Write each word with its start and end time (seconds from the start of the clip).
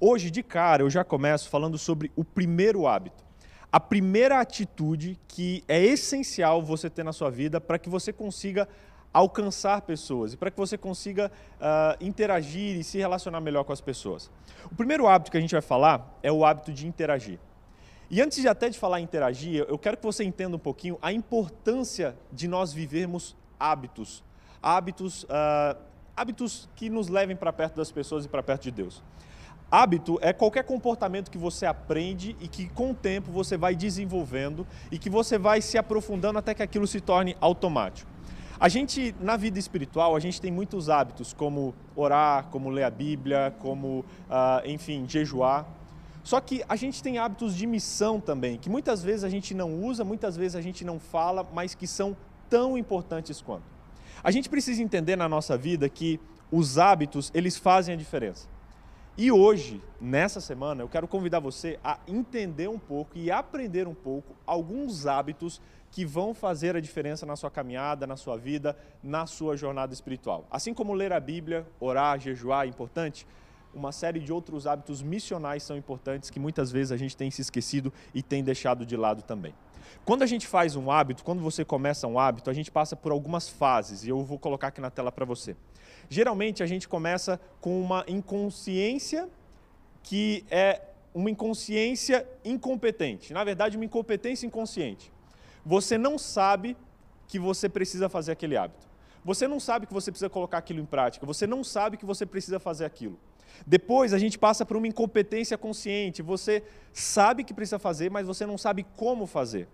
Hoje, 0.00 0.30
de 0.30 0.44
cara, 0.44 0.84
eu 0.84 0.90
já 0.90 1.02
começo 1.02 1.48
falando 1.48 1.76
sobre 1.76 2.12
o 2.14 2.22
primeiro 2.22 2.86
hábito. 2.86 3.24
A 3.70 3.80
primeira 3.80 4.38
atitude 4.38 5.18
que 5.26 5.64
é 5.66 5.82
essencial 5.82 6.62
você 6.62 6.88
ter 6.88 7.02
na 7.02 7.12
sua 7.12 7.30
vida 7.30 7.60
para 7.60 7.80
que 7.80 7.88
você 7.88 8.12
consiga 8.12 8.68
alcançar 9.12 9.82
pessoas 9.82 10.34
e 10.34 10.36
para 10.36 10.52
que 10.52 10.56
você 10.56 10.78
consiga 10.78 11.32
uh, 11.56 12.04
interagir 12.04 12.76
e 12.76 12.84
se 12.84 12.96
relacionar 12.96 13.40
melhor 13.40 13.64
com 13.64 13.72
as 13.72 13.80
pessoas. 13.80 14.30
O 14.70 14.74
primeiro 14.76 15.08
hábito 15.08 15.32
que 15.32 15.36
a 15.36 15.40
gente 15.40 15.50
vai 15.50 15.60
falar 15.60 16.16
é 16.22 16.30
o 16.30 16.44
hábito 16.44 16.72
de 16.72 16.86
interagir. 16.86 17.40
E 18.08 18.22
antes 18.22 18.40
de 18.40 18.46
até 18.46 18.70
de 18.70 18.78
falar 18.78 19.00
interagir, 19.00 19.66
eu 19.68 19.76
quero 19.76 19.96
que 19.96 20.04
você 20.04 20.22
entenda 20.22 20.54
um 20.54 20.60
pouquinho 20.60 20.96
a 21.02 21.12
importância 21.12 22.16
de 22.32 22.46
nós 22.46 22.72
vivermos 22.72 23.36
hábitos. 23.58 24.22
Hábitos, 24.62 25.24
uh, 25.24 25.76
hábitos 26.16 26.68
que 26.76 26.88
nos 26.88 27.08
levem 27.08 27.34
para 27.34 27.52
perto 27.52 27.74
das 27.74 27.90
pessoas 27.90 28.24
e 28.24 28.28
para 28.28 28.44
perto 28.44 28.62
de 28.62 28.70
Deus. 28.70 29.02
Hábito 29.70 30.18
é 30.22 30.32
qualquer 30.32 30.64
comportamento 30.64 31.30
que 31.30 31.36
você 31.36 31.66
aprende 31.66 32.34
e 32.40 32.48
que 32.48 32.70
com 32.70 32.92
o 32.92 32.94
tempo 32.94 33.30
você 33.30 33.56
vai 33.56 33.76
desenvolvendo 33.76 34.66
e 34.90 34.98
que 34.98 35.10
você 35.10 35.36
vai 35.36 35.60
se 35.60 35.76
aprofundando 35.76 36.38
até 36.38 36.54
que 36.54 36.62
aquilo 36.62 36.86
se 36.86 37.02
torne 37.02 37.36
automático. 37.38 38.10
A 38.58 38.68
gente, 38.68 39.14
na 39.20 39.36
vida 39.36 39.58
espiritual, 39.58 40.16
a 40.16 40.20
gente 40.20 40.40
tem 40.40 40.50
muitos 40.50 40.88
hábitos, 40.88 41.32
como 41.34 41.74
orar, 41.94 42.46
como 42.46 42.70
ler 42.70 42.84
a 42.84 42.90
Bíblia, 42.90 43.54
como, 43.60 44.00
uh, 44.28 44.66
enfim, 44.66 45.04
jejuar. 45.06 45.66
Só 46.24 46.40
que 46.40 46.64
a 46.68 46.74
gente 46.74 47.02
tem 47.02 47.18
hábitos 47.18 47.54
de 47.54 47.66
missão 47.66 48.18
também, 48.18 48.58
que 48.58 48.68
muitas 48.68 49.02
vezes 49.02 49.22
a 49.22 49.28
gente 49.28 49.54
não 49.54 49.74
usa, 49.84 50.02
muitas 50.02 50.34
vezes 50.34 50.56
a 50.56 50.60
gente 50.60 50.84
não 50.84 50.98
fala, 50.98 51.46
mas 51.52 51.74
que 51.74 51.86
são 51.86 52.16
tão 52.50 52.76
importantes 52.76 53.40
quanto. 53.40 53.64
A 54.24 54.30
gente 54.30 54.48
precisa 54.48 54.82
entender 54.82 55.14
na 55.14 55.28
nossa 55.28 55.56
vida 55.56 55.88
que 55.88 56.18
os 56.50 56.78
hábitos, 56.78 57.30
eles 57.34 57.56
fazem 57.56 57.94
a 57.94 57.98
diferença. 57.98 58.48
E 59.20 59.32
hoje, 59.32 59.82
nessa 60.00 60.40
semana, 60.40 60.80
eu 60.80 60.88
quero 60.88 61.08
convidar 61.08 61.40
você 61.40 61.76
a 61.82 61.98
entender 62.06 62.68
um 62.68 62.78
pouco 62.78 63.18
e 63.18 63.32
aprender 63.32 63.88
um 63.88 63.94
pouco 63.94 64.32
alguns 64.46 65.08
hábitos 65.08 65.60
que 65.90 66.04
vão 66.04 66.32
fazer 66.32 66.76
a 66.76 66.80
diferença 66.80 67.26
na 67.26 67.34
sua 67.34 67.50
caminhada, 67.50 68.06
na 68.06 68.16
sua 68.16 68.36
vida, 68.36 68.76
na 69.02 69.26
sua 69.26 69.56
jornada 69.56 69.92
espiritual. 69.92 70.46
Assim 70.48 70.72
como 70.72 70.94
ler 70.94 71.12
a 71.12 71.18
Bíblia, 71.18 71.66
orar, 71.80 72.20
jejuar 72.20 72.66
é 72.66 72.68
importante, 72.68 73.26
uma 73.74 73.90
série 73.90 74.20
de 74.20 74.32
outros 74.32 74.68
hábitos 74.68 75.02
missionais 75.02 75.64
são 75.64 75.76
importantes 75.76 76.30
que 76.30 76.38
muitas 76.38 76.70
vezes 76.70 76.92
a 76.92 76.96
gente 76.96 77.16
tem 77.16 77.28
se 77.28 77.42
esquecido 77.42 77.92
e 78.14 78.22
tem 78.22 78.44
deixado 78.44 78.86
de 78.86 78.96
lado 78.96 79.22
também. 79.22 79.52
Quando 80.04 80.22
a 80.22 80.26
gente 80.26 80.46
faz 80.46 80.76
um 80.76 80.92
hábito, 80.92 81.24
quando 81.24 81.42
você 81.42 81.64
começa 81.64 82.06
um 82.06 82.20
hábito, 82.20 82.50
a 82.50 82.54
gente 82.54 82.70
passa 82.70 82.94
por 82.94 83.10
algumas 83.10 83.48
fases 83.48 84.04
e 84.04 84.10
eu 84.10 84.22
vou 84.22 84.38
colocar 84.38 84.68
aqui 84.68 84.80
na 84.80 84.90
tela 84.90 85.10
para 85.10 85.24
você. 85.24 85.56
Geralmente 86.08 86.62
a 86.62 86.66
gente 86.66 86.88
começa 86.88 87.40
com 87.60 87.80
uma 87.80 88.04
inconsciência 88.08 89.28
que 90.02 90.44
é 90.50 90.80
uma 91.14 91.30
inconsciência 91.30 92.26
incompetente. 92.44 93.32
Na 93.32 93.44
verdade, 93.44 93.76
uma 93.76 93.84
incompetência 93.84 94.46
inconsciente. 94.46 95.12
Você 95.64 95.98
não 95.98 96.18
sabe 96.18 96.76
que 97.26 97.38
você 97.38 97.68
precisa 97.68 98.08
fazer 98.08 98.32
aquele 98.32 98.56
hábito. 98.56 98.86
Você 99.24 99.46
não 99.46 99.60
sabe 99.60 99.86
que 99.86 99.92
você 99.92 100.10
precisa 100.10 100.30
colocar 100.30 100.58
aquilo 100.58 100.80
em 100.80 100.86
prática. 100.86 101.26
Você 101.26 101.46
não 101.46 101.62
sabe 101.62 101.96
que 101.96 102.06
você 102.06 102.24
precisa 102.24 102.58
fazer 102.58 102.84
aquilo. 102.84 103.18
Depois 103.66 104.14
a 104.14 104.18
gente 104.18 104.38
passa 104.38 104.64
por 104.64 104.76
uma 104.76 104.86
incompetência 104.86 105.58
consciente. 105.58 106.22
Você 106.22 106.62
sabe 106.92 107.44
que 107.44 107.52
precisa 107.52 107.78
fazer, 107.78 108.10
mas 108.10 108.26
você 108.26 108.46
não 108.46 108.56
sabe 108.56 108.86
como 108.96 109.26
fazer. 109.26 109.68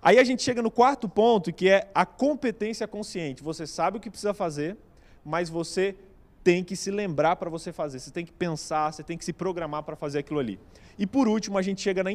Aí 0.00 0.18
a 0.18 0.24
gente 0.24 0.42
chega 0.42 0.62
no 0.62 0.70
quarto 0.70 1.08
ponto, 1.08 1.52
que 1.52 1.68
é 1.68 1.90
a 1.94 2.06
competência 2.06 2.86
consciente. 2.86 3.42
Você 3.42 3.66
sabe 3.66 3.96
o 3.98 4.00
que 4.00 4.10
precisa 4.10 4.32
fazer, 4.32 4.76
mas 5.24 5.48
você 5.48 5.94
tem 6.42 6.64
que 6.64 6.74
se 6.74 6.90
lembrar 6.90 7.36
para 7.36 7.48
você 7.48 7.72
fazer, 7.72 8.00
você 8.00 8.10
tem 8.10 8.24
que 8.24 8.32
pensar, 8.32 8.92
você 8.92 9.02
tem 9.02 9.16
que 9.16 9.24
se 9.24 9.32
programar 9.32 9.82
para 9.82 9.94
fazer 9.94 10.18
aquilo 10.18 10.40
ali. 10.40 10.58
E 10.98 11.06
por 11.06 11.28
último, 11.28 11.56
a 11.56 11.62
gente 11.62 11.80
chega 11.80 12.02
na, 12.02 12.10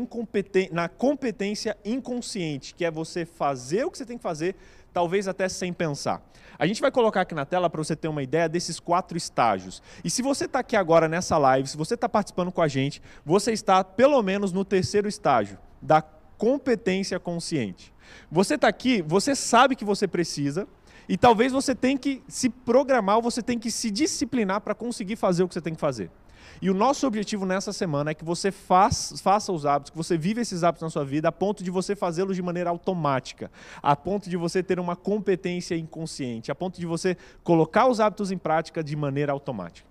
na 0.72 0.90
competência 0.90 1.78
inconsciente, 1.84 2.76
que 2.76 2.86
é 2.86 2.92
você 2.92 3.26
fazer 3.26 3.86
o 3.86 3.92
que 3.92 3.98
você 3.98 4.06
tem 4.06 4.18
que 4.18 4.24
fazer, 4.24 4.56
talvez 4.94 5.28
até 5.28 5.48
sem 5.48 5.72
pensar. 5.72 6.22
A 6.60 6.66
gente 6.66 6.82
vai 6.82 6.92
colocar 6.92 7.22
aqui 7.22 7.36
na 7.36 7.46
tela 7.46 7.70
para 7.70 7.84
você 7.84 7.96
ter 7.96 8.08
uma 8.08 8.24
ideia 8.24 8.50
desses 8.50 8.80
quatro 8.80 9.18
estágios. 9.18 9.82
E 10.04 10.10
se 10.10 10.22
você 10.22 10.46
está 10.46 10.60
aqui 10.60 10.76
agora 10.76 11.08
nessa 11.08 11.38
live, 11.38 11.68
se 11.68 11.78
você 11.78 11.94
está 11.94 12.10
participando 12.10 12.52
com 12.52 12.62
a 12.62 12.68
gente, 12.68 13.02
você 13.26 13.52
está 13.52 13.84
pelo 13.84 14.22
menos 14.24 14.52
no 14.52 14.66
terceiro 14.66 15.08
estágio 15.08 15.58
da 15.82 16.02
competência 16.38 17.20
consciente. 17.20 17.94
Você 18.32 18.56
está 18.56 18.68
aqui, 18.68 19.02
você 19.02 19.36
sabe 19.36 19.76
que 19.76 19.86
você 19.86 20.08
precisa, 20.08 20.68
e 21.08 21.18
talvez 21.18 21.52
você 21.52 21.74
tenha 21.74 21.98
que 21.98 22.22
se 22.28 22.50
programar, 22.50 23.18
ou 23.18 23.22
você 23.22 23.42
tenha 23.42 23.60
que 23.60 23.72
se 23.72 23.90
disciplinar 23.90 24.62
para 24.62 24.76
conseguir 24.76 25.16
fazer 25.16 25.44
o 25.44 25.48
que 25.48 25.54
você 25.54 25.62
tem 25.62 25.74
que 25.74 25.80
fazer. 25.80 26.12
E 26.62 26.70
o 26.70 26.74
nosso 26.74 27.06
objetivo 27.06 27.46
nessa 27.46 27.72
semana 27.72 28.12
é 28.12 28.14
que 28.14 28.26
você 28.26 28.52
faça 28.52 29.52
os 29.52 29.66
hábitos, 29.66 29.92
que 29.92 29.98
você 29.98 30.18
vive 30.18 30.42
esses 30.42 30.64
hábitos 30.64 30.82
na 30.82 30.90
sua 30.90 31.06
vida, 31.06 31.28
a 31.28 31.32
ponto 31.32 31.64
de 31.64 31.70
você 31.70 31.96
fazê-los 31.96 32.36
de 32.36 32.42
maneira 32.42 32.70
automática, 32.70 33.52
a 33.82 33.96
ponto 33.96 34.30
de 34.30 34.36
você 34.36 34.64
ter 34.64 34.80
uma 34.80 34.96
competência 34.96 35.76
inconsciente, 35.76 36.52
a 36.52 36.56
ponto 36.56 36.80
de 36.80 36.86
você 36.86 37.16
colocar 37.44 37.88
os 37.88 38.00
hábitos 38.00 38.32
em 38.32 38.38
prática 38.38 38.84
de 38.84 38.96
maneira 38.96 39.32
automática. 39.32 39.88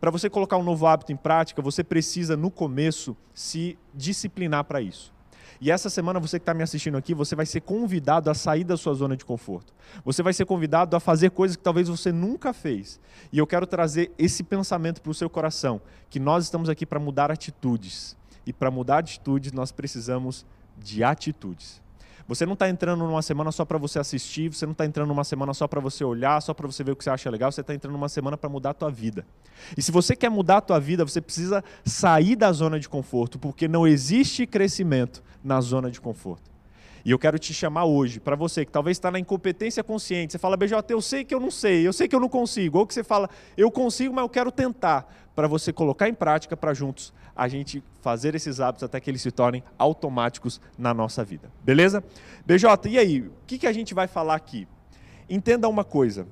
Para 0.00 0.10
você 0.10 0.30
colocar 0.30 0.56
um 0.56 0.62
novo 0.62 0.86
hábito 0.86 1.12
em 1.12 1.16
prática, 1.16 1.60
você 1.60 1.84
precisa, 1.84 2.36
no 2.36 2.50
começo, 2.50 3.16
se 3.34 3.78
disciplinar 3.94 4.64
para 4.64 4.80
isso. 4.80 5.15
E 5.60 5.70
essa 5.70 5.88
semana, 5.88 6.20
você 6.20 6.38
que 6.38 6.42
está 6.42 6.54
me 6.54 6.62
assistindo 6.62 6.96
aqui, 6.96 7.14
você 7.14 7.34
vai 7.34 7.46
ser 7.46 7.60
convidado 7.60 8.30
a 8.30 8.34
sair 8.34 8.64
da 8.64 8.76
sua 8.76 8.94
zona 8.94 9.16
de 9.16 9.24
conforto. 9.24 9.72
Você 10.04 10.22
vai 10.22 10.32
ser 10.32 10.44
convidado 10.44 10.94
a 10.96 11.00
fazer 11.00 11.30
coisas 11.30 11.56
que 11.56 11.62
talvez 11.62 11.88
você 11.88 12.12
nunca 12.12 12.52
fez. 12.52 13.00
E 13.32 13.38
eu 13.38 13.46
quero 13.46 13.66
trazer 13.66 14.12
esse 14.18 14.42
pensamento 14.42 15.00
para 15.00 15.10
o 15.10 15.14
seu 15.14 15.30
coração, 15.30 15.80
que 16.10 16.20
nós 16.20 16.44
estamos 16.44 16.68
aqui 16.68 16.84
para 16.84 17.00
mudar 17.00 17.30
atitudes. 17.30 18.16
E 18.46 18.52
para 18.52 18.70
mudar 18.70 18.98
atitudes, 18.98 19.52
nós 19.52 19.72
precisamos 19.72 20.44
de 20.78 21.02
atitudes. 21.02 21.80
Você 22.28 22.44
não 22.44 22.54
está 22.54 22.68
entrando 22.68 23.04
numa 23.04 23.22
semana 23.22 23.52
só 23.52 23.64
para 23.64 23.78
você 23.78 23.98
assistir, 23.98 24.52
você 24.52 24.66
não 24.66 24.72
está 24.72 24.84
entrando 24.84 25.08
numa 25.08 25.22
semana 25.22 25.54
só 25.54 25.68
para 25.68 25.80
você 25.80 26.02
olhar, 26.02 26.40
só 26.42 26.52
para 26.52 26.66
você 26.66 26.82
ver 26.82 26.92
o 26.92 26.96
que 26.96 27.04
você 27.04 27.10
acha 27.10 27.30
legal, 27.30 27.52
você 27.52 27.60
está 27.60 27.72
entrando 27.72 27.92
numa 27.92 28.08
semana 28.08 28.36
para 28.36 28.50
mudar 28.50 28.70
a 28.70 28.74
tua 28.74 28.90
vida. 28.90 29.24
E 29.76 29.82
se 29.82 29.92
você 29.92 30.16
quer 30.16 30.28
mudar 30.28 30.56
a 30.56 30.60
tua 30.60 30.80
vida, 30.80 31.04
você 31.04 31.20
precisa 31.20 31.62
sair 31.84 32.34
da 32.34 32.50
zona 32.52 32.80
de 32.80 32.88
conforto, 32.88 33.38
porque 33.38 33.68
não 33.68 33.86
existe 33.86 34.46
crescimento 34.46 35.22
na 35.42 35.60
zona 35.60 35.90
de 35.90 36.00
conforto. 36.00 36.55
E 37.06 37.10
eu 37.12 37.20
quero 37.20 37.38
te 37.38 37.54
chamar 37.54 37.84
hoje, 37.84 38.18
para 38.18 38.34
você 38.34 38.64
que 38.64 38.72
talvez 38.72 38.96
está 38.96 39.12
na 39.12 39.20
incompetência 39.20 39.84
consciente, 39.84 40.32
você 40.32 40.40
fala, 40.40 40.56
BJ, 40.56 40.92
eu 40.92 41.00
sei 41.00 41.24
que 41.24 41.32
eu 41.32 41.38
não 41.38 41.52
sei, 41.52 41.86
eu 41.86 41.92
sei 41.92 42.08
que 42.08 42.16
eu 42.16 42.18
não 42.18 42.28
consigo, 42.28 42.80
ou 42.80 42.84
que 42.84 42.92
você 42.92 43.04
fala, 43.04 43.30
eu 43.56 43.70
consigo, 43.70 44.12
mas 44.12 44.22
eu 44.22 44.28
quero 44.28 44.50
tentar, 44.50 45.08
para 45.32 45.46
você 45.46 45.72
colocar 45.72 46.08
em 46.08 46.14
prática 46.14 46.56
para 46.56 46.74
juntos 46.74 47.14
a 47.36 47.46
gente 47.46 47.80
fazer 48.00 48.34
esses 48.34 48.58
hábitos 48.58 48.82
até 48.82 48.98
que 48.98 49.08
eles 49.08 49.22
se 49.22 49.30
tornem 49.30 49.62
automáticos 49.78 50.60
na 50.76 50.92
nossa 50.92 51.22
vida. 51.22 51.48
Beleza? 51.62 52.02
BJ, 52.44 52.88
e 52.88 52.98
aí? 52.98 53.20
O 53.20 53.32
que, 53.46 53.56
que 53.56 53.68
a 53.68 53.72
gente 53.72 53.94
vai 53.94 54.08
falar 54.08 54.34
aqui? 54.34 54.66
Entenda 55.30 55.68
uma 55.68 55.84
coisa. 55.84 56.26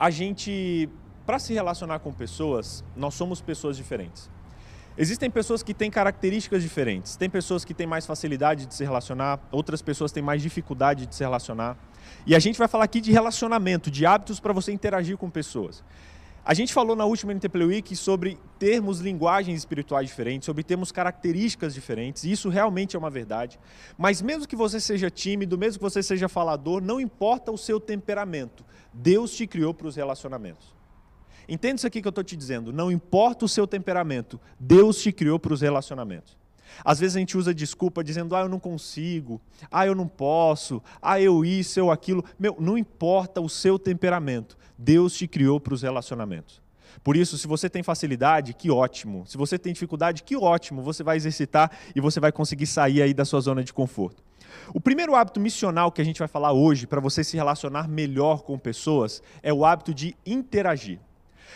A 0.00 0.08
gente, 0.08 0.88
para 1.26 1.38
se 1.38 1.52
relacionar 1.52 1.98
com 1.98 2.14
pessoas, 2.14 2.82
nós 2.96 3.12
somos 3.12 3.42
pessoas 3.42 3.76
diferentes. 3.76 4.30
Existem 5.00 5.30
pessoas 5.30 5.62
que 5.62 5.72
têm 5.72 5.92
características 5.92 6.60
diferentes. 6.60 7.14
Tem 7.14 7.30
pessoas 7.30 7.64
que 7.64 7.72
têm 7.72 7.86
mais 7.86 8.04
facilidade 8.04 8.66
de 8.66 8.74
se 8.74 8.82
relacionar, 8.82 9.38
outras 9.52 9.80
pessoas 9.80 10.10
têm 10.10 10.24
mais 10.24 10.42
dificuldade 10.42 11.06
de 11.06 11.14
se 11.14 11.22
relacionar. 11.22 11.78
E 12.26 12.34
a 12.34 12.38
gente 12.40 12.58
vai 12.58 12.66
falar 12.66 12.82
aqui 12.82 13.00
de 13.00 13.12
relacionamento, 13.12 13.92
de 13.92 14.04
hábitos 14.04 14.40
para 14.40 14.52
você 14.52 14.72
interagir 14.72 15.16
com 15.16 15.30
pessoas. 15.30 15.84
A 16.44 16.52
gente 16.52 16.72
falou 16.72 16.96
na 16.96 17.04
última 17.04 17.30
NTP 17.30 17.58
Week 17.64 17.94
sobre 17.94 18.40
termos 18.58 18.98
linguagens 18.98 19.56
espirituais 19.56 20.08
diferentes, 20.08 20.46
sobre 20.46 20.64
termos 20.64 20.90
características 20.90 21.74
diferentes, 21.74 22.24
e 22.24 22.32
isso 22.32 22.48
realmente 22.48 22.96
é 22.96 22.98
uma 22.98 23.10
verdade. 23.10 23.56
Mas 23.96 24.20
mesmo 24.20 24.48
que 24.48 24.56
você 24.56 24.80
seja 24.80 25.08
tímido, 25.08 25.56
mesmo 25.56 25.78
que 25.78 25.84
você 25.84 26.02
seja 26.02 26.28
falador, 26.28 26.82
não 26.82 27.00
importa 27.00 27.52
o 27.52 27.58
seu 27.58 27.78
temperamento, 27.78 28.64
Deus 28.92 29.30
te 29.30 29.46
criou 29.46 29.72
para 29.72 29.86
os 29.86 29.94
relacionamentos. 29.94 30.77
Entenda 31.48 31.76
isso 31.76 31.86
aqui 31.86 32.02
que 32.02 32.06
eu 32.06 32.10
estou 32.10 32.24
te 32.24 32.36
dizendo, 32.36 32.72
não 32.72 32.92
importa 32.92 33.44
o 33.44 33.48
seu 33.48 33.66
temperamento, 33.66 34.38
Deus 34.60 35.00
te 35.00 35.10
criou 35.10 35.38
para 35.38 35.54
os 35.54 35.62
relacionamentos. 35.62 36.36
Às 36.84 37.00
vezes 37.00 37.16
a 37.16 37.20
gente 37.20 37.36
usa 37.36 37.54
desculpa 37.54 38.04
dizendo, 38.04 38.36
ah, 38.36 38.40
eu 38.40 38.48
não 38.48 38.60
consigo, 38.60 39.40
ah, 39.70 39.86
eu 39.86 39.94
não 39.94 40.06
posso, 40.06 40.82
ah, 41.00 41.20
eu 41.20 41.44
isso, 41.44 41.80
eu 41.80 41.90
aquilo. 41.90 42.24
Meu, 42.38 42.56
não 42.60 42.76
importa 42.76 43.40
o 43.40 43.48
seu 43.48 43.78
temperamento, 43.78 44.56
Deus 44.76 45.14
te 45.14 45.26
criou 45.26 45.58
para 45.58 45.74
os 45.74 45.82
relacionamentos. 45.82 46.60
Por 47.02 47.16
isso, 47.16 47.38
se 47.38 47.46
você 47.46 47.70
tem 47.70 47.82
facilidade, 47.82 48.54
que 48.54 48.70
ótimo. 48.70 49.24
Se 49.26 49.36
você 49.36 49.58
tem 49.58 49.72
dificuldade, 49.72 50.22
que 50.22 50.36
ótimo. 50.36 50.82
Você 50.82 51.02
vai 51.02 51.16
exercitar 51.16 51.70
e 51.94 52.00
você 52.00 52.18
vai 52.20 52.32
conseguir 52.32 52.66
sair 52.66 53.02
aí 53.02 53.14
da 53.14 53.24
sua 53.24 53.40
zona 53.40 53.62
de 53.62 53.72
conforto. 53.72 54.22
O 54.74 54.80
primeiro 54.80 55.14
hábito 55.14 55.40
missional 55.40 55.92
que 55.92 56.00
a 56.00 56.04
gente 56.04 56.18
vai 56.18 56.28
falar 56.28 56.52
hoje, 56.52 56.86
para 56.86 57.00
você 57.00 57.22
se 57.22 57.36
relacionar 57.36 57.88
melhor 57.88 58.42
com 58.42 58.58
pessoas, 58.58 59.22
é 59.42 59.52
o 59.52 59.64
hábito 59.64 59.94
de 59.94 60.16
interagir. 60.26 60.98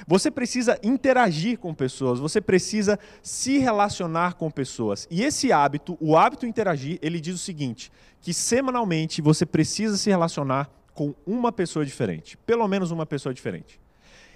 Você 0.06 0.30
precisa 0.30 0.78
interagir 0.82 1.58
com 1.58 1.74
pessoas, 1.74 2.18
você 2.18 2.40
precisa 2.40 2.98
se 3.22 3.58
relacionar 3.58 4.34
com 4.34 4.50
pessoas. 4.50 5.06
E 5.10 5.22
esse 5.22 5.52
hábito, 5.52 5.96
o 6.00 6.16
hábito 6.16 6.46
interagir, 6.46 6.98
ele 7.02 7.20
diz 7.20 7.34
o 7.34 7.38
seguinte: 7.38 7.90
que 8.20 8.32
semanalmente 8.32 9.20
você 9.20 9.44
precisa 9.44 9.96
se 9.96 10.10
relacionar 10.10 10.70
com 10.94 11.14
uma 11.26 11.50
pessoa 11.50 11.84
diferente, 11.84 12.36
pelo 12.38 12.66
menos 12.68 12.90
uma 12.90 13.06
pessoa 13.06 13.34
diferente. 13.34 13.80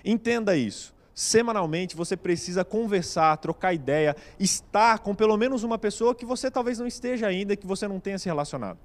Entenda 0.05 0.57
isso. 0.57 0.95
Semanalmente 1.15 1.97
você 1.97 2.17
precisa 2.17 2.65
conversar, 2.65 3.37
trocar 3.39 3.73
ideia, 3.73 4.15
estar 4.39 4.99
com 4.99 5.15
pelo 5.15 5.37
menos 5.37 5.63
uma 5.65 5.79
pessoa 5.79 6.15
que 6.15 6.27
você 6.27 6.51
talvez 6.51 6.79
não 6.79 6.87
esteja 6.87 7.27
ainda, 7.27 7.57
que 7.57 7.67
você 7.67 7.89
não 7.89 7.99
tenha 7.99 8.19
se 8.19 8.27
relacionado. 8.27 8.79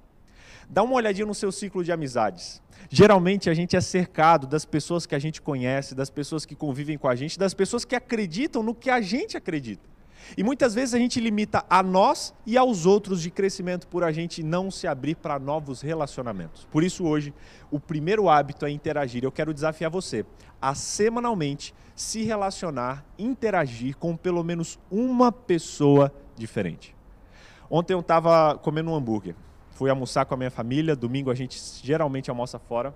Dá 0.68 0.82
uma 0.82 0.94
olhadinha 0.94 1.26
no 1.26 1.34
seu 1.34 1.52
ciclo 1.52 1.84
de 1.84 1.92
amizades. 1.92 2.62
Geralmente 2.90 3.48
a 3.48 3.54
gente 3.54 3.76
é 3.76 3.80
cercado 3.80 4.46
das 4.46 4.64
pessoas 4.64 5.06
que 5.06 5.14
a 5.14 5.18
gente 5.18 5.40
conhece, 5.40 5.94
das 5.94 6.10
pessoas 6.10 6.44
que 6.44 6.54
convivem 6.54 6.98
com 6.98 7.08
a 7.08 7.14
gente, 7.14 7.38
das 7.38 7.54
pessoas 7.54 7.84
que 7.84 7.94
acreditam 7.94 8.62
no 8.62 8.74
que 8.74 8.90
a 8.90 9.00
gente 9.00 9.36
acredita. 9.36 9.92
E 10.36 10.42
muitas 10.42 10.74
vezes 10.74 10.94
a 10.94 10.98
gente 10.98 11.20
limita 11.20 11.64
a 11.68 11.82
nós 11.82 12.34
e 12.46 12.56
aos 12.56 12.86
outros 12.86 13.20
de 13.20 13.30
crescimento 13.30 13.86
por 13.86 14.04
a 14.04 14.12
gente 14.12 14.42
não 14.42 14.70
se 14.70 14.86
abrir 14.86 15.16
para 15.16 15.38
novos 15.38 15.80
relacionamentos. 15.80 16.66
Por 16.70 16.82
isso, 16.82 17.04
hoje, 17.04 17.34
o 17.70 17.78
primeiro 17.78 18.28
hábito 18.28 18.64
é 18.64 18.70
interagir. 18.70 19.24
Eu 19.24 19.32
quero 19.32 19.52
desafiar 19.52 19.90
você 19.90 20.24
a 20.60 20.74
semanalmente 20.74 21.74
se 21.94 22.22
relacionar, 22.22 23.04
interagir 23.18 23.96
com 23.96 24.16
pelo 24.16 24.42
menos 24.42 24.78
uma 24.90 25.30
pessoa 25.30 26.12
diferente. 26.36 26.94
Ontem 27.70 27.92
eu 27.92 28.00
estava 28.00 28.56
comendo 28.58 28.90
um 28.90 28.94
hambúrguer. 28.94 29.34
Fui 29.82 29.90
almoçar 29.90 30.24
com 30.26 30.34
a 30.34 30.36
minha 30.36 30.48
família. 30.48 30.94
Domingo 30.94 31.28
a 31.28 31.34
gente 31.34 31.60
geralmente 31.82 32.30
almoça 32.30 32.56
fora. 32.56 32.94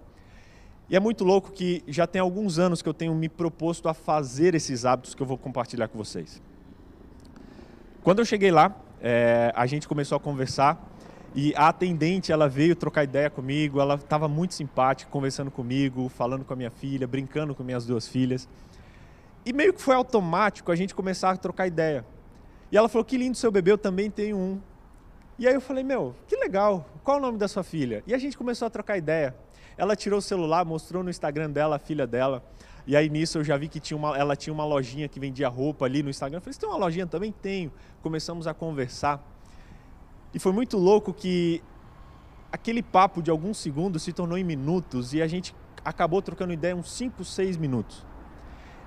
E 0.89 0.95
é 0.95 1.01
muito 1.01 1.25
louco 1.25 1.51
que 1.51 1.83
já 1.89 2.07
tem 2.07 2.21
alguns 2.21 2.61
anos 2.61 2.81
que 2.81 2.89
eu 2.89 2.95
tenho 2.95 3.13
me 3.13 3.29
proposto 3.29 3.89
a 3.89 3.93
fazer 3.93 4.55
esses 4.55 4.85
hábitos 4.85 5.13
que 5.13 5.21
eu 5.21 5.27
vou 5.27 5.37
compartilhar 5.37 5.89
com 5.89 5.99
vocês. 5.99 6.41
Quando 8.05 8.21
eu 8.21 8.25
cheguei 8.25 8.53
lá, 8.53 8.73
é, 9.03 9.53
a 9.57 9.67
gente 9.67 9.89
começou 9.89 10.15
a 10.15 10.21
conversar 10.21 10.81
e 11.35 11.53
a 11.57 11.71
atendente 11.71 12.31
ela 12.31 12.49
veio 12.49 12.77
trocar 12.77 13.03
ideia 13.03 13.29
comigo, 13.31 13.81
ela 13.81 13.97
estava 13.97 14.29
muito 14.29 14.55
simpática, 14.55 15.11
conversando 15.11 15.51
comigo, 15.51 16.09
falando 16.09 16.45
com 16.45 16.53
a 16.53 16.57
minha 16.57 16.71
filha, 16.71 17.05
brincando 17.05 17.53
com 17.53 17.65
minhas 17.65 17.85
duas 17.85 18.07
filhas. 18.07 18.49
E 19.45 19.53
meio 19.53 19.75
que 19.75 19.83
foi 19.83 19.97
automático 19.97 20.71
a 20.71 20.77
gente 20.77 20.95
começar 20.95 21.31
a 21.31 21.37
trocar 21.37 21.67
ideia. 21.67 22.07
E 22.71 22.77
ela 22.77 22.89
falou: 22.89 23.05
Que 23.05 23.19
lindo 23.19 23.37
seu 23.37 23.51
bebê, 23.51 23.73
eu 23.73 23.79
também 23.79 24.09
tenho 24.09 24.37
um. 24.37 24.61
E 25.39 25.47
aí 25.47 25.55
eu 25.55 25.61
falei: 25.61 25.85
Meu, 25.85 26.15
que 26.27 26.37
legal, 26.37 26.87
qual 27.05 27.19
o 27.19 27.21
nome 27.21 27.39
da 27.39 27.49
sua 27.49 27.63
filha? 27.63 28.03
E 28.07 28.15
a 28.15 28.19
gente 28.19 28.37
começou 28.37 28.67
a 28.67 28.71
trocar 28.71 28.97
ideia. 28.97 29.35
Ela 29.77 29.95
tirou 29.95 30.19
o 30.19 30.23
celular, 30.23 30.65
mostrou 30.65 31.03
no 31.03 31.11
Instagram 31.11 31.51
dela 31.51 31.77
a 31.77 31.79
filha 31.79 32.07
dela. 32.07 32.43
E 32.87 32.97
aí 32.97 33.11
nisso 33.11 33.39
eu 33.39 33.45
já 33.45 33.57
vi 33.57 33.69
que 33.69 33.81
tinha 33.81 33.97
uma, 33.97 34.17
ela 34.17 34.37
tinha 34.37 34.55
uma 34.55 34.65
lojinha 34.65 35.09
que 35.09 35.21
vendia 35.21 35.49
roupa 35.49 35.85
ali 35.85 36.03
no 36.03 36.09
Instagram. 36.09 36.39
Eu 36.39 36.41
falei, 36.41 36.55
você 36.55 36.61
tem 36.61 36.69
uma 36.69 36.79
lojinha 36.79 37.07
também? 37.07 37.33
Tenho. 37.33 37.73
Começamos 38.01 38.47
a 38.47 38.55
conversar. 38.55 39.23
E 40.33 40.39
foi 40.39 40.53
muito 40.53 40.79
louco 40.79 41.13
que 41.13 41.63
aquele 42.51 42.83
papo 42.83 43.21
de 43.21 43.31
alguns 43.31 43.59
segundos 43.59 44.03
se 44.03 44.13
tornou 44.13 44.39
em 44.39 44.45
minutos 44.45 45.13
e 45.13 45.21
a 45.21 45.27
gente 45.27 45.55
acabou 45.85 46.23
trocando 46.23 46.53
ideia 46.53 46.75
uns 46.75 46.91
5, 46.93 47.25
6 47.25 47.57
minutos. 47.57 48.07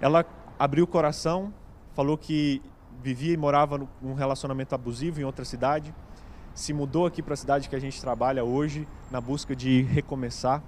Ela 0.01 0.25
abriu 0.57 0.85
o 0.85 0.87
coração, 0.87 1.53
falou 1.93 2.17
que 2.17 2.61
vivia 3.03 3.33
e 3.33 3.37
morava 3.37 3.87
num 4.01 4.13
relacionamento 4.13 4.73
abusivo 4.73 5.21
em 5.21 5.23
outra 5.23 5.45
cidade, 5.45 5.93
se 6.53 6.73
mudou 6.73 7.05
aqui 7.05 7.21
para 7.21 7.33
a 7.33 7.37
cidade 7.37 7.69
que 7.69 7.75
a 7.75 7.79
gente 7.79 7.99
trabalha 8.01 8.43
hoje 8.43 8.87
na 9.11 9.21
busca 9.21 9.55
de 9.55 9.81
recomeçar. 9.83 10.61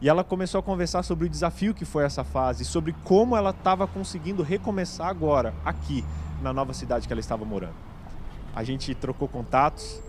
E 0.00 0.08
ela 0.08 0.22
começou 0.22 0.60
a 0.60 0.62
conversar 0.62 1.02
sobre 1.02 1.26
o 1.26 1.28
desafio 1.28 1.74
que 1.74 1.84
foi 1.84 2.04
essa 2.04 2.22
fase, 2.22 2.64
sobre 2.64 2.94
como 3.04 3.36
ela 3.36 3.50
estava 3.50 3.86
conseguindo 3.86 4.42
recomeçar 4.42 5.08
agora, 5.08 5.52
aqui, 5.64 6.04
na 6.40 6.52
nova 6.52 6.72
cidade 6.72 7.06
que 7.06 7.12
ela 7.12 7.20
estava 7.20 7.44
morando. 7.44 7.74
A 8.54 8.62
gente 8.62 8.94
trocou 8.94 9.26
contatos, 9.26 10.00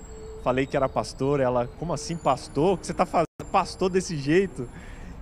falei 0.43 0.67
que 0.67 0.77
era 0.77 0.87
pastor, 0.87 1.39
ela, 1.39 1.67
como 1.79 1.91
assim 1.91 2.15
pastor? 2.15 2.75
O 2.75 2.77
que 2.77 2.85
você 2.85 2.91
está 2.91 3.05
fazendo? 3.05 3.25
Pastor 3.51 3.89
desse 3.89 4.15
jeito? 4.15 4.69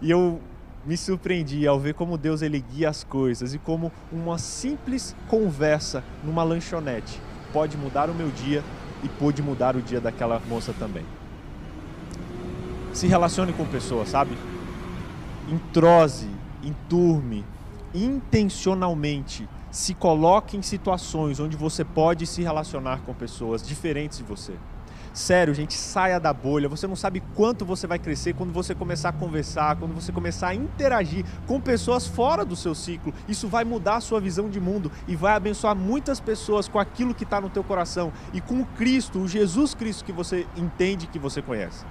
E 0.02 0.12
eu 0.12 0.42
me 0.86 0.98
surpreendi 0.98 1.66
ao 1.66 1.80
ver 1.80 1.94
como 1.94 2.18
Deus 2.18 2.42
ele 2.42 2.60
guia 2.60 2.90
as 2.90 3.04
coisas 3.04 3.54
e 3.54 3.60
como 3.60 3.92
uma 4.12 4.38
simples 4.38 5.16
conversa 5.30 6.04
numa 6.24 6.44
lanchonete 6.44 7.22
pode 7.52 7.78
mudar 7.78 8.10
o 8.10 8.14
meu 8.14 8.30
dia 8.30 8.64
e 9.04 9.10
pôde 9.10 9.42
mudar 9.42 9.76
o 9.76 9.82
dia 9.82 10.02
daquela 10.02 10.42
moça 10.48 10.74
também. 10.78 11.06
Se 12.94 13.08
relacione 13.08 13.54
com 13.54 13.66
pessoas, 13.66 14.10
sabe? 14.10 14.38
entrose, 15.48 16.30
enturme, 16.62 17.46
intencionalmente 17.94 19.48
se 19.72 19.94
coloque 19.94 20.58
em 20.58 20.62
situações 20.62 21.40
onde 21.40 21.56
você 21.56 21.84
pode 21.84 22.26
se 22.26 22.42
relacionar 22.42 23.02
com 23.02 23.14
pessoas 23.14 23.62
diferentes 23.62 24.18
de 24.18 24.24
você. 24.24 24.54
Sério, 25.18 25.52
gente, 25.52 25.74
saia 25.74 26.20
da 26.20 26.32
bolha. 26.32 26.70
Você 26.70 26.86
não 26.86 26.96
sabe 26.96 27.24
quanto 27.34 27.66
você 27.66 27.88
vai 27.88 27.98
crescer 27.98 28.36
quando 28.36 28.54
você 28.54 28.76
começar 28.76 29.10
a 29.10 29.12
conversar, 29.12 29.76
quando 29.76 29.96
você 29.96 30.12
começar 30.12 30.50
a 30.50 30.54
interagir 30.54 31.26
com 31.48 31.60
pessoas 31.60 32.06
fora 32.06 32.46
do 32.46 32.56
seu 32.56 32.76
ciclo. 32.76 33.12
Isso 33.28 33.48
vai 33.48 33.64
mudar 33.64 33.96
a 33.96 34.00
sua 34.00 34.22
visão 34.22 34.48
de 34.48 34.60
mundo 34.60 34.92
e 35.08 35.16
vai 35.16 35.34
abençoar 35.34 35.76
muitas 35.76 36.20
pessoas 36.20 36.68
com 36.68 36.78
aquilo 36.78 37.16
que 37.16 37.24
está 37.24 37.42
no 37.42 37.50
teu 37.50 37.64
coração 37.64 38.14
e 38.32 38.40
com 38.40 38.62
o 38.62 38.66
Cristo, 38.78 39.18
o 39.18 39.28
Jesus 39.28 39.74
Cristo 39.74 40.06
que 40.06 40.12
você 40.12 40.46
entende, 40.56 41.08
que 41.08 41.18
você 41.18 41.42
conhece. 41.42 41.84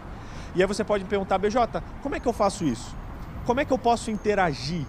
E 0.55 0.63
aí 0.63 0.69
você 0.69 0.85
pode 0.85 1.03
me 1.03 1.11
perguntar, 1.11 1.37
BJ, 1.37 1.83
como 2.05 2.15
é 2.15 2.21
que 2.21 2.29
eu 2.29 2.33
faço 2.33 2.63
isso? 2.63 2.95
Como 3.45 3.59
é 3.59 3.65
que 3.65 3.73
eu 3.73 3.79
posso 3.79 4.09
interagir? 4.09 4.87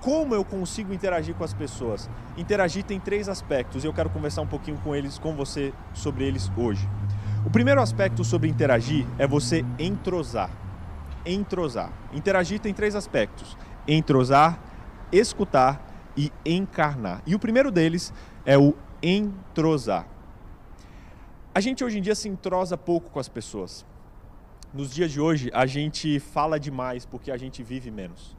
Como 0.00 0.34
eu 0.34 0.46
consigo 0.46 0.94
interagir 0.94 1.34
com 1.34 1.44
as 1.44 1.52
pessoas? 1.52 2.08
Interagir 2.38 2.84
tem 2.84 2.98
três 2.98 3.28
aspectos 3.28 3.84
e 3.84 3.86
eu 3.86 3.92
quero 3.92 4.08
conversar 4.08 4.40
um 4.40 4.46
pouquinho 4.46 4.78
com 4.78 4.96
eles, 4.96 5.18
com 5.18 5.36
você 5.36 5.74
sobre 5.92 6.24
eles 6.24 6.50
hoje. 6.56 6.88
O 7.46 7.50
primeiro 7.50 7.80
aspecto 7.80 8.24
sobre 8.24 8.48
interagir 8.48 9.06
é 9.18 9.26
você 9.26 9.64
entrosar. 9.78 10.50
Entrosar. 11.24 11.92
Interagir 12.12 12.58
tem 12.58 12.74
três 12.74 12.96
aspectos: 12.96 13.56
entrosar, 13.86 14.60
escutar 15.12 16.10
e 16.16 16.32
encarnar. 16.44 17.22
E 17.24 17.36
o 17.36 17.38
primeiro 17.38 17.70
deles 17.70 18.12
é 18.44 18.58
o 18.58 18.74
entrosar. 19.00 20.08
A 21.54 21.60
gente 21.60 21.84
hoje 21.84 21.98
em 21.98 22.02
dia 22.02 22.16
se 22.16 22.28
entrosa 22.28 22.76
pouco 22.76 23.10
com 23.10 23.20
as 23.20 23.28
pessoas 23.28 23.86
nos 24.74 24.92
dias 24.92 25.12
de 25.12 25.20
hoje, 25.20 25.48
a 25.54 25.66
gente 25.66 26.18
fala 26.18 26.58
demais 26.58 27.06
porque 27.06 27.30
a 27.30 27.36
gente 27.36 27.62
vive 27.62 27.92
menos. 27.92 28.36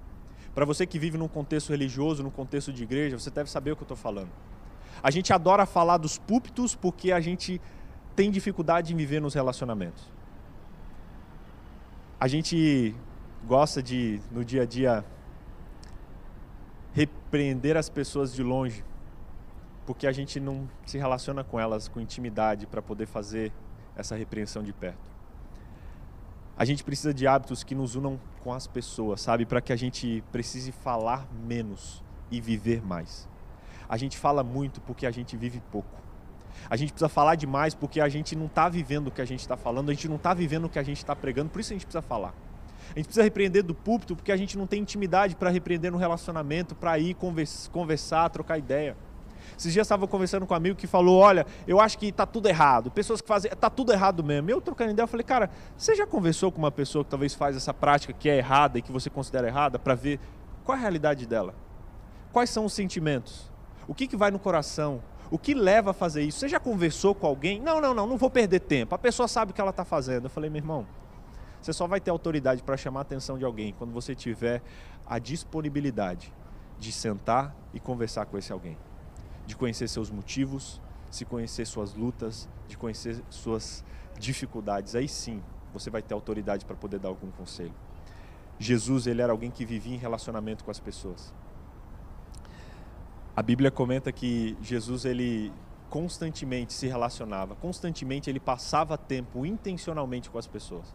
Para 0.53 0.65
você 0.65 0.85
que 0.85 0.99
vive 0.99 1.17
num 1.17 1.27
contexto 1.29 1.69
religioso, 1.69 2.21
num 2.21 2.29
contexto 2.29 2.73
de 2.73 2.83
igreja, 2.83 3.17
você 3.17 3.31
deve 3.31 3.49
saber 3.49 3.71
o 3.71 3.75
que 3.75 3.83
eu 3.83 3.85
estou 3.85 3.97
falando. 3.97 4.29
A 5.01 5.09
gente 5.11 5.31
adora 5.31 5.65
falar 5.65 5.97
dos 5.97 6.17
púlpitos 6.17 6.75
porque 6.75 7.11
a 7.11 7.19
gente 7.19 7.61
tem 8.17 8.31
dificuldade 8.31 8.91
em 8.91 8.97
viver 8.97 9.21
nos 9.21 9.35
relacionamentos. 9.35 10.03
A 12.19 12.27
gente 12.27 12.95
gosta 13.45 13.81
de, 13.81 14.19
no 14.31 14.43
dia 14.43 14.63
a 14.63 14.65
dia, 14.65 15.05
repreender 16.93 17.77
as 17.77 17.89
pessoas 17.89 18.33
de 18.33 18.41
longe, 18.41 18.83
porque 19.85 20.07
a 20.07 20.11
gente 20.11 20.39
não 20.39 20.67
se 20.83 20.97
relaciona 20.97 21.43
com 21.43 21.59
elas 21.59 21.87
com 21.87 22.01
intimidade 22.01 22.65
para 22.65 22.81
poder 22.81 23.05
fazer 23.05 23.53
essa 23.95 24.15
repreensão 24.15 24.63
de 24.63 24.73
perto. 24.73 25.11
A 26.57 26.65
gente 26.65 26.83
precisa 26.83 27.13
de 27.13 27.27
hábitos 27.27 27.63
que 27.63 27.75
nos 27.75 27.93
unam 27.93 28.19
com 28.43 28.51
as 28.51 28.65
pessoas, 28.65 29.21
sabe? 29.21 29.45
Para 29.45 29.61
que 29.61 29.71
a 29.71 29.75
gente 29.75 30.23
precise 30.31 30.71
falar 30.71 31.27
menos 31.45 32.03
e 32.31 32.41
viver 32.41 32.81
mais. 32.83 33.29
A 33.87 33.95
gente 33.95 34.17
fala 34.17 34.43
muito 34.43 34.81
porque 34.81 35.05
a 35.05 35.11
gente 35.11 35.37
vive 35.37 35.61
pouco. 35.71 36.07
A 36.69 36.75
gente 36.75 36.91
precisa 36.91 37.09
falar 37.09 37.35
demais 37.35 37.73
porque 37.73 38.01
a 38.01 38.09
gente 38.09 38.35
não 38.35 38.45
está 38.45 38.69
vivendo 38.69 39.07
o 39.07 39.11
que 39.11 39.21
a 39.21 39.25
gente 39.25 39.39
está 39.39 39.57
falando, 39.57 39.89
a 39.89 39.93
gente 39.93 40.07
não 40.07 40.15
está 40.15 40.33
vivendo 40.33 40.65
o 40.65 40.69
que 40.69 40.79
a 40.79 40.83
gente 40.83 40.97
está 40.97 41.15
pregando, 41.15 41.49
por 41.49 41.59
isso 41.59 41.73
a 41.73 41.75
gente 41.75 41.85
precisa 41.85 42.01
falar. 42.01 42.33
A 42.95 42.99
gente 42.99 43.05
precisa 43.05 43.23
repreender 43.23 43.63
do 43.63 43.75
púlpito 43.75 44.15
porque 44.15 44.31
a 44.31 44.37
gente 44.37 44.57
não 44.57 44.65
tem 44.65 44.81
intimidade 44.81 45.35
para 45.35 45.49
repreender 45.49 45.91
no 45.91 45.97
relacionamento, 45.97 46.75
para 46.75 46.97
ir 46.97 47.15
conversar, 47.71 48.29
trocar 48.29 48.57
ideia. 48.57 48.95
Esses 49.57 49.73
dias 49.73 49.85
estava 49.85 50.07
conversando 50.07 50.45
com 50.45 50.53
um 50.53 50.57
amigo 50.57 50.75
que 50.75 50.87
falou: 50.87 51.19
Olha, 51.19 51.45
eu 51.67 51.79
acho 51.79 51.97
que 51.97 52.07
está 52.07 52.25
tudo 52.25 52.47
errado. 52.47 52.91
Pessoas 52.91 53.21
que 53.21 53.27
fazem, 53.27 53.51
está 53.51 53.69
tudo 53.69 53.91
errado 53.91 54.23
mesmo. 54.23 54.49
Eu 54.49 54.61
trocando 54.61 54.91
ideia, 54.91 55.03
eu 55.03 55.07
falei: 55.07 55.23
Cara, 55.23 55.49
você 55.75 55.95
já 55.95 56.05
conversou 56.05 56.51
com 56.51 56.59
uma 56.59 56.71
pessoa 56.71 57.03
que 57.03 57.09
talvez 57.09 57.33
faz 57.33 57.55
essa 57.55 57.73
prática 57.73 58.13
que 58.13 58.29
é 58.29 58.37
errada 58.37 58.77
e 58.77 58.81
que 58.81 58.91
você 58.91 59.09
considera 59.09 59.47
errada 59.47 59.79
para 59.79 59.95
ver 59.95 60.19
qual 60.63 60.75
é 60.75 60.79
a 60.79 60.81
realidade 60.81 61.25
dela? 61.25 61.55
Quais 62.31 62.49
são 62.49 62.65
os 62.65 62.73
sentimentos? 62.73 63.51
O 63.87 63.93
que, 63.93 64.05
que 64.05 64.17
vai 64.17 64.31
no 64.31 64.37
coração? 64.37 65.01
O 65.29 65.37
que 65.37 65.53
leva 65.53 65.91
a 65.91 65.93
fazer 65.93 66.23
isso? 66.23 66.39
Você 66.39 66.47
já 66.47 66.59
conversou 66.59 67.13
com 67.13 67.27
alguém? 67.27 67.59
Não, 67.59 67.81
não, 67.81 67.93
não, 67.93 68.07
não 68.07 68.17
vou 68.17 68.29
perder 68.29 68.61
tempo. 68.61 68.95
A 68.95 68.97
pessoa 68.97 69.27
sabe 69.27 69.51
o 69.51 69.53
que 69.53 69.59
ela 69.59 69.71
está 69.71 69.83
fazendo. 69.83 70.25
Eu 70.25 70.29
falei: 70.29 70.49
Meu 70.49 70.59
irmão, 70.59 70.87
você 71.61 71.73
só 71.73 71.85
vai 71.87 71.99
ter 71.99 72.11
autoridade 72.11 72.63
para 72.63 72.77
chamar 72.77 72.99
a 72.99 73.01
atenção 73.01 73.37
de 73.37 73.43
alguém 73.43 73.73
quando 73.77 73.91
você 73.91 74.15
tiver 74.15 74.61
a 75.05 75.19
disponibilidade 75.19 76.33
de 76.79 76.91
sentar 76.91 77.55
e 77.73 77.79
conversar 77.79 78.25
com 78.25 78.37
esse 78.37 78.51
alguém 78.51 78.77
de 79.47 79.55
conhecer 79.55 79.87
seus 79.87 80.11
motivos, 80.11 80.81
se 81.09 81.23
conhecer 81.23 81.65
suas 81.65 81.93
lutas, 81.93 82.49
de 82.67 82.77
conhecer 82.77 83.23
suas 83.29 83.83
dificuldades. 84.19 84.93
Aí 84.93 85.07
sim, 85.07 85.41
você 85.73 85.89
vai 85.89 86.01
ter 86.01 86.13
autoridade 86.13 86.65
para 86.65 86.75
poder 86.75 86.99
dar 86.99 87.07
algum 87.07 87.31
conselho. 87.31 87.73
Jesus, 88.59 89.07
ele 89.07 89.21
era 89.21 89.31
alguém 89.31 89.49
que 89.49 89.65
vivia 89.65 89.95
em 89.95 89.97
relacionamento 89.97 90.65
com 90.65 90.71
as 90.71 90.79
pessoas. 90.79 91.33
A 93.37 93.43
Bíblia 93.43 93.69
comenta 93.69 94.11
que 94.11 94.57
Jesus 94.63 95.05
ele 95.05 95.53
constantemente 95.91 96.73
se 96.73 96.87
relacionava, 96.87 97.53
constantemente 97.53 98.31
ele 98.31 98.39
passava 98.39 98.97
tempo 98.97 99.45
intencionalmente 99.45 100.27
com 100.27 100.39
as 100.39 100.47
pessoas. 100.47 100.91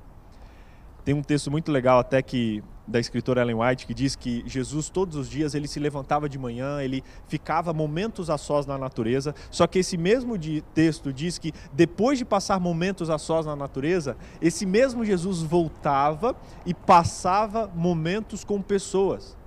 Tem 1.04 1.14
um 1.14 1.22
texto 1.22 1.52
muito 1.52 1.70
legal 1.70 2.00
até 2.00 2.20
que 2.20 2.60
da 2.84 2.98
escritora 2.98 3.42
Ellen 3.42 3.54
White 3.54 3.86
que 3.86 3.94
diz 3.94 4.16
que 4.16 4.42
Jesus 4.44 4.90
todos 4.90 5.14
os 5.14 5.30
dias 5.30 5.54
ele 5.54 5.68
se 5.68 5.78
levantava 5.78 6.28
de 6.28 6.36
manhã, 6.36 6.82
ele 6.82 7.04
ficava 7.28 7.72
momentos 7.72 8.28
a 8.28 8.36
sós 8.36 8.66
na 8.66 8.76
natureza. 8.76 9.36
Só 9.48 9.68
que 9.68 9.78
esse 9.78 9.96
mesmo 9.96 10.36
texto 10.74 11.12
diz 11.12 11.38
que 11.38 11.52
depois 11.72 12.18
de 12.18 12.24
passar 12.24 12.58
momentos 12.58 13.08
a 13.08 13.18
sós 13.18 13.46
na 13.46 13.54
natureza, 13.54 14.16
esse 14.40 14.66
mesmo 14.66 15.04
Jesus 15.04 15.42
voltava 15.42 16.34
e 16.66 16.74
passava 16.74 17.70
momentos 17.72 18.42
com 18.42 18.60
pessoas. 18.60 19.40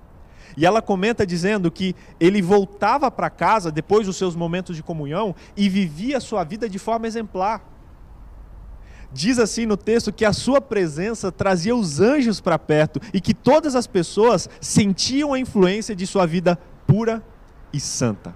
E 0.56 0.64
ela 0.64 0.80
comenta 0.80 1.26
dizendo 1.26 1.70
que 1.70 1.94
ele 2.18 2.40
voltava 2.40 3.10
para 3.10 3.28
casa 3.28 3.70
depois 3.70 4.06
dos 4.06 4.16
seus 4.16 4.34
momentos 4.34 4.74
de 4.74 4.82
comunhão 4.82 5.34
e 5.56 5.68
vivia 5.68 6.18
sua 6.18 6.42
vida 6.44 6.68
de 6.68 6.78
forma 6.78 7.06
exemplar. 7.06 7.62
Diz 9.12 9.38
assim 9.38 9.66
no 9.66 9.76
texto 9.76 10.12
que 10.12 10.24
a 10.24 10.32
sua 10.32 10.60
presença 10.60 11.30
trazia 11.30 11.76
os 11.76 12.00
anjos 12.00 12.40
para 12.40 12.58
perto 12.58 13.00
e 13.12 13.20
que 13.20 13.34
todas 13.34 13.76
as 13.76 13.86
pessoas 13.86 14.48
sentiam 14.60 15.32
a 15.32 15.38
influência 15.38 15.94
de 15.94 16.06
sua 16.06 16.26
vida 16.26 16.58
pura 16.86 17.22
e 17.72 17.78
santa. 17.78 18.34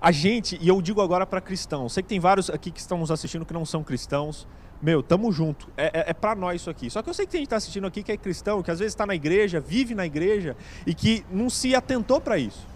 A 0.00 0.10
gente, 0.10 0.58
e 0.60 0.68
eu 0.68 0.80
digo 0.80 1.02
agora 1.02 1.26
para 1.26 1.40
cristãos, 1.40 1.92
sei 1.92 2.02
que 2.02 2.08
tem 2.08 2.18
vários 2.18 2.48
aqui 2.48 2.70
que 2.70 2.80
estão 2.80 2.98
nos 2.98 3.10
assistindo 3.10 3.44
que 3.44 3.52
não 3.52 3.66
são 3.66 3.84
cristãos, 3.84 4.46
meu, 4.80 5.02
tamo 5.02 5.30
junto. 5.30 5.68
É, 5.76 5.86
é, 5.86 6.10
é 6.10 6.14
para 6.14 6.34
nós 6.34 6.62
isso 6.62 6.70
aqui. 6.70 6.88
Só 6.88 7.02
que 7.02 7.10
eu 7.10 7.14
sei 7.14 7.26
que 7.26 7.32
tem 7.32 7.40
gente 7.40 7.48
que 7.48 7.48
está 7.48 7.56
assistindo 7.56 7.86
aqui 7.86 8.02
que 8.02 8.10
é 8.10 8.16
cristão, 8.16 8.62
que 8.62 8.70
às 8.70 8.78
vezes 8.78 8.92
está 8.92 9.04
na 9.04 9.14
igreja, 9.14 9.60
vive 9.60 9.94
na 9.94 10.06
igreja 10.06 10.56
e 10.86 10.94
que 10.94 11.24
não 11.30 11.50
se 11.50 11.74
atentou 11.74 12.18
para 12.20 12.38
isso. 12.38 12.66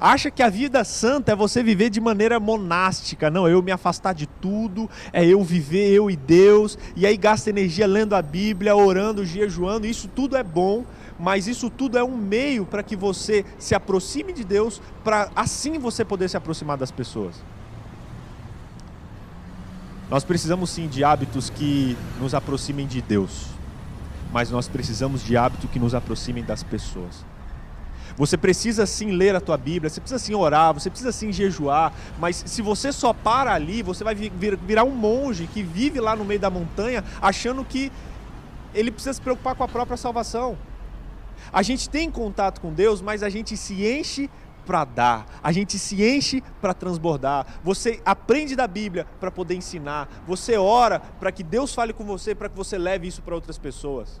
Acha 0.00 0.30
que 0.30 0.42
a 0.44 0.48
vida 0.48 0.84
santa 0.84 1.32
é 1.32 1.36
você 1.36 1.60
viver 1.60 1.90
de 1.90 2.00
maneira 2.00 2.38
monástica. 2.38 3.28
Não, 3.28 3.48
eu 3.48 3.60
me 3.60 3.72
afastar 3.72 4.14
de 4.14 4.26
tudo, 4.26 4.88
é 5.12 5.24
eu 5.26 5.42
viver 5.42 5.90
eu 5.92 6.08
e 6.08 6.16
Deus, 6.16 6.78
e 6.94 7.04
aí 7.04 7.16
gasta 7.16 7.50
energia 7.50 7.86
lendo 7.86 8.14
a 8.14 8.22
Bíblia, 8.22 8.76
orando, 8.76 9.26
jejuando. 9.26 9.86
Isso 9.86 10.06
tudo 10.06 10.36
é 10.36 10.44
bom, 10.44 10.84
mas 11.18 11.48
isso 11.48 11.68
tudo 11.68 11.98
é 11.98 12.04
um 12.04 12.16
meio 12.16 12.64
para 12.64 12.82
que 12.82 12.94
você 12.94 13.44
se 13.58 13.74
aproxime 13.74 14.32
de 14.32 14.44
Deus, 14.44 14.80
para 15.02 15.30
assim 15.34 15.78
você 15.78 16.04
poder 16.04 16.30
se 16.30 16.36
aproximar 16.36 16.76
das 16.76 16.92
pessoas. 16.92 17.34
Nós 20.08 20.22
precisamos 20.22 20.70
sim 20.70 20.86
de 20.86 21.02
hábitos 21.02 21.50
que 21.50 21.96
nos 22.20 22.34
aproximem 22.34 22.86
de 22.86 23.02
Deus, 23.02 23.46
mas 24.32 24.48
nós 24.48 24.68
precisamos 24.68 25.24
de 25.24 25.36
hábitos 25.36 25.68
que 25.70 25.78
nos 25.80 25.92
aproximem 25.92 26.44
das 26.44 26.62
pessoas. 26.62 27.24
Você 28.18 28.36
precisa 28.36 28.84
sim 28.84 29.12
ler 29.12 29.36
a 29.36 29.40
tua 29.40 29.56
Bíblia, 29.56 29.88
você 29.88 30.00
precisa 30.00 30.18
sim 30.18 30.34
orar, 30.34 30.74
você 30.74 30.90
precisa 30.90 31.12
sim 31.12 31.32
jejuar, 31.32 31.92
mas 32.18 32.42
se 32.44 32.60
você 32.60 32.92
só 32.92 33.12
para 33.12 33.54
ali, 33.54 33.80
você 33.80 34.02
vai 34.02 34.12
virar 34.16 34.82
um 34.82 34.90
monge 34.90 35.46
que 35.46 35.62
vive 35.62 36.00
lá 36.00 36.16
no 36.16 36.24
meio 36.24 36.40
da 36.40 36.50
montanha 36.50 37.04
achando 37.22 37.64
que 37.64 37.92
ele 38.74 38.90
precisa 38.90 39.12
se 39.12 39.20
preocupar 39.20 39.54
com 39.54 39.62
a 39.62 39.68
própria 39.68 39.96
salvação. 39.96 40.58
A 41.52 41.62
gente 41.62 41.88
tem 41.88 42.10
contato 42.10 42.60
com 42.60 42.72
Deus, 42.72 43.00
mas 43.00 43.22
a 43.22 43.28
gente 43.28 43.56
se 43.56 43.86
enche 43.86 44.28
para 44.66 44.84
dar, 44.84 45.26
a 45.40 45.52
gente 45.52 45.78
se 45.78 46.04
enche 46.04 46.42
para 46.60 46.74
transbordar. 46.74 47.46
Você 47.62 48.02
aprende 48.04 48.56
da 48.56 48.66
Bíblia 48.66 49.06
para 49.20 49.30
poder 49.30 49.54
ensinar, 49.54 50.08
você 50.26 50.56
ora 50.56 50.98
para 50.98 51.30
que 51.30 51.44
Deus 51.44 51.72
fale 51.72 51.92
com 51.92 52.04
você, 52.04 52.34
para 52.34 52.48
que 52.48 52.56
você 52.56 52.76
leve 52.76 53.06
isso 53.06 53.22
para 53.22 53.36
outras 53.36 53.58
pessoas. 53.58 54.20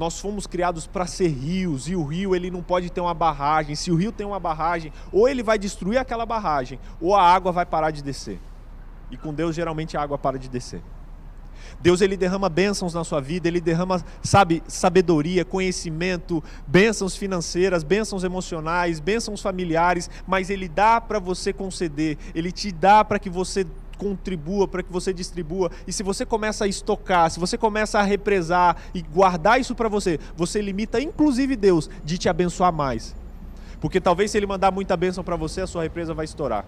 Nós 0.00 0.18
fomos 0.18 0.46
criados 0.46 0.86
para 0.86 1.06
ser 1.06 1.28
rios 1.28 1.86
e 1.86 1.94
o 1.94 2.02
rio 2.02 2.34
ele 2.34 2.50
não 2.50 2.62
pode 2.62 2.88
ter 2.88 3.02
uma 3.02 3.12
barragem. 3.12 3.76
Se 3.76 3.90
o 3.90 3.96
rio 3.96 4.10
tem 4.10 4.26
uma 4.26 4.40
barragem, 4.40 4.90
ou 5.12 5.28
ele 5.28 5.42
vai 5.42 5.58
destruir 5.58 5.98
aquela 5.98 6.24
barragem, 6.24 6.80
ou 6.98 7.14
a 7.14 7.22
água 7.22 7.52
vai 7.52 7.66
parar 7.66 7.90
de 7.90 8.02
descer. 8.02 8.40
E 9.10 9.16
com 9.18 9.34
Deus 9.34 9.54
geralmente 9.54 9.98
a 9.98 10.02
água 10.02 10.16
para 10.16 10.38
de 10.38 10.48
descer. 10.48 10.80
Deus 11.82 12.00
ele 12.00 12.16
derrama 12.16 12.48
bênçãos 12.48 12.94
na 12.94 13.04
sua 13.04 13.20
vida, 13.20 13.46
ele 13.46 13.60
derrama, 13.60 14.02
sabe, 14.22 14.62
sabedoria, 14.66 15.44
conhecimento, 15.44 16.42
bênçãos 16.66 17.14
financeiras, 17.14 17.82
bênçãos 17.82 18.24
emocionais, 18.24 19.00
bênçãos 19.00 19.42
familiares, 19.42 20.08
mas 20.26 20.48
ele 20.48 20.66
dá 20.66 20.98
para 20.98 21.18
você 21.18 21.52
conceder, 21.52 22.16
ele 22.34 22.50
te 22.50 22.72
dá 22.72 23.04
para 23.04 23.18
que 23.18 23.28
você 23.28 23.66
contribua, 24.00 24.66
para 24.66 24.82
que 24.82 24.90
você 24.90 25.12
distribua. 25.12 25.70
E 25.86 25.92
se 25.92 26.02
você 26.02 26.24
começa 26.24 26.64
a 26.64 26.68
estocar, 26.68 27.30
se 27.30 27.38
você 27.38 27.58
começa 27.58 27.98
a 27.98 28.02
represar 28.02 28.78
e 28.94 29.02
guardar 29.02 29.60
isso 29.60 29.74
para 29.74 29.90
você, 29.90 30.18
você 30.34 30.62
limita 30.62 30.98
inclusive 30.98 31.54
Deus 31.54 31.90
de 32.02 32.16
te 32.16 32.26
abençoar 32.26 32.72
mais. 32.72 33.14
Porque 33.78 34.00
talvez 34.00 34.30
se 34.30 34.38
ele 34.38 34.46
mandar 34.46 34.70
muita 34.70 34.96
bênção 34.96 35.22
para 35.22 35.36
você, 35.36 35.60
a 35.60 35.66
sua 35.66 35.82
represa 35.82 36.14
vai 36.14 36.24
estourar. 36.24 36.64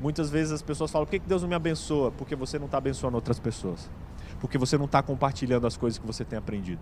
Muitas 0.00 0.30
vezes 0.30 0.52
as 0.52 0.62
pessoas 0.62 0.92
falam: 0.92 1.06
por 1.06 1.10
que 1.10 1.18
Deus 1.18 1.42
não 1.42 1.48
me 1.48 1.56
abençoa? 1.56 2.12
Porque 2.12 2.36
você 2.36 2.56
não 2.56 2.66
está 2.66 2.78
abençoando 2.78 3.16
outras 3.16 3.40
pessoas. 3.40 3.90
Porque 4.40 4.56
você 4.56 4.78
não 4.78 4.86
está 4.86 5.02
compartilhando 5.02 5.66
as 5.66 5.76
coisas 5.76 5.98
que 5.98 6.06
você 6.06 6.24
tem 6.24 6.38
aprendido. 6.38 6.80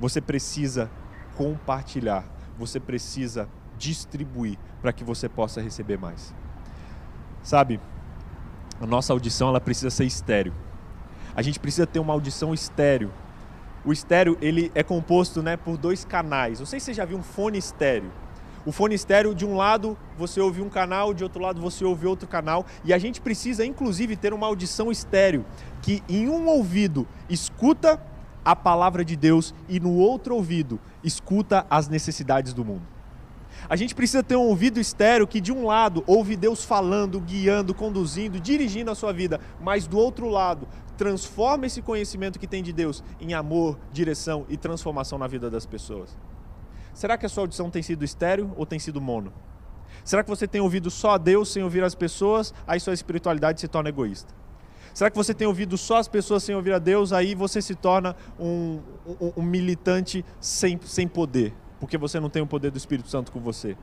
Você 0.00 0.20
precisa 0.20 0.90
compartilhar. 1.36 2.24
Você 2.58 2.78
precisa 2.80 3.48
distribuir 3.78 4.58
para 4.82 4.92
que 4.92 5.02
você 5.04 5.28
possa 5.28 5.60
receber 5.60 5.96
mais. 5.96 6.34
Sabe, 7.44 7.78
a 8.80 8.86
nossa 8.86 9.12
audição 9.12 9.48
ela 9.48 9.60
precisa 9.60 9.90
ser 9.90 10.06
estéreo. 10.06 10.54
A 11.36 11.42
gente 11.42 11.60
precisa 11.60 11.86
ter 11.86 11.98
uma 11.98 12.14
audição 12.14 12.54
estéreo. 12.54 13.12
O 13.84 13.92
estéreo 13.92 14.38
ele 14.40 14.72
é 14.74 14.82
composto 14.82 15.42
né, 15.42 15.54
por 15.54 15.76
dois 15.76 16.06
canais. 16.06 16.58
Não 16.58 16.66
sei 16.66 16.80
se 16.80 16.86
você 16.86 16.94
já 16.94 17.04
viu 17.04 17.18
um 17.18 17.22
fone 17.22 17.58
estéreo. 17.58 18.10
O 18.64 18.72
fone 18.72 18.94
estéreo, 18.94 19.34
de 19.34 19.44
um 19.44 19.56
lado 19.56 19.94
você 20.16 20.40
ouve 20.40 20.62
um 20.62 20.70
canal, 20.70 21.12
de 21.12 21.22
outro 21.22 21.42
lado 21.42 21.60
você 21.60 21.84
ouve 21.84 22.06
outro 22.06 22.26
canal, 22.26 22.64
e 22.82 22.94
a 22.94 22.98
gente 22.98 23.20
precisa 23.20 23.62
inclusive 23.62 24.16
ter 24.16 24.32
uma 24.32 24.46
audição 24.46 24.90
estéreo, 24.90 25.44
que 25.82 26.02
em 26.08 26.30
um 26.30 26.46
ouvido 26.46 27.06
escuta 27.28 28.00
a 28.42 28.56
palavra 28.56 29.04
de 29.04 29.16
Deus 29.16 29.54
e 29.68 29.78
no 29.78 29.92
outro 29.92 30.34
ouvido 30.34 30.80
escuta 31.02 31.66
as 31.68 31.88
necessidades 31.88 32.54
do 32.54 32.64
mundo. 32.64 32.93
A 33.68 33.76
gente 33.76 33.94
precisa 33.94 34.22
ter 34.22 34.36
um 34.36 34.42
ouvido 34.42 34.78
estéreo 34.78 35.26
que 35.26 35.40
de 35.40 35.52
um 35.52 35.64
lado 35.64 36.04
ouve 36.06 36.36
Deus 36.36 36.64
falando, 36.64 37.20
guiando, 37.20 37.74
conduzindo, 37.74 38.38
dirigindo 38.38 38.90
a 38.90 38.94
sua 38.94 39.12
vida, 39.12 39.40
mas 39.60 39.86
do 39.86 39.98
outro 39.98 40.28
lado 40.28 40.68
transforma 40.96 41.66
esse 41.66 41.82
conhecimento 41.82 42.38
que 42.38 42.46
tem 42.46 42.62
de 42.62 42.72
Deus 42.72 43.02
em 43.20 43.34
amor, 43.34 43.78
direção 43.92 44.46
e 44.48 44.56
transformação 44.56 45.18
na 45.18 45.26
vida 45.26 45.50
das 45.50 45.66
pessoas. 45.66 46.16
Será 46.92 47.18
que 47.18 47.26
a 47.26 47.28
sua 47.28 47.42
audição 47.42 47.70
tem 47.70 47.82
sido 47.82 48.04
estéreo 48.04 48.52
ou 48.56 48.64
tem 48.64 48.78
sido 48.78 49.00
mono? 49.00 49.32
Será 50.04 50.22
que 50.22 50.30
você 50.30 50.46
tem 50.46 50.60
ouvido 50.60 50.90
só 50.90 51.12
a 51.12 51.18
Deus 51.18 51.48
sem 51.48 51.62
ouvir 51.62 51.82
as 51.82 51.94
pessoas? 51.94 52.54
Aí 52.66 52.78
sua 52.78 52.94
espiritualidade 52.94 53.60
se 53.60 53.68
torna 53.68 53.88
egoísta. 53.88 54.32
Será 54.92 55.10
que 55.10 55.16
você 55.16 55.34
tem 55.34 55.46
ouvido 55.46 55.76
só 55.76 55.96
as 55.96 56.06
pessoas 56.06 56.44
sem 56.44 56.54
ouvir 56.54 56.72
a 56.72 56.78
Deus? 56.78 57.12
Aí 57.12 57.34
você 57.34 57.60
se 57.60 57.74
torna 57.74 58.14
um, 58.38 58.80
um, 59.20 59.32
um 59.38 59.42
militante 59.42 60.24
sem, 60.38 60.78
sem 60.84 61.08
poder, 61.08 61.52
porque 61.84 61.98
você 61.98 62.18
não 62.18 62.30
tem 62.30 62.42
o 62.42 62.46
poder 62.46 62.70
do 62.70 62.78
Espírito 62.78 63.08
Santo 63.08 63.30
com 63.30 63.40
você. 63.40 63.76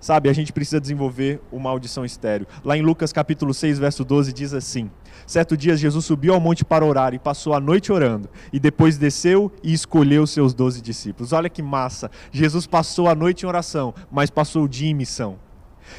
Sabe, 0.00 0.28
a 0.28 0.32
gente 0.32 0.52
precisa 0.52 0.80
desenvolver 0.80 1.40
uma 1.52 1.70
audição 1.70 2.04
estéreo. 2.04 2.46
Lá 2.64 2.76
em 2.76 2.82
Lucas 2.82 3.12
capítulo 3.12 3.54
6, 3.54 3.78
verso 3.78 4.04
12, 4.04 4.32
diz 4.32 4.52
assim: 4.52 4.90
Certo 5.24 5.56
dia 5.56 5.76
Jesus 5.76 6.04
subiu 6.04 6.34
ao 6.34 6.40
monte 6.40 6.64
para 6.64 6.84
orar 6.84 7.14
e 7.14 7.20
passou 7.20 7.54
a 7.54 7.60
noite 7.60 7.92
orando, 7.92 8.28
e 8.52 8.58
depois 8.58 8.98
desceu 8.98 9.52
e 9.62 9.72
escolheu 9.72 10.26
seus 10.26 10.54
doze 10.54 10.80
discípulos. 10.80 11.32
Olha 11.32 11.48
que 11.48 11.62
massa! 11.62 12.10
Jesus 12.32 12.66
passou 12.66 13.08
a 13.08 13.14
noite 13.14 13.44
em 13.44 13.46
oração, 13.46 13.94
mas 14.10 14.28
passou 14.28 14.64
o 14.64 14.68
dia 14.68 14.90
em 14.90 14.94
missão. 14.94 15.38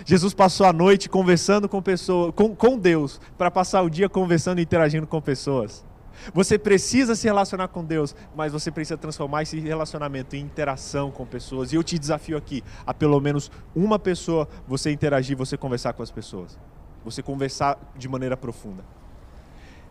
Jesus 0.05 0.33
passou 0.33 0.65
a 0.65 0.73
noite 0.73 1.07
conversando 1.07 1.69
com 1.69 1.81
pessoas, 1.81 2.33
com, 2.35 2.53
com 2.53 2.77
Deus, 2.77 3.21
para 3.37 3.51
passar 3.51 3.83
o 3.83 3.89
dia 3.89 4.09
conversando 4.09 4.59
e 4.59 4.63
interagindo 4.63 5.07
com 5.07 5.21
pessoas. 5.21 5.85
Você 6.33 6.57
precisa 6.57 7.15
se 7.15 7.27
relacionar 7.27 7.67
com 7.69 7.83
Deus, 7.83 8.15
mas 8.35 8.53
você 8.53 8.71
precisa 8.71 8.97
transformar 8.97 9.43
esse 9.43 9.59
relacionamento 9.59 10.35
em 10.35 10.41
interação 10.41 11.11
com 11.11 11.25
pessoas. 11.25 11.73
E 11.73 11.75
eu 11.75 11.83
te 11.83 11.97
desafio 11.97 12.37
aqui 12.37 12.63
a 12.85 12.93
pelo 12.93 13.19
menos 13.19 13.51
uma 13.75 13.97
pessoa 13.97 14.47
você 14.67 14.91
interagir, 14.91 15.35
você 15.35 15.57
conversar 15.57 15.93
com 15.93 16.03
as 16.03 16.11
pessoas. 16.11 16.57
Você 17.03 17.21
conversar 17.21 17.77
de 17.97 18.07
maneira 18.07 18.37
profunda. 18.37 18.83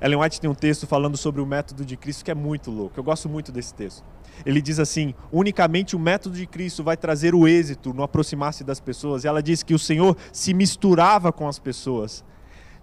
Ellen 0.00 0.18
White 0.18 0.40
tem 0.40 0.50
um 0.50 0.54
texto 0.54 0.84
falando 0.84 1.16
sobre 1.16 1.40
o 1.40 1.46
método 1.46 1.84
de 1.84 1.96
Cristo 1.96 2.24
que 2.24 2.30
é 2.30 2.34
muito 2.34 2.72
louco. 2.72 2.98
Eu 2.98 3.04
gosto 3.04 3.28
muito 3.28 3.52
desse 3.52 3.72
texto. 3.72 4.02
Ele 4.44 4.60
diz 4.60 4.80
assim: 4.80 5.14
unicamente 5.30 5.94
o 5.94 5.98
método 5.98 6.34
de 6.34 6.46
Cristo 6.46 6.82
vai 6.82 6.96
trazer 6.96 7.34
o 7.34 7.46
êxito 7.46 7.94
no 7.94 8.02
aproximar-se 8.02 8.64
das 8.64 8.80
pessoas. 8.80 9.22
E 9.22 9.28
ela 9.28 9.42
diz 9.42 9.62
que 9.62 9.74
o 9.74 9.78
Senhor 9.78 10.16
se 10.32 10.52
misturava 10.52 11.32
com 11.32 11.46
as 11.46 11.60
pessoas. 11.60 12.24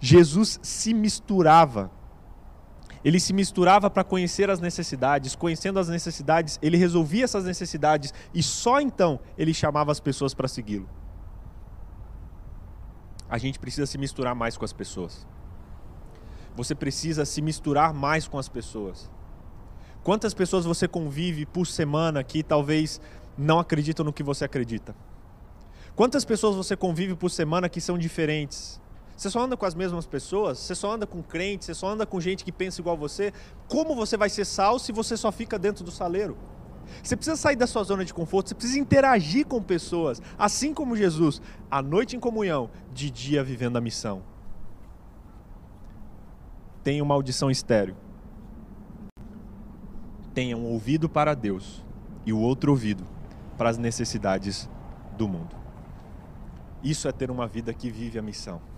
Jesus 0.00 0.58
se 0.62 0.94
misturava 0.94 1.90
ele 3.04 3.18
se 3.18 3.32
misturava 3.32 3.88
para 3.88 4.04
conhecer 4.04 4.50
as 4.50 4.60
necessidades, 4.60 5.34
conhecendo 5.34 5.78
as 5.78 5.88
necessidades, 5.88 6.58
ele 6.60 6.76
resolvia 6.76 7.24
essas 7.24 7.44
necessidades 7.44 8.12
e 8.34 8.42
só 8.42 8.80
então 8.80 9.18
ele 9.38 9.54
chamava 9.54 9.90
as 9.90 10.00
pessoas 10.00 10.34
para 10.34 10.48
segui-lo. 10.48 10.88
A 13.28 13.38
gente 13.38 13.58
precisa 13.58 13.86
se 13.86 13.96
misturar 13.96 14.34
mais 14.34 14.56
com 14.56 14.64
as 14.64 14.72
pessoas. 14.72 15.26
Você 16.56 16.74
precisa 16.74 17.24
se 17.24 17.40
misturar 17.40 17.94
mais 17.94 18.26
com 18.26 18.38
as 18.38 18.48
pessoas. 18.48 19.10
Quantas 20.02 20.34
pessoas 20.34 20.64
você 20.64 20.88
convive 20.88 21.46
por 21.46 21.66
semana 21.66 22.24
que 22.24 22.42
talvez 22.42 23.00
não 23.38 23.58
acreditam 23.58 24.04
no 24.04 24.12
que 24.12 24.22
você 24.22 24.44
acredita? 24.44 24.94
Quantas 25.94 26.24
pessoas 26.24 26.56
você 26.56 26.76
convive 26.76 27.14
por 27.14 27.30
semana 27.30 27.68
que 27.68 27.80
são 27.80 27.96
diferentes? 27.96 28.80
Você 29.20 29.28
só 29.28 29.42
anda 29.42 29.54
com 29.54 29.66
as 29.66 29.74
mesmas 29.74 30.06
pessoas? 30.06 30.58
Você 30.58 30.74
só 30.74 30.94
anda 30.94 31.06
com 31.06 31.22
crentes? 31.22 31.66
Você 31.66 31.74
só 31.74 31.88
anda 31.88 32.06
com 32.06 32.18
gente 32.18 32.42
que 32.42 32.50
pensa 32.50 32.80
igual 32.80 32.96
você? 32.96 33.34
Como 33.68 33.94
você 33.94 34.16
vai 34.16 34.30
ser 34.30 34.46
sal 34.46 34.78
se 34.78 34.92
você 34.92 35.14
só 35.14 35.30
fica 35.30 35.58
dentro 35.58 35.84
do 35.84 35.90
saleiro? 35.90 36.38
Você 37.02 37.14
precisa 37.14 37.36
sair 37.36 37.54
da 37.54 37.66
sua 37.66 37.84
zona 37.84 38.02
de 38.02 38.14
conforto, 38.14 38.48
você 38.48 38.54
precisa 38.54 38.78
interagir 38.78 39.46
com 39.46 39.62
pessoas, 39.62 40.22
assim 40.38 40.72
como 40.72 40.96
Jesus, 40.96 41.42
à 41.70 41.82
noite 41.82 42.16
em 42.16 42.18
comunhão, 42.18 42.70
de 42.94 43.10
dia 43.10 43.44
vivendo 43.44 43.76
a 43.76 43.80
missão. 43.82 44.22
Tenha 46.82 47.02
uma 47.02 47.14
audição 47.14 47.50
estéreo. 47.50 47.98
Tenha 50.32 50.56
um 50.56 50.64
ouvido 50.64 51.10
para 51.10 51.34
Deus 51.34 51.84
e 52.24 52.32
o 52.32 52.38
outro 52.38 52.70
ouvido 52.70 53.04
para 53.58 53.68
as 53.68 53.76
necessidades 53.76 54.66
do 55.18 55.28
mundo. 55.28 55.54
Isso 56.82 57.06
é 57.06 57.12
ter 57.12 57.30
uma 57.30 57.46
vida 57.46 57.74
que 57.74 57.90
vive 57.90 58.18
a 58.18 58.22
missão. 58.22 58.69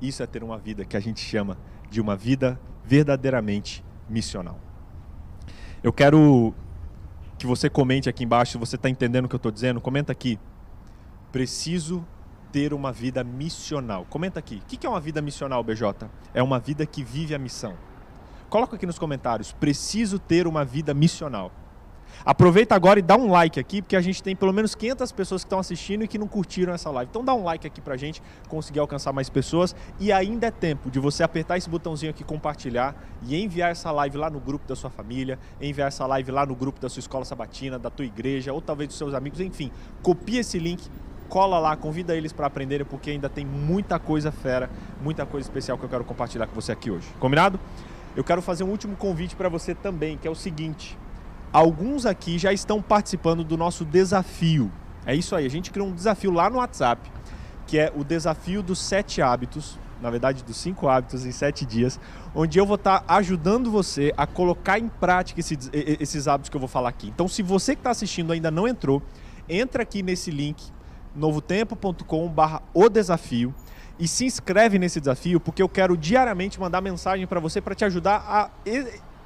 Isso 0.00 0.22
é 0.22 0.26
ter 0.26 0.42
uma 0.42 0.58
vida 0.58 0.84
que 0.84 0.96
a 0.96 1.00
gente 1.00 1.20
chama 1.20 1.58
de 1.90 2.00
uma 2.00 2.16
vida 2.16 2.58
verdadeiramente 2.84 3.84
missional. 4.08 4.58
Eu 5.82 5.92
quero 5.92 6.54
que 7.38 7.46
você 7.46 7.70
comente 7.70 8.08
aqui 8.08 8.24
embaixo 8.24 8.52
se 8.52 8.58
você 8.58 8.76
está 8.76 8.88
entendendo 8.88 9.24
o 9.24 9.28
que 9.28 9.34
eu 9.34 9.38
estou 9.38 9.52
dizendo. 9.52 9.80
Comenta 9.80 10.12
aqui. 10.12 10.38
Preciso 11.32 12.04
ter 12.52 12.74
uma 12.74 12.92
vida 12.92 13.24
missional. 13.24 14.06
Comenta 14.10 14.38
aqui. 14.38 14.56
O 14.56 14.66
que 14.66 14.86
é 14.86 14.90
uma 14.90 15.00
vida 15.00 15.22
missional, 15.22 15.62
BJ? 15.62 16.10
É 16.34 16.42
uma 16.42 16.58
vida 16.58 16.84
que 16.84 17.02
vive 17.02 17.34
a 17.34 17.38
missão. 17.38 17.74
Coloca 18.48 18.76
aqui 18.76 18.84
nos 18.84 18.98
comentários. 18.98 19.52
Preciso 19.52 20.18
ter 20.18 20.46
uma 20.46 20.64
vida 20.64 20.92
missional. 20.92 21.52
Aproveita 22.24 22.74
agora 22.74 22.98
e 22.98 23.02
dá 23.02 23.16
um 23.16 23.30
like 23.30 23.58
aqui, 23.58 23.80
porque 23.80 23.96
a 23.96 24.00
gente 24.00 24.22
tem 24.22 24.36
pelo 24.36 24.52
menos 24.52 24.74
500 24.74 25.10
pessoas 25.12 25.42
que 25.42 25.46
estão 25.46 25.58
assistindo 25.58 26.04
e 26.04 26.08
que 26.08 26.18
não 26.18 26.28
curtiram 26.28 26.74
essa 26.74 26.90
live. 26.90 27.08
Então 27.10 27.24
dá 27.24 27.34
um 27.34 27.42
like 27.42 27.66
aqui 27.66 27.80
pra 27.80 27.96
gente 27.96 28.22
conseguir 28.48 28.78
alcançar 28.78 29.12
mais 29.12 29.30
pessoas. 29.30 29.74
E 29.98 30.12
ainda 30.12 30.48
é 30.48 30.50
tempo 30.50 30.90
de 30.90 30.98
você 30.98 31.22
apertar 31.22 31.56
esse 31.56 31.68
botãozinho 31.68 32.10
aqui, 32.10 32.22
compartilhar 32.22 32.94
e 33.22 33.42
enviar 33.42 33.70
essa 33.70 33.90
live 33.90 34.18
lá 34.18 34.28
no 34.28 34.38
grupo 34.38 34.68
da 34.68 34.76
sua 34.76 34.90
família, 34.90 35.38
enviar 35.60 35.88
essa 35.88 36.06
live 36.06 36.30
lá 36.30 36.44
no 36.44 36.54
grupo 36.54 36.78
da 36.78 36.88
sua 36.88 37.00
escola 37.00 37.24
sabatina, 37.24 37.78
da 37.78 37.88
tua 37.88 38.04
igreja 38.04 38.52
ou 38.52 38.60
talvez 38.60 38.88
dos 38.88 38.98
seus 38.98 39.14
amigos. 39.14 39.40
Enfim, 39.40 39.70
copia 40.02 40.40
esse 40.40 40.58
link, 40.58 40.86
cola 41.28 41.58
lá, 41.58 41.74
convida 41.74 42.14
eles 42.14 42.34
para 42.34 42.46
aprenderem, 42.46 42.84
porque 42.84 43.10
ainda 43.10 43.30
tem 43.30 43.46
muita 43.46 43.98
coisa 43.98 44.30
fera, 44.30 44.68
muita 45.02 45.24
coisa 45.24 45.48
especial 45.48 45.78
que 45.78 45.84
eu 45.84 45.88
quero 45.88 46.04
compartilhar 46.04 46.46
com 46.46 46.54
você 46.54 46.72
aqui 46.72 46.90
hoje. 46.90 47.06
Combinado? 47.18 47.58
Eu 48.14 48.24
quero 48.24 48.42
fazer 48.42 48.64
um 48.64 48.68
último 48.68 48.96
convite 48.96 49.36
para 49.36 49.48
você 49.48 49.74
também, 49.74 50.18
que 50.18 50.28
é 50.28 50.30
o 50.30 50.34
seguinte 50.34 50.98
alguns 51.52 52.06
aqui 52.06 52.38
já 52.38 52.52
estão 52.52 52.80
participando 52.80 53.42
do 53.44 53.56
nosso 53.56 53.84
desafio. 53.84 54.70
É 55.04 55.14
isso 55.14 55.34
aí, 55.34 55.46
a 55.46 55.50
gente 55.50 55.70
criou 55.70 55.88
um 55.88 55.94
desafio 55.94 56.30
lá 56.30 56.50
no 56.50 56.58
WhatsApp, 56.58 57.10
que 57.66 57.78
é 57.78 57.92
o 57.94 58.04
desafio 58.04 58.62
dos 58.62 58.78
sete 58.78 59.22
hábitos, 59.22 59.78
na 60.00 60.10
verdade 60.10 60.42
dos 60.42 60.56
cinco 60.56 60.88
hábitos 60.88 61.24
em 61.26 61.32
sete 61.32 61.64
dias, 61.64 61.98
onde 62.34 62.58
eu 62.58 62.66
vou 62.66 62.76
estar 62.76 63.04
ajudando 63.08 63.70
você 63.70 64.12
a 64.16 64.26
colocar 64.26 64.78
em 64.78 64.88
prática 64.88 65.40
esses, 65.40 65.70
esses 65.72 66.28
hábitos 66.28 66.50
que 66.50 66.56
eu 66.56 66.60
vou 66.60 66.68
falar 66.68 66.88
aqui. 66.88 67.08
Então, 67.08 67.26
se 67.28 67.42
você 67.42 67.74
que 67.74 67.80
está 67.80 67.90
assistindo 67.90 68.32
ainda 68.32 68.50
não 68.50 68.68
entrou, 68.68 69.02
entra 69.48 69.82
aqui 69.82 70.02
nesse 70.02 70.30
link 70.30 70.62
novotempo.com/barra 71.14 72.62
o 72.72 72.88
desafio 72.88 73.54
e 73.98 74.06
se 74.06 74.24
inscreve 74.24 74.78
nesse 74.78 75.00
desafio, 75.00 75.40
porque 75.40 75.62
eu 75.62 75.68
quero 75.68 75.96
diariamente 75.96 76.58
mandar 76.58 76.80
mensagem 76.80 77.26
para 77.26 77.40
você 77.40 77.60
para 77.60 77.74
te 77.74 77.84
ajudar 77.84 78.24
a 78.26 78.50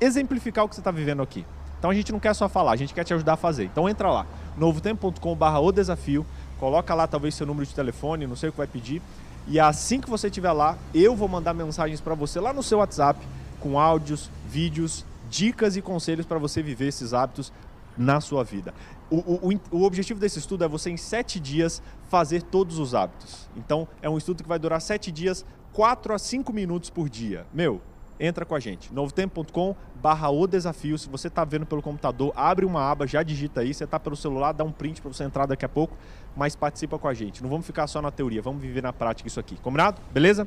exemplificar 0.00 0.64
o 0.64 0.68
que 0.68 0.74
você 0.74 0.80
está 0.80 0.90
vivendo 0.90 1.22
aqui. 1.22 1.44
Então 1.84 1.90
a 1.90 1.94
gente 1.94 2.12
não 2.12 2.18
quer 2.18 2.32
só 2.32 2.48
falar, 2.48 2.72
a 2.72 2.76
gente 2.76 2.94
quer 2.94 3.04
te 3.04 3.12
ajudar 3.12 3.34
a 3.34 3.36
fazer. 3.36 3.64
Então 3.64 3.86
entra 3.86 4.10
lá, 4.10 4.26
novotempo.com/barra 4.56 5.60
o 5.60 5.70
desafio, 5.70 6.24
coloca 6.58 6.94
lá 6.94 7.06
talvez 7.06 7.34
seu 7.34 7.46
número 7.46 7.66
de 7.66 7.74
telefone, 7.74 8.26
não 8.26 8.36
sei 8.36 8.48
o 8.48 8.52
que 8.52 8.56
vai 8.56 8.66
pedir, 8.66 9.02
e 9.46 9.60
assim 9.60 10.00
que 10.00 10.08
você 10.08 10.28
estiver 10.28 10.50
lá, 10.52 10.78
eu 10.94 11.14
vou 11.14 11.28
mandar 11.28 11.52
mensagens 11.52 12.00
para 12.00 12.14
você 12.14 12.40
lá 12.40 12.54
no 12.54 12.62
seu 12.62 12.78
WhatsApp 12.78 13.20
com 13.60 13.78
áudios, 13.78 14.30
vídeos, 14.48 15.04
dicas 15.28 15.76
e 15.76 15.82
conselhos 15.82 16.24
para 16.24 16.38
você 16.38 16.62
viver 16.62 16.88
esses 16.88 17.12
hábitos 17.12 17.52
na 17.98 18.18
sua 18.18 18.42
vida. 18.42 18.72
O, 19.10 19.16
o, 19.18 19.60
o, 19.70 19.82
objetivo 19.82 20.18
desse 20.18 20.38
estudo 20.38 20.64
é 20.64 20.68
você, 20.68 20.88
em 20.88 20.96
sete 20.96 21.38
dias, 21.38 21.82
fazer 22.08 22.44
todos 22.44 22.78
os 22.78 22.94
hábitos. 22.94 23.46
Então, 23.54 23.86
é 24.00 24.08
um 24.08 24.16
estudo 24.16 24.42
que 24.42 24.48
vai 24.48 24.58
durar 24.58 24.80
sete 24.80 25.12
dias, 25.12 25.44
quatro 25.70 26.14
a 26.14 26.18
cinco 26.18 26.50
minutos 26.50 26.88
por 26.88 27.10
dia. 27.10 27.46
Meu, 27.52 27.82
entra 28.18 28.44
com 28.44 28.54
a 28.54 28.60
gente. 28.60 28.92
novotempo.com 28.92 29.74
barra 30.00 30.28
o 30.30 30.46
desafio. 30.46 30.96
Se 30.98 31.08
você 31.08 31.28
está 31.28 31.44
vendo 31.44 31.66
pelo 31.66 31.82
computador, 31.82 32.32
abre 32.36 32.64
uma 32.64 32.82
aba, 32.90 33.06
já 33.06 33.22
digita 33.22 33.60
aí. 33.60 33.72
Você 33.72 33.84
está 33.84 33.98
pelo 33.98 34.16
celular, 34.16 34.52
dá 34.52 34.64
um 34.64 34.72
print 34.72 35.00
para 35.00 35.12
você 35.12 35.24
entrar 35.24 35.46
daqui 35.46 35.64
a 35.64 35.68
pouco, 35.68 35.96
mas 36.36 36.54
participa 36.54 36.98
com 36.98 37.08
a 37.08 37.14
gente. 37.14 37.42
Não 37.42 37.50
vamos 37.50 37.66
ficar 37.66 37.86
só 37.86 38.00
na 38.00 38.10
teoria, 38.10 38.42
vamos 38.42 38.62
viver 38.62 38.82
na 38.82 38.92
prática 38.92 39.28
isso 39.28 39.40
aqui. 39.40 39.56
Combinado? 39.56 40.00
Beleza? 40.12 40.46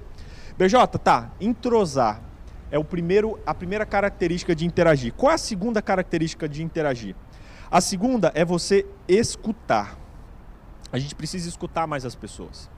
BJ, 0.57 0.97
tá. 0.99 1.31
Entrosar 1.39 2.21
é 2.71 2.77
o 2.77 2.83
primeiro, 2.83 3.39
a 3.45 3.53
primeira 3.53 3.85
característica 3.85 4.55
de 4.55 4.65
interagir. 4.65 5.13
Qual 5.13 5.31
é 5.31 5.35
a 5.35 5.37
segunda 5.37 5.81
característica 5.81 6.47
de 6.47 6.63
interagir? 6.63 7.15
A 7.69 7.81
segunda 7.81 8.31
é 8.33 8.45
você 8.45 8.85
escutar. 9.07 9.97
A 10.91 10.97
gente 10.97 11.15
precisa 11.15 11.49
escutar 11.49 11.85
mais 11.85 12.05
as 12.05 12.15
pessoas. 12.15 12.69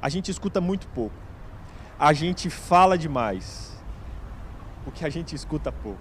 A 0.00 0.08
gente 0.08 0.30
escuta 0.30 0.60
muito 0.60 0.86
pouco. 0.88 1.14
A 1.98 2.12
gente 2.12 2.48
fala 2.48 2.96
demais 2.96 3.69
o 4.86 4.90
que 4.90 5.04
a 5.04 5.10
gente 5.10 5.34
escuta 5.34 5.70
pouco. 5.70 6.00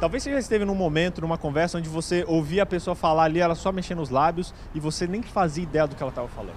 Talvez 0.00 0.22
você 0.22 0.32
já 0.32 0.38
esteve 0.38 0.64
num 0.64 0.74
momento, 0.74 1.20
numa 1.20 1.36
conversa, 1.36 1.76
onde 1.76 1.88
você 1.88 2.24
ouvia 2.26 2.62
a 2.62 2.66
pessoa 2.66 2.94
falar 2.94 3.24
ali, 3.24 3.38
ela 3.38 3.54
só 3.54 3.70
mexendo 3.70 4.00
os 4.00 4.08
lábios 4.08 4.54
e 4.74 4.80
você 4.80 5.06
nem 5.06 5.22
fazia 5.22 5.62
ideia 5.62 5.86
do 5.86 5.94
que 5.94 6.02
ela 6.02 6.10
estava 6.10 6.28
falando. 6.28 6.56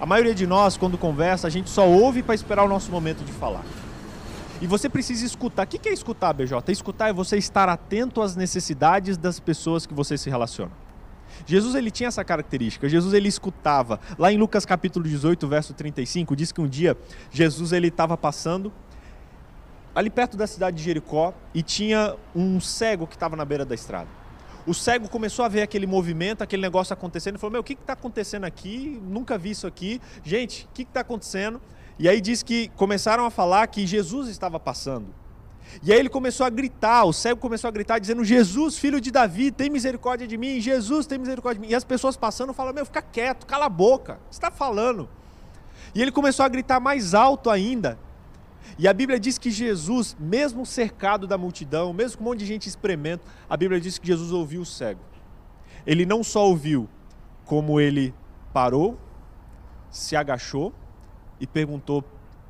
A 0.00 0.06
maioria 0.06 0.34
de 0.34 0.46
nós, 0.46 0.76
quando 0.76 0.98
conversa, 0.98 1.46
a 1.46 1.50
gente 1.50 1.70
só 1.70 1.86
ouve 1.86 2.22
para 2.22 2.34
esperar 2.34 2.64
o 2.64 2.68
nosso 2.68 2.90
momento 2.90 3.24
de 3.24 3.32
falar. 3.32 3.64
E 4.60 4.66
você 4.66 4.88
precisa 4.88 5.24
escutar. 5.24 5.64
O 5.64 5.66
que 5.68 5.88
é 5.88 5.92
escutar, 5.92 6.32
BJ? 6.32 6.72
Escutar 6.72 7.08
é 7.08 7.12
você 7.12 7.38
estar 7.38 7.68
atento 7.68 8.20
às 8.20 8.34
necessidades 8.34 9.16
das 9.16 9.38
pessoas 9.38 9.86
que 9.86 9.94
você 9.94 10.18
se 10.18 10.28
relaciona. 10.28 10.72
Jesus 11.46 11.74
ele 11.74 11.90
tinha 11.90 12.08
essa 12.08 12.24
característica. 12.24 12.88
Jesus 12.88 13.14
ele 13.14 13.28
escutava. 13.28 14.00
Lá 14.18 14.32
em 14.32 14.36
Lucas 14.36 14.66
capítulo 14.66 15.08
18, 15.08 15.46
verso 15.46 15.72
35, 15.72 16.34
diz 16.34 16.50
que 16.50 16.60
um 16.60 16.66
dia 16.66 16.96
Jesus 17.30 17.72
ele 17.72 17.88
estava 17.88 18.16
passando 18.16 18.72
ali 19.94 20.10
perto 20.10 20.36
da 20.36 20.46
cidade 20.46 20.76
de 20.76 20.82
Jericó 20.82 21.34
e 21.54 21.62
tinha 21.62 22.16
um 22.34 22.60
cego 22.60 23.06
que 23.06 23.16
estava 23.16 23.36
na 23.36 23.44
beira 23.44 23.64
da 23.64 23.74
estrada. 23.74 24.08
O 24.66 24.74
cego 24.74 25.08
começou 25.08 25.44
a 25.44 25.48
ver 25.48 25.62
aquele 25.62 25.86
movimento, 25.86 26.42
aquele 26.42 26.62
negócio 26.62 26.92
acontecendo 26.92 27.36
e 27.36 27.38
falou: 27.38 27.52
Meu, 27.52 27.60
o 27.62 27.64
que 27.64 27.72
está 27.72 27.94
acontecendo 27.94 28.44
aqui? 28.44 29.00
Nunca 29.02 29.38
vi 29.38 29.50
isso 29.50 29.66
aqui. 29.66 30.00
Gente, 30.22 30.66
o 30.66 30.74
que 30.74 30.82
está 30.82 31.00
acontecendo? 31.00 31.60
E 31.98 32.08
aí 32.08 32.20
diz 32.20 32.42
que 32.42 32.68
começaram 32.76 33.24
a 33.24 33.30
falar 33.30 33.66
que 33.66 33.86
Jesus 33.86 34.28
estava 34.28 34.60
passando. 34.60 35.06
E 35.82 35.92
aí 35.92 35.98
ele 35.98 36.08
começou 36.08 36.44
a 36.44 36.50
gritar, 36.50 37.04
o 37.04 37.12
cego 37.12 37.40
começou 37.40 37.68
a 37.68 37.70
gritar, 37.70 37.98
dizendo: 37.98 38.22
Jesus, 38.24 38.78
filho 38.78 39.00
de 39.00 39.10
Davi, 39.10 39.50
tem 39.50 39.70
misericórdia 39.70 40.26
de 40.26 40.36
mim. 40.36 40.60
Jesus, 40.60 41.06
tem 41.06 41.18
misericórdia 41.18 41.60
de 41.60 41.66
mim. 41.66 41.72
E 41.72 41.74
as 41.74 41.84
pessoas 41.84 42.16
passando 42.16 42.52
falam: 42.52 42.72
Meu, 42.74 42.84
fica 42.84 43.00
quieto, 43.00 43.46
cala 43.46 43.66
a 43.66 43.68
boca, 43.68 44.18
você 44.30 44.36
está 44.36 44.50
falando. 44.50 45.08
E 45.94 46.02
ele 46.02 46.12
começou 46.12 46.44
a 46.44 46.48
gritar 46.48 46.80
mais 46.80 47.14
alto 47.14 47.50
ainda. 47.50 47.98
E 48.78 48.88
a 48.88 48.92
Bíblia 48.92 49.18
diz 49.18 49.38
que 49.38 49.50
Jesus, 49.50 50.16
mesmo 50.18 50.64
cercado 50.64 51.26
da 51.26 51.36
multidão, 51.36 51.92
mesmo 51.92 52.18
com 52.18 52.24
um 52.24 52.28
monte 52.28 52.40
de 52.40 52.46
gente 52.46 52.68
experimento, 52.68 53.26
a 53.48 53.56
Bíblia 53.56 53.80
diz 53.80 53.98
que 53.98 54.06
Jesus 54.06 54.32
ouviu 54.32 54.62
o 54.62 54.66
cego. 54.66 55.00
Ele 55.86 56.06
não 56.06 56.22
só 56.22 56.46
ouviu, 56.46 56.88
como 57.44 57.80
ele 57.80 58.14
parou, 58.52 58.98
se 59.90 60.14
agachou 60.16 60.72
e 61.38 61.46
perguntou 61.46 62.04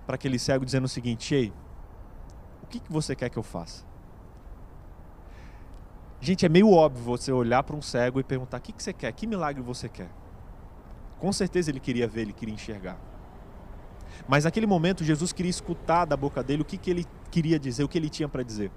para 0.07 0.17
aquele 0.17 0.39
cego 0.39 0.65
dizendo 0.65 0.85
o 0.85 0.89
seguinte: 0.89 1.35
Ei, 1.35 1.53
o 2.63 2.67
que, 2.67 2.81
que 2.81 2.93
você 2.93 3.15
quer 3.15 3.31
que 3.31 3.39
eu 3.39 3.43
faça? 3.43 3.85
Gente, 6.21 6.45
é 6.45 6.49
meio 6.49 6.71
óbvio 6.71 7.03
você 7.03 7.33
olhar 7.33 7.63
para 7.63 7.75
um 7.75 7.81
cego 7.81 8.21
e 8.21 8.25
perguntar: 8.25 8.59
o 8.59 8.61
que, 8.61 8.73
que 8.73 8.83
você 8.83 8.93
quer? 8.93 9.11
Que 9.13 9.27
milagre 9.27 9.63
você 9.63 9.89
quer? 9.89 10.11
Com 11.19 11.33
certeza 11.33 11.71
ele 11.71 11.81
queria 11.81 12.07
ver, 12.07 12.23
ele 12.23 12.33
queria 12.33 12.55
enxergar. 12.55 12.99
Mas 14.31 14.45
naquele 14.45 14.65
momento 14.65 15.03
Jesus 15.03 15.33
queria 15.33 15.51
escutar 15.51 16.05
da 16.05 16.17
boca 16.17 16.41
dele 16.41 16.63
o 16.63 16.65
que, 16.65 16.79
que 16.79 16.89
ele 16.89 17.05
queria 17.33 17.59
dizer, 17.59 17.83
o 17.83 17.89
que 17.89 17.99
ele 17.99 18.09
tinha 18.09 18.29
para 18.29 18.45
dizer. 18.45 18.71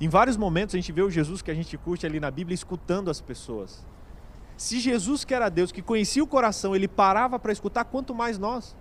Em 0.00 0.08
vários 0.08 0.38
momentos 0.38 0.74
a 0.74 0.78
gente 0.78 0.90
vê 0.90 1.02
o 1.02 1.10
Jesus 1.10 1.42
que 1.42 1.50
a 1.50 1.54
gente 1.54 1.76
curte 1.76 2.06
ali 2.06 2.18
na 2.18 2.30
Bíblia 2.30 2.54
escutando 2.54 3.10
as 3.10 3.20
pessoas. 3.20 3.86
Se 4.56 4.80
Jesus, 4.80 5.22
que 5.22 5.34
era 5.34 5.50
Deus, 5.50 5.70
que 5.70 5.82
conhecia 5.82 6.24
o 6.24 6.26
coração, 6.26 6.74
ele 6.74 6.88
parava 6.88 7.38
para 7.38 7.52
escutar, 7.52 7.84
quanto 7.84 8.14
mais 8.14 8.38
nós. 8.38 8.74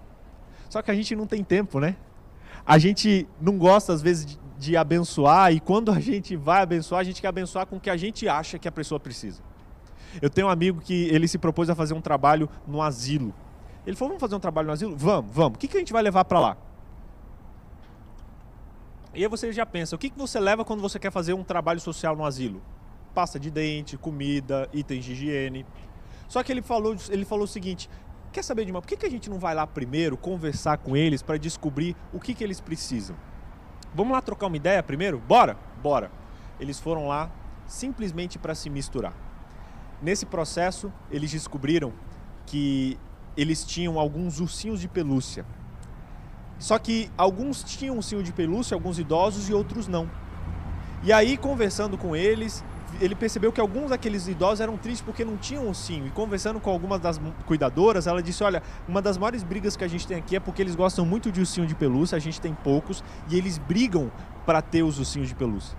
Só 0.70 0.82
que 0.82 0.90
a 0.90 0.96
gente 0.96 1.18
não 1.18 1.28
tem 1.28 1.44
tempo, 1.44 1.82
né? 1.82 1.98
A 2.66 2.78
gente 2.78 3.28
não 3.42 3.58
gosta, 3.58 3.92
às 3.92 4.02
vezes, 4.02 4.26
de, 4.26 4.40
de 4.58 4.78
abençoar, 4.78 5.52
e 5.52 5.60
quando 5.60 5.92
a 5.92 6.00
gente 6.00 6.38
vai 6.38 6.62
abençoar, 6.62 7.02
a 7.02 7.04
gente 7.04 7.20
quer 7.20 7.28
abençoar 7.28 7.68
com 7.68 7.76
o 7.76 7.80
que 7.80 7.90
a 7.90 7.98
gente 7.98 8.26
acha 8.30 8.58
que 8.58 8.70
a 8.70 8.72
pessoa 8.72 9.02
precisa. 9.02 9.42
Eu 10.22 10.30
tenho 10.30 10.48
um 10.48 10.50
amigo 10.50 10.80
que 10.80 11.10
ele 11.10 11.28
se 11.28 11.38
propôs 11.38 11.70
a 11.70 11.76
fazer 11.76 11.94
um 11.94 12.02
trabalho 12.02 12.48
no 12.66 12.82
asilo. 12.82 13.34
Ele 13.86 13.96
falou: 13.96 14.10
vamos 14.10 14.22
fazer 14.22 14.36
um 14.36 14.40
trabalho 14.40 14.68
no 14.68 14.74
asilo? 14.74 14.96
Vamos, 14.96 15.32
vamos. 15.34 15.56
O 15.56 15.60
que, 15.60 15.68
que 15.68 15.78
a 15.78 15.80
gente 15.80 15.94
vai 15.94 16.02
levar 16.02 16.26
para 16.26 16.40
lá? 16.40 16.58
E 19.14 19.24
aí 19.24 19.28
você 19.28 19.52
já 19.52 19.66
pensa: 19.66 19.96
o 19.96 20.00
que, 20.00 20.10
que 20.10 20.18
você 20.18 20.40
leva 20.40 20.66
quando 20.66 20.82
você 20.82 20.98
quer 20.98 21.12
fazer 21.12 21.34
um 21.34 21.44
trabalho 21.44 21.80
social 21.80 22.16
no 22.16 22.26
asilo? 22.26 22.62
Pasta 23.14 23.40
de 23.40 23.52
dente, 23.52 23.98
comida, 23.98 24.70
itens 24.74 25.06
de 25.06 25.12
higiene. 25.12 25.66
Só 26.28 26.42
que 26.42 26.52
ele 26.52 26.62
falou, 26.62 26.96
ele 27.10 27.26
falou 27.26 27.44
o 27.44 27.48
seguinte: 27.48 27.90
quer 28.32 28.44
saber 28.44 28.66
de 28.66 28.72
uma, 28.72 28.82
por 28.82 28.88
que, 28.88 28.98
que 28.98 29.06
a 29.06 29.12
gente 29.12 29.30
não 29.30 29.38
vai 29.38 29.54
lá 29.54 29.68
primeiro 29.68 30.18
conversar 30.18 30.78
com 30.78 30.98
eles 30.98 31.22
para 31.22 31.38
descobrir 31.38 31.96
o 32.12 32.20
que, 32.20 32.34
que 32.34 32.44
eles 32.44 32.60
precisam? 32.60 33.16
Vamos 33.94 34.14
lá 34.14 34.22
trocar 34.22 34.48
uma 34.48 34.58
ideia 34.58 34.82
primeiro? 34.82 35.20
Bora? 35.20 35.56
Bora. 35.82 36.12
Eles 36.60 36.80
foram 36.80 37.08
lá 37.08 37.30
simplesmente 37.68 38.40
para 38.40 38.56
se 38.56 38.70
misturar. 38.70 39.14
Nesse 40.02 40.26
processo, 40.26 40.92
eles 41.12 41.32
descobriram 41.32 41.94
que 42.46 42.98
eles 43.36 43.64
tinham 43.64 44.00
alguns 44.00 44.40
ursinhos 44.40 44.80
de 44.80 44.88
pelúcia. 44.88 45.46
Só 46.60 46.78
que 46.78 47.10
alguns 47.18 47.64
tinham 47.64 47.98
ursinho 47.98 48.24
de 48.24 48.32
pelúcia, 48.32 48.76
alguns 48.76 49.00
idosos 49.00 49.50
e 49.50 49.54
outros 49.54 49.88
não. 49.88 50.10
E 51.04 51.12
aí, 51.12 51.36
conversando 51.36 51.98
com 51.98 52.16
eles, 52.16 52.64
ele 53.02 53.16
percebeu 53.16 53.52
que 53.52 53.60
alguns 53.60 53.90
daqueles 53.90 54.28
idosos 54.28 54.62
eram 54.62 54.78
tristes 54.78 55.02
porque 55.02 55.26
não 55.26 55.36
tinham 55.36 55.68
ursinho. 55.68 56.08
E 56.08 56.12
conversando 56.12 56.60
com 56.60 56.70
algumas 56.70 57.02
das 57.02 57.20
cuidadoras, 57.46 58.08
ela 58.08 58.22
disse: 58.22 58.44
Olha, 58.44 58.64
uma 58.88 59.02
das 59.02 59.18
maiores 59.18 59.44
brigas 59.44 59.76
que 59.76 59.84
a 59.84 59.88
gente 59.88 60.08
tem 60.08 60.18
aqui 60.18 60.36
é 60.36 60.40
porque 60.40 60.62
eles 60.62 60.76
gostam 60.76 61.06
muito 61.06 61.32
de 61.32 61.40
ursinho 61.42 61.68
de 61.68 61.76
pelúcia, 61.76 62.16
a 62.16 62.20
gente 62.20 62.40
tem 62.40 62.54
poucos, 62.54 63.04
e 63.30 63.38
eles 63.38 63.58
brigam 63.58 64.12
para 64.46 64.62
ter 64.62 64.84
os 64.84 65.00
ursinhos 65.00 65.28
de 65.28 65.36
pelúcia. 65.36 65.78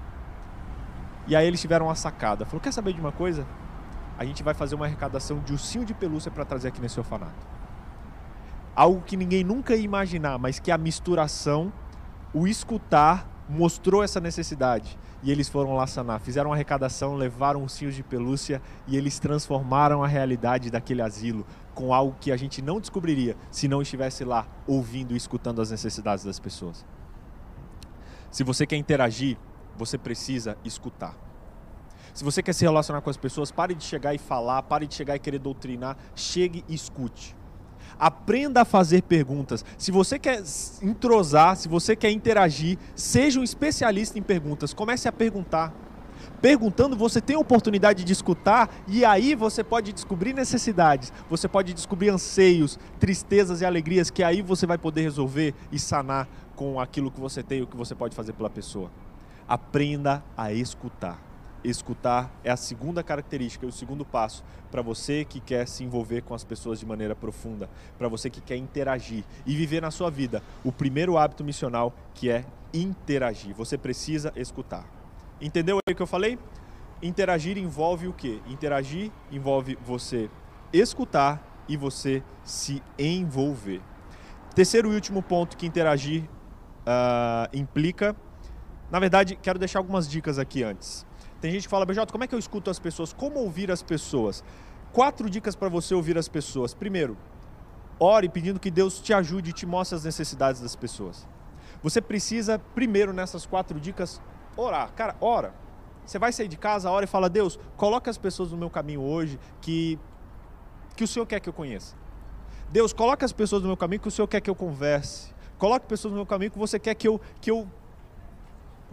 E 1.27 1.35
aí 1.35 1.47
eles 1.47 1.61
tiveram 1.61 1.87
uma 1.87 1.95
sacada. 1.95 2.45
Falou: 2.45 2.61
Quer 2.61 2.73
saber 2.73 2.93
de 2.93 3.01
uma 3.01 3.13
coisa? 3.13 3.47
A 4.19 4.25
gente 4.25 4.43
vai 4.43 4.55
fazer 4.55 4.75
uma 4.75 4.87
arrecadação 4.87 5.41
de 5.41 5.53
ursinho 5.53 5.85
de 5.85 5.95
pelúcia 5.95 6.31
para 6.31 6.45
trazer 6.45 6.69
aqui 6.69 6.81
nesse 6.81 6.99
orfanato. 6.99 7.47
Algo 8.75 9.03
que 9.03 9.17
ninguém 9.17 9.45
nunca 9.45 9.75
ia 9.75 9.83
imaginar, 9.83 10.39
mas 10.39 10.59
que 10.59 10.71
a 10.71 10.79
misturação, 10.79 11.73
o 12.33 12.47
escutar, 12.47 13.27
mostrou 13.49 14.03
essa 14.03 14.21
necessidade 14.21 14.99
e 15.23 15.31
eles 15.31 15.49
foram 15.49 15.75
lá 15.75 15.87
sanar. 15.87 16.21
Fizeram 16.21 16.51
uma 16.51 16.57
arrecadação, 16.57 17.15
levaram 17.15 17.63
ursinhos 17.63 17.95
de 17.95 18.03
pelúcia 18.03 18.61
e 18.87 18.97
eles 18.97 19.19
transformaram 19.19 20.03
a 20.03 20.07
realidade 20.07 20.71
daquele 20.71 21.03
asilo 21.03 21.47
com 21.75 21.93
algo 21.93 22.17
que 22.21 22.31
a 22.31 22.37
gente 22.37 22.63
não 22.63 22.81
descobriria 22.81 23.37
se 23.51 23.67
não 23.67 23.83
estivesse 23.83 24.25
lá 24.25 24.47
ouvindo 24.67 25.15
e 25.15 25.17
escutando 25.17 25.61
as 25.61 25.71
necessidades 25.71 26.25
das 26.25 26.39
pessoas. 26.39 26.85
Se 28.31 28.43
você 28.45 28.67
quer 28.67 28.77
interagir, 28.77 29.37
você 29.77 29.97
precisa 29.97 30.57
escutar. 30.65 31.15
Se 32.15 32.23
você 32.23 32.41
quer 32.41 32.53
se 32.53 32.65
relacionar 32.65 33.01
com 33.01 33.11
as 33.11 33.17
pessoas, 33.17 33.51
pare 33.51 33.75
de 33.75 33.83
chegar 33.83 34.15
e 34.15 34.19
falar, 34.19 34.63
pare 34.63 34.87
de 34.87 34.95
chegar 34.95 35.17
e 35.17 35.19
querer 35.19 35.41
doutrinar, 35.41 35.97
chegue 36.15 36.65
e 36.69 36.75
escute. 36.75 37.35
Aprenda 37.99 38.63
a 38.63 38.65
fazer 38.65 39.03
perguntas. 39.03 39.65
Se 39.77 39.91
você 39.91 40.17
quer 40.17 40.41
entrosar, 40.81 41.57
se 41.57 41.67
você 41.69 41.97
quer 41.97 42.13
interagir, 42.13 42.79
seja 42.95 43.41
um 43.41 43.43
especialista 43.43 44.17
em 44.17 44.23
perguntas. 44.23 44.73
Comece 44.73 45.09
a 45.09 45.13
perguntar. 45.13 45.75
Perguntando, 46.41 46.97
você 46.97 47.21
tem 47.21 47.35
a 47.35 47.39
oportunidade 47.41 48.05
de 48.05 48.13
escutar 48.13 48.71
e 48.87 49.05
aí 49.05 49.35
você 49.35 49.65
pode 49.65 49.93
descobrir 49.93 50.33
necessidades, 50.33 51.13
você 51.29 51.49
pode 51.49 51.75
descobrir 51.75 52.11
anseios, 52.11 52.79
tristezas 53.01 53.61
e 53.61 53.65
alegrias 53.65 54.09
que 54.09 54.23
aí 54.23 54.41
você 54.41 54.67
vai 54.67 54.79
poder 54.79 55.03
resolver 55.03 55.53
e 55.73 55.81
sanar 55.81 56.29
com 56.55 56.79
aquilo 56.79 57.11
que 57.11 57.21
você 57.21 57.43
tem, 57.43 57.63
o 57.63 57.67
que 57.67 57.77
você 57.77 57.95
pode 57.95 58.15
fazer 58.15 58.35
pela 58.35 58.51
pessoa. 58.51 58.91
Aprenda 59.49 60.23
a 60.37 60.53
escutar 60.53 61.34
escutar 61.65 62.31
é 62.45 62.51
a 62.51 62.57
segunda 62.57 63.03
característica, 63.03 63.67
o 63.67 63.73
segundo 63.73 64.05
passo 64.05 64.45
para 64.71 64.83
você 64.83 65.25
que 65.25 65.41
quer 65.41 65.67
se 65.67 65.83
envolver 65.83 66.23
com 66.23 66.35
as 66.35 66.45
pessoas 66.45 66.79
de 66.79 66.87
maneira 66.87 67.17
profunda, 67.17 67.69
para 67.99 68.09
você 68.09 68.29
que 68.29 68.41
quer 68.41 68.57
interagir 68.57 69.25
e 69.47 69.57
viver 69.57 69.81
na 69.81 69.91
sua 69.91 70.11
vida 70.11 70.43
o 70.63 70.71
primeiro 70.71 71.17
hábito 71.17 71.43
missional 71.43 71.95
que 72.15 72.31
é 72.31 72.45
interagir. 72.73 73.55
Você 73.55 73.79
precisa 73.79 74.33
escutar. 74.37 74.87
Entendeu 75.41 75.77
aí 75.77 75.93
o 75.93 75.97
que 75.97 76.03
eu 76.03 76.07
falei? 76.07 76.39
Interagir 77.03 77.59
envolve 77.59 78.09
o 78.09 78.13
quê? 78.13 78.41
Interagir 78.47 79.11
envolve 79.31 79.79
você 79.85 80.31
escutar 80.73 81.65
e 81.69 81.77
você 81.77 82.23
se 82.43 82.83
envolver. 82.99 83.81
Terceiro 84.55 84.93
e 84.93 84.95
último 84.95 85.23
ponto 85.23 85.57
que 85.57 85.67
interagir 85.67 86.25
uh, 86.85 87.49
implica. 87.53 88.15
Na 88.91 89.01
verdade, 89.01 89.37
quero 89.37 89.59
deixar 89.59 89.81
algumas 89.81 90.09
dicas 90.09 90.39
aqui 90.39 90.63
antes. 90.63 91.05
Tem 91.41 91.51
gente 91.51 91.65
que 91.65 91.69
fala, 91.69 91.85
BJ, 91.85 92.11
como 92.11 92.25
é 92.25 92.27
que 92.27 92.35
eu 92.35 92.39
escuto 92.39 92.71
as 92.71 92.79
pessoas? 92.79 93.13
Como 93.13 93.39
ouvir 93.41 93.71
as 93.71 93.83
pessoas? 93.83 94.43
Quatro 94.93 95.29
dicas 95.29 95.55
para 95.55 95.69
você 95.69 95.95
ouvir 95.95 96.17
as 96.17 96.29
pessoas. 96.29 96.73
Primeiro, 96.73 97.17
ore 97.99 98.29
pedindo 98.29 98.61
que 98.61 98.71
Deus 98.71 99.01
te 99.01 99.13
ajude 99.13 99.51
e 99.51 99.53
te 99.53 99.67
mostre 99.67 99.97
as 99.97 100.05
necessidades 100.05 100.61
das 100.61 100.75
pessoas. 100.75 101.27
Você 101.83 102.01
precisa, 102.01 102.59
primeiro, 102.75 103.13
nessas 103.13 103.45
quatro 103.45 103.79
dicas, 103.79 104.21
orar. 104.57 104.93
Cara, 104.95 105.17
ora. 105.21 105.55
Você 106.07 106.19
vai 106.19 106.33
sair 106.33 106.49
de 106.49 106.57
casa, 106.57 106.91
ora 106.91 107.05
e 107.05 107.09
fala, 107.09 107.29
Deus, 107.29 107.59
coloque 107.77 108.11
as 108.11 108.19
pessoas 108.19 108.51
no 108.51 108.57
meu 108.57 108.71
caminho 108.71 109.01
hoje 109.01 109.39
que, 109.61 109.99
que 110.95 111.05
o 111.05 111.09
Senhor 111.09 111.27
quer 111.27 111.41
que 111.41 111.49
eu 111.49 111.53
conheça. 111.53 111.97
Deus, 112.71 112.93
coloque 112.93 113.25
as 113.25 113.33
pessoas 113.33 113.63
no 113.63 113.69
meu 113.69 113.77
caminho 113.77 114.01
que 114.01 114.09
o 114.09 114.11
Senhor 114.11 114.29
quer 114.29 114.41
que 114.41 114.51
eu 114.51 114.55
converse. 114.55 115.33
Coloque 115.59 115.87
pessoas 115.87 116.13
no 116.13 116.17
meu 116.17 116.27
caminho 116.27 116.51
que 116.51 116.59
você 116.59 116.79
quer 116.79 116.95
que 116.95 117.09
eu, 117.09 117.21
que 117.41 117.51
eu 117.51 117.69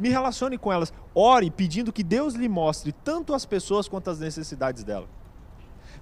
me 0.02 0.10
relacione 0.10 0.58
com 0.58 0.74
elas. 0.74 0.92
Ore 1.14 1.52
pedindo 1.52 1.94
que 1.94 2.04
Deus 2.04 2.34
lhe 2.34 2.50
mostre 2.50 2.92
tanto 2.92 3.36
as 3.36 3.46
pessoas 3.46 3.88
quanto 3.88 4.10
as 4.10 4.20
necessidades 4.20 4.84
dela. 4.84 5.08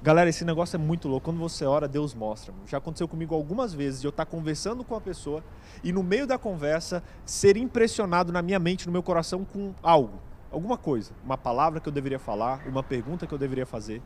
Galera, 0.02 0.30
esse 0.30 0.46
negócio 0.46 0.78
é 0.78 0.80
muito 0.80 1.10
louco. 1.10 1.26
Quando 1.26 1.40
você 1.40 1.66
ora, 1.66 1.86
Deus 1.86 2.14
mostra. 2.14 2.54
Já 2.66 2.78
aconteceu 2.78 3.10
comigo 3.10 3.36
algumas 3.36 3.74
vezes 3.74 4.00
de 4.00 4.08
eu 4.08 4.12
estar 4.12 4.26
conversando 4.26 4.86
com 4.86 4.96
a 4.96 5.02
pessoa 5.02 5.44
e 5.84 5.92
no 5.92 6.02
meio 6.02 6.26
da 6.26 6.38
conversa 6.38 7.04
ser 7.26 7.58
impressionado 7.58 8.32
na 8.32 8.42
minha 8.42 8.58
mente, 8.58 8.86
no 8.86 8.94
meu 8.94 9.04
coração 9.04 9.44
com 9.44 9.74
algo, 9.84 10.18
alguma 10.50 10.78
coisa, 10.78 11.12
uma 11.22 11.38
palavra 11.38 11.82
que 11.82 11.90
eu 11.90 11.92
deveria 11.92 12.20
falar, 12.20 12.66
uma 12.66 12.82
pergunta 12.82 13.28
que 13.28 13.34
eu 13.34 13.38
deveria 13.38 13.66
fazer. 13.66 14.02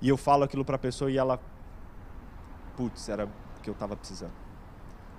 E 0.00 0.08
eu 0.08 0.16
falo 0.16 0.42
aquilo 0.42 0.64
para 0.64 0.74
a 0.74 0.80
pessoa 0.80 1.08
e 1.08 1.16
ela 1.16 1.38
putz, 2.76 3.08
era 3.08 3.26
o 3.26 3.60
que 3.62 3.70
eu 3.70 3.74
estava 3.74 3.94
precisando. 3.94 4.32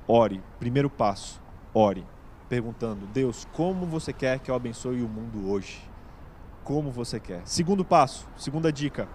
Ore, 0.06 0.44
primeiro 0.60 0.90
passo, 0.90 1.42
ore 1.74 2.06
perguntando: 2.50 3.06
Deus, 3.08 3.48
como 3.54 3.86
você 3.86 4.14
quer 4.14 4.40
que 4.40 4.52
eu 4.52 4.56
abençoe 4.56 5.02
o 5.02 5.08
mundo 5.08 5.50
hoje? 5.50 5.80
Como 6.64 6.92
você 6.92 7.20
quer? 7.20 7.42
Segundo 7.46 7.84
passo, 7.84 8.28
segunda 8.38 8.72
dica: 8.72 9.08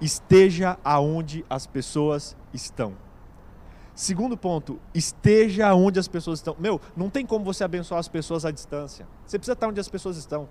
esteja 0.00 0.78
aonde 0.84 1.44
as 1.48 1.66
pessoas 1.66 2.36
estão. 2.52 2.94
Segundo 3.94 4.36
ponto, 4.36 4.80
esteja 4.94 5.74
onde 5.74 5.98
as 5.98 6.08
pessoas 6.08 6.38
estão. 6.38 6.56
Meu, 6.58 6.80
não 6.96 7.10
tem 7.10 7.26
como 7.26 7.44
você 7.44 7.62
abençoar 7.62 8.00
as 8.00 8.08
pessoas 8.08 8.44
à 8.44 8.50
distância. 8.50 9.06
Você 9.26 9.38
precisa 9.38 9.52
estar 9.52 9.68
onde 9.68 9.80
as 9.80 9.88
pessoas 9.88 10.16
estão. 10.16 10.48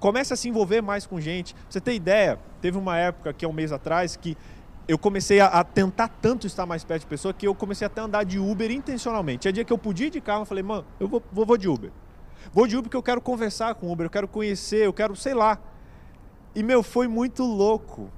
Comece 0.00 0.32
a 0.32 0.36
se 0.36 0.48
envolver 0.48 0.80
mais 0.80 1.06
com 1.06 1.20
gente. 1.20 1.54
você 1.68 1.80
tem 1.80 1.94
ideia, 1.94 2.38
teve 2.60 2.78
uma 2.78 2.96
época, 2.96 3.32
que 3.32 3.44
é 3.44 3.48
um 3.48 3.52
mês 3.52 3.70
atrás, 3.70 4.16
que 4.16 4.36
eu 4.90 4.98
comecei 4.98 5.38
a, 5.38 5.46
a, 5.46 5.62
tentar 5.62 6.08
tanto 6.08 6.48
estar 6.48 6.66
mais 6.66 6.82
perto 6.82 7.02
de 7.02 7.06
pessoa 7.06 7.32
que 7.32 7.46
eu 7.46 7.54
comecei 7.54 7.86
até 7.86 8.00
a 8.00 8.04
andar 8.04 8.24
de 8.24 8.40
Uber 8.40 8.68
intencionalmente. 8.72 9.42
Tinha 9.42 9.52
dia 9.52 9.64
que 9.64 9.72
eu 9.72 9.78
podia 9.78 10.08
ir 10.08 10.10
de 10.10 10.20
carro, 10.20 10.42
eu 10.42 10.46
falei, 10.46 10.64
mano, 10.64 10.84
eu 10.98 11.06
vou, 11.06 11.22
vou, 11.30 11.46
vou 11.46 11.56
de 11.56 11.68
Uber. 11.68 11.92
Vou 12.52 12.66
de 12.66 12.76
Uber 12.76 12.88
porque 12.88 12.96
eu 12.96 13.02
quero 13.02 13.20
conversar 13.20 13.76
com 13.76 13.86
o 13.86 13.92
Uber, 13.92 14.06
eu 14.06 14.10
quero 14.10 14.26
conhecer, 14.26 14.84
eu 14.84 14.92
quero, 14.92 15.14
sei 15.14 15.32
lá. 15.32 15.60
E, 16.56 16.62
meu, 16.64 16.82
foi 16.82 17.06
muito 17.06 17.44
louco. 17.44 18.10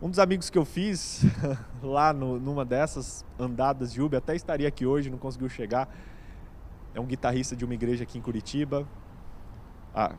Um 0.00 0.08
dos 0.08 0.18
amigos 0.18 0.48
que 0.48 0.56
eu 0.56 0.64
fiz 0.64 1.22
lá 1.82 2.14
no, 2.14 2.40
numa 2.40 2.64
dessas 2.64 3.22
andadas 3.38 3.92
de 3.92 4.00
Uber, 4.00 4.16
até 4.16 4.34
estaria 4.34 4.68
aqui 4.68 4.86
hoje, 4.86 5.10
não 5.10 5.18
conseguiu 5.18 5.50
chegar. 5.50 5.86
É 6.94 7.00
um 7.00 7.04
guitarrista 7.04 7.54
de 7.54 7.62
uma 7.62 7.74
igreja 7.74 8.04
aqui 8.04 8.16
em 8.16 8.22
Curitiba. 8.22 8.88
Ah, 9.94 10.14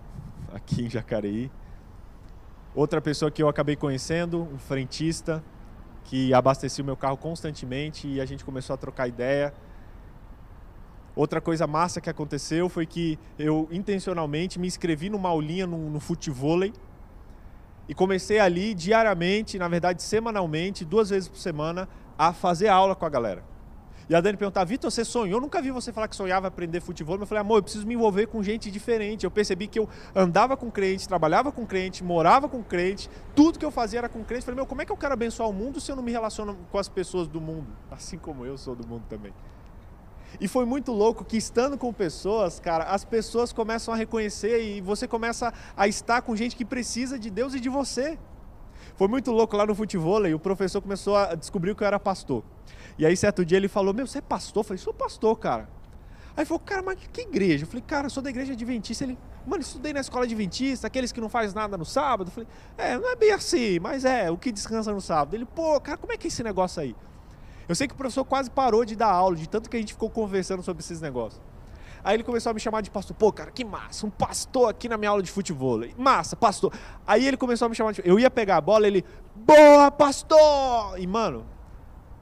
aqui 0.54 0.84
em 0.84 0.90
Jacareí. 0.92 1.50
Outra 2.76 3.02
pessoa 3.02 3.32
que 3.32 3.42
eu 3.42 3.50
acabei 3.50 3.76
conhecendo, 3.76 4.44
um 4.44 4.60
frentista, 4.60 5.44
que 6.04 6.34
abastecia 6.34 6.84
o 6.84 6.86
meu 6.86 6.98
carro 6.98 7.18
constantemente 7.18 8.08
e 8.08 8.22
a 8.22 8.26
gente 8.26 8.44
começou 8.44 8.74
a 8.74 8.78
trocar 8.78 9.08
ideia. 9.08 9.54
Outra 11.16 11.42
coisa 11.42 11.68
massa 11.68 12.00
que 12.00 12.10
aconteceu 12.10 12.70
foi 12.70 12.86
que 12.86 13.20
eu 13.38 13.68
intencionalmente 13.72 14.58
me 14.60 14.68
inscrevi 14.68 15.10
numa 15.10 15.30
aulinha 15.30 15.68
no, 15.68 15.90
no 15.90 16.00
futevôlei 16.00 16.74
e 17.88 17.94
comecei 17.94 18.40
ali 18.40 18.74
diariamente, 18.74 19.60
na 19.60 19.68
verdade 19.68 20.02
semanalmente, 20.02 20.86
duas 20.86 21.10
vezes 21.10 21.28
por 21.28 21.38
semana, 21.38 21.90
a 22.18 22.32
fazer 22.32 22.70
aula 22.70 22.96
com 22.96 23.06
a 23.06 23.10
galera. 23.10 23.51
E 24.10 24.16
a 24.16 24.22
Dani 24.22 24.38
perguntava, 24.38 24.66
Vitor, 24.66 24.92
você 24.92 25.06
sonhou? 25.06 25.38
Eu 25.38 25.42
nunca 25.42 25.62
vi 25.62 25.72
você 25.72 25.94
falar 25.94 26.08
que 26.08 26.16
sonhava 26.16 26.48
aprender 26.48 26.82
futebol. 26.82 27.16
Mas 27.16 27.22
eu 27.22 27.28
falei, 27.28 27.42
amor, 27.42 27.58
eu 27.58 27.64
preciso 27.64 27.86
me 27.88 27.94
envolver 27.94 28.28
com 28.28 28.42
gente 28.44 28.70
diferente. 28.70 29.24
Eu 29.24 29.32
percebi 29.32 29.68
que 29.68 29.80
eu 29.80 29.88
andava 30.16 30.58
com 30.58 30.70
crente, 30.70 31.08
trabalhava 31.08 31.52
com 31.52 31.66
crente, 31.66 32.04
morava 32.04 32.50
com 32.50 32.64
crente, 32.64 33.10
tudo 33.36 33.58
que 33.58 33.66
eu 33.66 33.72
fazia 33.72 34.00
era 34.00 34.10
com 34.10 34.24
crente. 34.24 34.42
Eu 34.42 34.46
falei, 34.46 34.56
meu, 34.56 34.66
como 34.66 34.82
é 34.82 34.86
que 34.86 34.92
eu 34.92 34.98
quero 34.98 35.14
abençoar 35.14 35.50
o 35.50 35.54
mundo 35.54 35.80
se 35.80 35.92
eu 35.92 35.96
não 35.96 36.04
me 36.04 36.12
relaciono 36.12 36.58
com 36.72 36.78
as 36.78 36.90
pessoas 36.90 37.28
do 37.28 37.40
mundo? 37.40 37.68
Assim 37.90 38.18
como 38.18 38.46
eu 38.46 38.58
sou 38.58 38.76
do 38.76 38.88
mundo 38.88 39.04
também. 39.10 39.34
E 40.40 40.48
foi 40.48 40.66
muito 40.66 40.92
louco 40.92 41.26
que 41.26 41.36
estando 41.36 41.78
com 41.78 41.92
pessoas, 41.92 42.60
cara, 42.60 42.86
as 42.86 43.04
pessoas 43.04 43.52
começam 43.52 43.94
a 43.94 43.98
reconhecer 43.98 44.64
e 44.64 44.82
você 44.82 45.08
começa 45.08 45.54
a 45.76 45.88
estar 45.88 46.22
com 46.22 46.36
gente 46.36 46.56
que 46.56 46.64
precisa 46.64 47.20
de 47.20 47.30
Deus 47.30 47.54
e 47.54 47.60
de 47.60 47.68
você. 47.68 48.18
Foi 48.96 49.08
muito 49.08 49.32
louco 49.32 49.58
lá 49.58 49.66
no 49.66 49.76
futebol 49.76 50.26
e 50.28 50.34
o 50.34 50.40
professor 50.40 50.82
começou 50.82 51.16
a 51.16 51.36
descobrir 51.36 51.76
que 51.76 51.84
eu 51.84 51.88
era 51.88 52.00
pastor. 52.00 52.44
E 52.98 53.06
aí, 53.06 53.16
certo 53.16 53.46
dia, 53.46 53.58
ele 53.58 53.68
falou: 53.68 53.94
Meu, 53.94 54.08
você 54.08 54.20
é 54.20 54.22
pastor? 54.22 54.62
Eu 54.62 54.68
falei: 54.68 54.78
Sou 54.78 54.94
pastor, 54.94 55.38
cara. 55.38 55.70
Aí 56.36 56.40
ele 56.40 56.46
falou: 56.46 56.60
Cara, 56.60 56.82
mas 56.82 56.98
que 57.12 57.22
igreja? 57.22 57.64
Eu 57.64 57.68
falei: 57.68 57.84
Cara, 57.86 58.10
sou 58.10 58.22
da 58.22 58.30
igreja 58.30 58.54
adventista. 58.54 59.04
Ele, 59.04 59.18
mano, 59.46 59.62
estudei 59.62 59.94
na 59.94 60.00
escola 60.00 60.26
adventista, 60.26 60.88
aqueles 60.88 61.12
que 61.12 61.22
não 61.22 61.30
faz 61.30 61.54
nada 61.54 61.78
no 61.78 61.86
sábado. 61.86 62.28
Eu 62.28 62.32
falei: 62.32 62.50
É, 62.78 62.98
não 62.98 63.12
é 63.12 63.16
bem 63.16 63.32
assim, 63.32 63.80
mas 63.80 64.06
é, 64.06 64.30
o 64.30 64.38
que 64.38 64.52
descansa 64.52 64.92
no 64.92 65.02
sábado. 65.02 65.36
Ele, 65.36 65.46
pô, 65.46 65.80
cara, 65.80 65.98
como 65.98 66.14
é 66.14 66.18
que 66.18 66.28
é 66.28 66.30
esse 66.30 66.44
negócio 66.44 66.82
aí? 66.82 66.96
Eu 67.68 67.76
sei 67.76 67.88
que 67.88 67.94
o 67.94 67.98
professor 67.98 68.26
quase 68.26 68.50
parou 68.50 68.84
de 68.84 68.96
dar 68.96 69.12
aula, 69.12 69.36
de 69.36 69.48
tanto 69.48 69.70
que 69.70 69.78
a 69.78 69.80
gente 69.80 69.94
ficou 69.94 70.10
conversando 70.10 70.62
sobre 70.62 70.82
esses 70.82 71.00
negócios. 71.00 71.42
Aí 72.04 72.16
ele 72.16 72.24
começou 72.24 72.50
a 72.50 72.54
me 72.54 72.60
chamar 72.60 72.82
de 72.82 72.90
pastor. 72.90 73.16
Pô, 73.16 73.32
cara, 73.32 73.52
que 73.52 73.64
massa, 73.64 74.06
um 74.06 74.10
pastor 74.10 74.70
aqui 74.70 74.90
na 74.90 74.98
minha 74.98 75.12
aula 75.12 75.22
de 75.22 75.32
futebol. 75.32 75.82
Massa, 75.98 76.36
pastor. 76.36 76.74
Aí 77.06 77.28
ele 77.28 77.38
começou 77.38 77.68
a 77.68 77.70
me 77.70 77.76
chamar 77.76 77.94
de. 77.94 78.02
Eu 78.04 78.20
ia 78.20 78.30
pegar 78.30 78.58
a 78.58 78.62
bola, 78.62 78.88
ele. 78.88 79.06
Boa, 79.36 79.92
pastor! 79.92 81.00
E, 81.00 81.06
mano, 81.06 81.46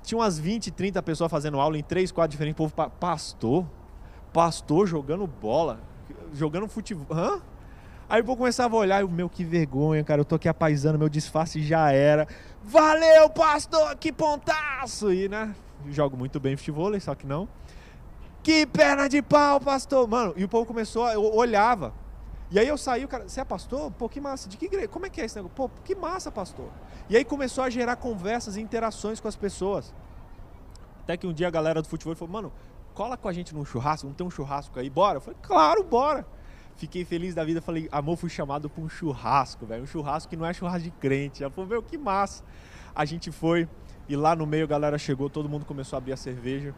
tinha 0.09 0.17
umas 0.17 0.39
20, 0.39 0.71
30 0.71 1.03
pessoas 1.03 1.29
fazendo 1.29 1.59
aula 1.59 1.77
em 1.77 1.83
três, 1.83 2.11
quatro 2.11 2.31
diferentes. 2.31 2.57
Povo, 2.57 2.73
pastor? 2.99 3.65
Pastor 4.33 4.87
jogando 4.87 5.27
bola? 5.27 5.79
Jogando 6.33 6.67
futebol? 6.67 7.05
Hã? 7.15 7.39
Aí 8.09 8.21
o 8.21 8.25
povo 8.25 8.37
começava 8.37 8.75
a 8.75 8.79
olhar, 8.79 9.07
meu, 9.07 9.29
que 9.29 9.43
vergonha, 9.43 10.03
cara. 10.03 10.21
Eu 10.21 10.25
tô 10.25 10.33
aqui 10.33 10.49
apaisando, 10.49 10.97
meu 10.97 11.09
disfarce 11.09 11.61
já 11.61 11.91
era. 11.91 12.27
Valeu, 12.63 13.29
pastor, 13.29 13.95
que 13.97 14.11
pontaço! 14.11 15.13
E, 15.13 15.29
né? 15.29 15.53
Jogo 15.91 16.17
muito 16.17 16.39
bem 16.39 16.57
futebol, 16.57 16.99
só 16.99 17.13
que 17.13 17.27
não. 17.27 17.47
Que 18.41 18.65
perna 18.65 19.07
de 19.07 19.21
pau, 19.21 19.59
pastor! 19.59 20.07
Mano, 20.07 20.33
e 20.35 20.43
o 20.43 20.49
povo 20.49 20.65
começou, 20.65 21.07
eu 21.09 21.23
olhava. 21.35 21.93
E 22.51 22.57
aí 22.57 22.67
eu 22.67 22.77
saí, 22.77 23.05
o 23.05 23.07
cara, 23.07 23.29
você 23.29 23.41
é 23.41 23.45
pastor? 23.45 23.91
Pô, 23.91 24.09
que 24.09 24.19
massa. 24.19 24.49
De 24.49 24.57
que 24.57 24.65
igreja? 24.65 24.87
Como 24.87 25.05
é 25.05 25.09
que 25.09 25.21
é 25.21 25.25
esse 25.25 25.35
negócio? 25.35 25.55
Pô, 25.55 25.69
que 25.83 25.93
massa, 25.93 26.31
pastor. 26.31 26.69
E 27.07 27.15
aí 27.15 27.23
começou 27.23 27.63
a 27.63 27.69
gerar 27.69 27.95
conversas 27.95 28.57
e 28.57 28.61
interações 28.61 29.19
com 29.19 29.27
as 29.27 29.35
pessoas. 29.35 29.93
Até 31.01 31.15
que 31.15 31.27
um 31.27 31.33
dia 31.33 31.47
a 31.47 31.51
galera 31.51 31.81
do 31.81 31.87
futebol 31.87 32.15
falou, 32.15 32.33
mano, 32.33 32.53
cola 32.95 33.15
com 33.15 33.27
a 33.27 33.33
gente 33.33 33.53
num 33.53 33.63
churrasco, 33.63 34.07
não 34.07 34.13
tem 34.13 34.25
um 34.25 34.31
churrasco 34.31 34.79
aí, 34.79 34.89
bora? 34.89 35.17
Eu 35.17 35.21
falei, 35.21 35.39
claro, 35.41 35.83
bora. 35.83 36.25
Fiquei 36.75 37.05
feliz 37.05 37.35
da 37.35 37.43
vida, 37.43 37.61
falei, 37.61 37.87
amor, 37.91 38.15
fui 38.15 38.29
chamado 38.29 38.69
para 38.69 38.83
um 38.83 38.89
churrasco, 38.89 39.65
velho. 39.65 39.83
Um 39.83 39.87
churrasco 39.87 40.29
que 40.29 40.37
não 40.37 40.45
é 40.45 40.53
churrasco 40.53 40.83
de 40.83 40.91
crente. 40.91 41.43
Ela 41.43 41.51
falou, 41.51 41.69
meu, 41.69 41.83
que 41.83 41.97
massa. 41.97 42.43
A 42.95 43.05
gente 43.05 43.31
foi, 43.31 43.67
e 44.07 44.15
lá 44.15 44.35
no 44.35 44.47
meio 44.47 44.63
a 44.63 44.67
galera 44.67 44.97
chegou, 44.97 45.29
todo 45.29 45.47
mundo 45.47 45.65
começou 45.65 45.97
a 45.97 45.99
abrir 45.99 46.13
a 46.13 46.17
cerveja. 46.17 46.73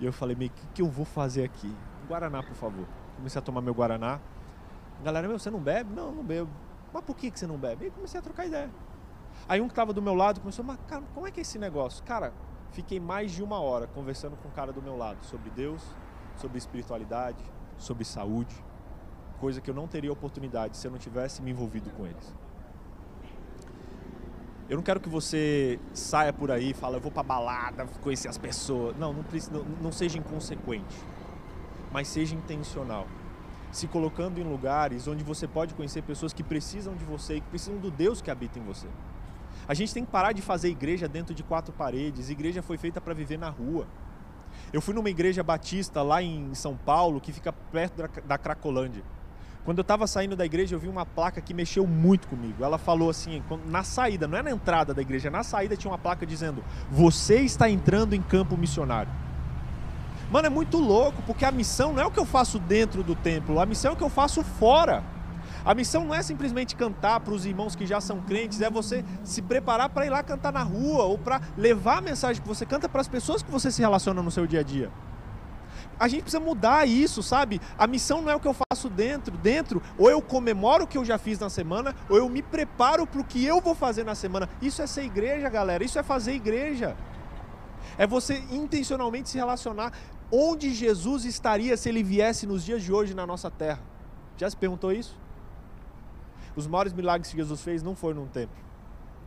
E 0.00 0.04
eu 0.04 0.12
falei, 0.12 0.36
meio, 0.36 0.50
o 0.50 0.54
que, 0.54 0.66
que 0.74 0.82
eu 0.82 0.88
vou 0.88 1.04
fazer 1.04 1.44
aqui? 1.44 1.72
Guaraná, 2.08 2.42
por 2.42 2.54
favor. 2.54 2.86
Comecei 3.16 3.38
a 3.38 3.42
tomar 3.42 3.62
meu 3.62 3.72
Guaraná. 3.72 4.20
A 5.00 5.02
galera, 5.02 5.28
meu, 5.28 5.38
você 5.38 5.50
não 5.50 5.60
bebe? 5.60 5.92
Não, 5.94 6.12
não 6.12 6.24
bebo. 6.24 6.50
Mas 6.92 7.02
por 7.04 7.16
que, 7.16 7.30
que 7.30 7.38
você 7.38 7.46
não 7.46 7.58
bebe? 7.58 7.86
E 7.86 7.90
comecei 7.90 8.18
a 8.18 8.22
trocar 8.22 8.46
ideia. 8.46 8.70
Aí 9.48 9.60
um 9.60 9.66
que 9.66 9.72
estava 9.72 9.92
do 9.92 10.00
meu 10.00 10.14
lado 10.14 10.40
começou, 10.40 10.64
mas 10.64 10.78
cara, 10.86 11.02
como 11.12 11.26
é 11.26 11.30
que 11.30 11.40
é 11.40 11.42
esse 11.42 11.58
negócio? 11.58 12.02
Cara, 12.04 12.32
fiquei 12.70 13.00
mais 13.00 13.32
de 13.32 13.42
uma 13.42 13.60
hora 13.60 13.86
conversando 13.86 14.36
com 14.36 14.48
o 14.48 14.50
cara 14.52 14.72
do 14.72 14.80
meu 14.80 14.96
lado 14.96 15.24
sobre 15.24 15.50
Deus, 15.50 15.82
sobre 16.36 16.56
espiritualidade, 16.56 17.42
sobre 17.76 18.04
saúde, 18.04 18.54
coisa 19.38 19.60
que 19.60 19.68
eu 19.68 19.74
não 19.74 19.86
teria 19.86 20.12
oportunidade 20.12 20.76
se 20.76 20.86
eu 20.86 20.90
não 20.90 20.98
tivesse 20.98 21.42
me 21.42 21.50
envolvido 21.50 21.90
com 21.90 22.06
eles. 22.06 22.34
Eu 24.68 24.76
não 24.76 24.82
quero 24.82 24.98
que 24.98 25.10
você 25.10 25.78
saia 25.92 26.32
por 26.32 26.50
aí 26.50 26.70
e 26.70 26.74
fale, 26.74 26.96
eu 26.96 27.00
vou 27.00 27.12
pra 27.12 27.22
balada, 27.22 27.84
conhecer 28.00 28.28
as 28.28 28.38
pessoas. 28.38 28.96
Não, 28.96 29.12
não, 29.12 29.24
não, 29.52 29.64
não 29.82 29.92
seja 29.92 30.16
inconsequente, 30.16 30.96
mas 31.92 32.08
seja 32.08 32.34
intencional. 32.34 33.06
Se 33.74 33.88
colocando 33.88 34.38
em 34.38 34.44
lugares 34.44 35.08
onde 35.08 35.24
você 35.24 35.48
pode 35.48 35.74
conhecer 35.74 36.00
pessoas 36.02 36.32
que 36.32 36.44
precisam 36.44 36.94
de 36.94 37.04
você 37.04 37.38
e 37.38 37.40
que 37.40 37.48
precisam 37.48 37.76
do 37.80 37.90
Deus 37.90 38.22
que 38.22 38.30
habita 38.30 38.56
em 38.56 38.62
você. 38.62 38.86
A 39.66 39.74
gente 39.74 39.92
tem 39.92 40.04
que 40.04 40.12
parar 40.12 40.30
de 40.30 40.40
fazer 40.40 40.68
igreja 40.68 41.08
dentro 41.08 41.34
de 41.34 41.42
quatro 41.42 41.72
paredes. 41.72 42.30
Igreja 42.30 42.62
foi 42.62 42.78
feita 42.78 43.00
para 43.00 43.12
viver 43.12 43.36
na 43.36 43.48
rua. 43.48 43.88
Eu 44.72 44.80
fui 44.80 44.94
numa 44.94 45.10
igreja 45.10 45.42
batista 45.42 46.02
lá 46.02 46.22
em 46.22 46.54
São 46.54 46.76
Paulo, 46.76 47.20
que 47.20 47.32
fica 47.32 47.52
perto 47.52 48.08
da, 48.24 48.38
Cracolândia. 48.38 49.02
Quando 49.64 49.78
eu 49.78 49.82
estava 49.82 50.06
saindo 50.06 50.36
da 50.36 50.46
igreja, 50.46 50.76
eu 50.76 50.78
vi 50.78 50.86
uma 50.86 51.04
placa 51.04 51.40
que 51.40 51.52
mexeu 51.52 51.84
muito 51.84 52.28
comigo. 52.28 52.62
Ela 52.62 52.78
falou 52.78 53.10
assim, 53.10 53.42
na 53.66 53.82
saída, 53.82 54.28
não 54.28 54.38
é 54.38 54.42
na 54.42 54.52
entrada 54.52 54.94
da 54.94 55.02
igreja, 55.02 55.30
na 55.30 55.42
saída 55.42 55.76
tinha 55.76 55.90
uma 55.90 55.98
placa 55.98 56.24
dizendo: 56.24 56.62
Você 56.92 57.40
está 57.40 57.68
entrando 57.68 58.14
em 58.14 58.22
campo 58.22 58.56
missionário. 58.56 59.10
Mano, 60.30 60.46
é 60.46 60.50
muito 60.50 60.78
louco, 60.78 61.22
porque 61.26 61.44
a 61.44 61.52
missão 61.52 61.92
não 61.92 62.02
é 62.02 62.06
o 62.06 62.10
que 62.10 62.18
eu 62.18 62.24
faço 62.24 62.58
dentro 62.58 63.02
do 63.02 63.14
templo, 63.14 63.60
a 63.60 63.66
missão 63.66 63.90
é 63.90 63.94
o 63.94 63.96
que 63.96 64.02
eu 64.02 64.08
faço 64.08 64.42
fora. 64.42 65.02
A 65.64 65.74
missão 65.74 66.04
não 66.04 66.14
é 66.14 66.22
simplesmente 66.22 66.76
cantar 66.76 67.20
para 67.20 67.32
os 67.32 67.46
irmãos 67.46 67.74
que 67.74 67.86
já 67.86 68.00
são 68.00 68.20
crentes, 68.20 68.60
é 68.60 68.68
você 68.68 69.02
se 69.22 69.40
preparar 69.40 69.88
para 69.88 70.04
ir 70.04 70.10
lá 70.10 70.22
cantar 70.22 70.52
na 70.52 70.62
rua 70.62 71.04
ou 71.04 71.16
para 71.16 71.40
levar 71.56 71.98
a 71.98 72.00
mensagem 72.02 72.42
que 72.42 72.48
você 72.48 72.66
canta 72.66 72.88
para 72.88 73.00
as 73.00 73.08
pessoas 73.08 73.42
que 73.42 73.50
você 73.50 73.70
se 73.70 73.80
relaciona 73.80 74.22
no 74.22 74.30
seu 74.30 74.46
dia 74.46 74.60
a 74.60 74.62
dia. 74.62 74.90
A 75.98 76.08
gente 76.08 76.22
precisa 76.22 76.42
mudar 76.42 76.86
isso, 76.86 77.22
sabe? 77.22 77.60
A 77.78 77.86
missão 77.86 78.20
não 78.20 78.30
é 78.30 78.34
o 78.34 78.40
que 78.40 78.48
eu 78.48 78.54
faço 78.54 78.88
dentro. 78.90 79.36
Dentro, 79.38 79.82
ou 79.96 80.10
eu 80.10 80.20
comemoro 80.20 80.84
o 80.84 80.86
que 80.86 80.98
eu 80.98 81.04
já 81.04 81.18
fiz 81.18 81.38
na 81.38 81.48
semana, 81.48 81.94
ou 82.08 82.16
eu 82.16 82.28
me 82.28 82.42
preparo 82.42 83.06
para 83.06 83.20
o 83.20 83.24
que 83.24 83.44
eu 83.44 83.60
vou 83.60 83.74
fazer 83.74 84.04
na 84.04 84.14
semana. 84.14 84.48
Isso 84.60 84.82
é 84.82 84.86
ser 84.86 85.04
igreja, 85.04 85.48
galera. 85.48 85.84
Isso 85.84 85.98
é 85.98 86.02
fazer 86.02 86.32
igreja. 86.32 86.96
É 87.96 88.06
você 88.06 88.38
intencionalmente 88.50 89.28
se 89.28 89.38
relacionar 89.38 89.92
onde 90.30 90.74
Jesus 90.74 91.24
estaria 91.24 91.76
se 91.76 91.88
ele 91.88 92.02
viesse 92.02 92.46
nos 92.46 92.64
dias 92.64 92.82
de 92.82 92.92
hoje 92.92 93.14
na 93.14 93.26
nossa 93.26 93.50
terra. 93.50 93.80
Já 94.36 94.50
se 94.50 94.56
perguntou 94.56 94.92
isso? 94.92 95.16
Os 96.56 96.66
maiores 96.66 96.92
milagres 96.92 97.30
que 97.30 97.36
Jesus 97.36 97.60
fez 97.62 97.82
não 97.82 97.94
foram 97.94 98.22
num 98.22 98.28
templo, 98.28 98.56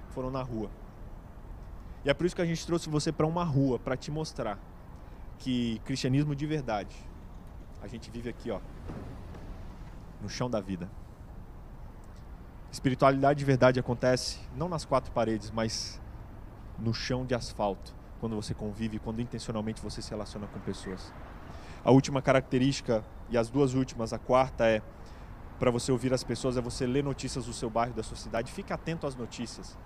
foram 0.10 0.32
na 0.32 0.41
rua. 0.41 0.69
E 2.03 2.10
é 2.10 2.13
por 2.13 2.25
isso 2.25 2.36
que 2.36 2.41
a 2.41 2.45
gente 2.45 2.65
trouxe 2.65 2.89
você 2.89 3.12
para 3.12 3.25
uma 3.25 3.43
rua 3.43 3.77
para 3.77 3.97
te 3.97 4.12
mostrar 4.12 4.58
que 5.39 5.80
cristianismo 5.86 6.36
de 6.36 6.45
verdade, 6.45 6.95
a 7.82 7.88
gente 7.88 8.10
vive 8.10 8.30
aqui, 8.30 8.49
ó, 8.49 8.60
no 10.21 10.30
chão 10.30 10.49
da 10.49 10.60
vida. 10.60 10.89
Espiritualidade 12.71 13.39
de 13.39 13.45
verdade 13.45 13.80
acontece 13.80 14.39
não 14.56 14.67
nas 14.67 14.86
quatro 14.86 15.12
paredes, 15.12 15.51
mas 15.51 16.01
no 16.80 16.93
chão 16.93 17.25
de 17.25 17.34
asfalto, 17.34 17.93
quando 18.19 18.36
você 18.36 18.53
convive, 18.53 18.99
quando 18.99 19.21
intencionalmente 19.21 19.82
você 19.82 20.01
se 20.01 20.10
relaciona 20.10 20.47
com 20.47 20.60
pessoas. 20.60 21.13
A 21.84 21.91
última 21.91 22.21
característica, 22.21 23.03
e 23.30 23.38
as 23.38 23.49
duas 23.49 23.73
últimas, 23.73 24.13
a 24.13 24.19
quarta 24.19 24.65
é 24.65 24.82
para 25.60 25.71
você 25.71 25.91
ouvir 25.91 26.13
as 26.13 26.23
pessoas, 26.23 26.58
é 26.58 26.62
você 26.62 26.86
ler 26.86 27.03
notícias 27.03 27.45
do 27.45 27.53
seu 27.53 27.69
bairro, 27.69 27.93
da 27.93 28.03
sua 28.03 28.17
cidade. 28.17 28.51
Fique 28.51 28.71
atento 28.71 29.08
às 29.08 29.15
notícias. 29.15 29.77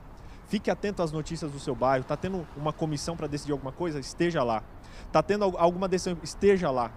Fique 0.48 0.70
atento 0.70 1.02
às 1.02 1.12
notícias 1.12 1.52
do 1.52 1.60
seu 1.60 1.74
bairro. 1.74 2.02
Está 2.02 2.18
tendo 2.18 2.46
uma 2.58 2.74
comissão 2.74 3.16
para 3.16 3.28
decidir 3.28 3.54
alguma 3.54 3.72
coisa? 3.72 4.00
Esteja 4.00 4.44
lá. 4.44 4.64
Está 5.08 5.24
tendo 5.24 5.44
alguma 5.58 5.88
decisão? 5.88 6.18
Esteja 6.22 6.70
lá. 6.70 6.92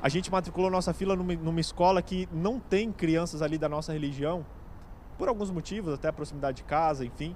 A 0.00 0.08
gente 0.08 0.30
matriculou 0.30 0.70
nossa 0.70 0.94
fila 0.94 1.16
numa, 1.16 1.34
numa, 1.34 1.60
escola 1.60 2.00
que 2.00 2.28
não 2.32 2.60
tem 2.60 2.92
crianças 2.92 3.42
ali 3.42 3.58
da 3.58 3.68
nossa 3.68 3.92
religião, 3.92 4.46
por 5.18 5.28
alguns 5.28 5.50
motivos, 5.50 5.92
até 5.92 6.06
a 6.06 6.12
proximidade 6.12 6.58
de 6.58 6.62
casa, 6.62 7.04
enfim. 7.04 7.34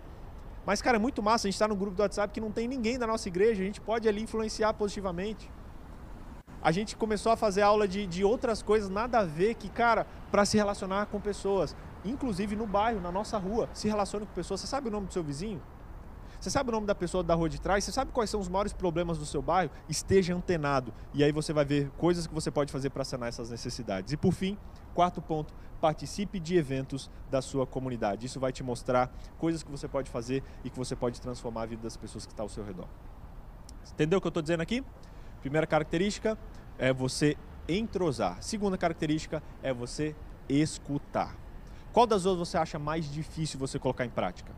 Mas, 0.64 0.80
cara, 0.80 0.96
é 0.96 1.00
muito 1.00 1.22
massa. 1.22 1.46
A 1.46 1.50
gente 1.50 1.56
está 1.56 1.68
no 1.68 1.76
grupo 1.76 1.96
do 1.96 2.02
WhatsApp 2.02 2.32
que 2.32 2.40
não 2.40 2.52
tem 2.52 2.68
ninguém 2.68 2.98
da 2.98 3.06
nossa 3.06 3.28
igreja. 3.28 3.62
A 3.62 3.64
gente 3.64 3.80
pode 3.80 4.08
ali 4.08 4.22
influenciar 4.22 4.72
positivamente. 4.74 5.50
A 6.62 6.70
gente 6.70 6.96
começou 6.96 7.32
a 7.32 7.36
fazer 7.36 7.62
aula 7.62 7.88
de, 7.88 8.06
de 8.06 8.24
outras 8.24 8.62
coisas, 8.62 8.88
nada 8.88 9.18
a 9.18 9.24
ver, 9.24 9.54
que, 9.54 9.68
cara, 9.68 10.06
para 10.30 10.44
se 10.44 10.56
relacionar 10.56 11.06
com 11.06 11.20
pessoas 11.20 11.74
inclusive 12.04 12.56
no 12.56 12.66
bairro, 12.66 13.00
na 13.00 13.12
nossa 13.12 13.38
rua. 13.38 13.68
Se 13.72 13.88
relacione 13.88 14.26
com 14.26 14.32
pessoas. 14.32 14.60
Você 14.60 14.66
sabe 14.66 14.88
o 14.88 14.90
nome 14.90 15.06
do 15.06 15.12
seu 15.12 15.22
vizinho? 15.22 15.62
Você 16.42 16.50
sabe 16.50 16.70
o 16.70 16.72
nome 16.72 16.88
da 16.88 16.94
pessoa 16.94 17.22
da 17.22 17.36
rua 17.36 17.48
de 17.48 17.60
trás? 17.60 17.84
Você 17.84 17.92
sabe 17.92 18.10
quais 18.10 18.28
são 18.28 18.40
os 18.40 18.48
maiores 18.48 18.72
problemas 18.72 19.16
do 19.16 19.24
seu 19.24 19.40
bairro? 19.40 19.70
Esteja 19.88 20.34
antenado. 20.34 20.92
E 21.14 21.22
aí 21.22 21.30
você 21.30 21.52
vai 21.52 21.64
ver 21.64 21.88
coisas 21.90 22.26
que 22.26 22.34
você 22.34 22.50
pode 22.50 22.72
fazer 22.72 22.90
para 22.90 23.04
sanar 23.04 23.28
essas 23.28 23.48
necessidades. 23.48 24.12
E 24.12 24.16
por 24.16 24.32
fim, 24.32 24.58
quarto 24.92 25.22
ponto, 25.22 25.54
participe 25.80 26.40
de 26.40 26.56
eventos 26.56 27.08
da 27.30 27.40
sua 27.40 27.64
comunidade. 27.64 28.26
Isso 28.26 28.40
vai 28.40 28.50
te 28.50 28.60
mostrar 28.64 29.08
coisas 29.38 29.62
que 29.62 29.70
você 29.70 29.86
pode 29.86 30.10
fazer 30.10 30.42
e 30.64 30.70
que 30.70 30.76
você 30.76 30.96
pode 30.96 31.20
transformar 31.20 31.62
a 31.62 31.66
vida 31.66 31.82
das 31.84 31.96
pessoas 31.96 32.26
que 32.26 32.32
estão 32.32 32.46
ao 32.46 32.48
seu 32.48 32.64
redor. 32.64 32.88
Entendeu 33.92 34.18
o 34.18 34.20
que 34.20 34.26
eu 34.26 34.30
estou 34.30 34.42
dizendo 34.42 34.62
aqui? 34.62 34.82
Primeira 35.42 35.64
característica 35.64 36.36
é 36.76 36.92
você 36.92 37.36
entrosar. 37.68 38.42
Segunda 38.42 38.76
característica 38.76 39.40
é 39.62 39.72
você 39.72 40.12
escutar. 40.48 41.36
Qual 41.92 42.04
das 42.04 42.24
duas 42.24 42.36
você 42.36 42.58
acha 42.58 42.80
mais 42.80 43.08
difícil 43.08 43.60
você 43.60 43.78
colocar 43.78 44.04
em 44.04 44.10
prática? 44.10 44.50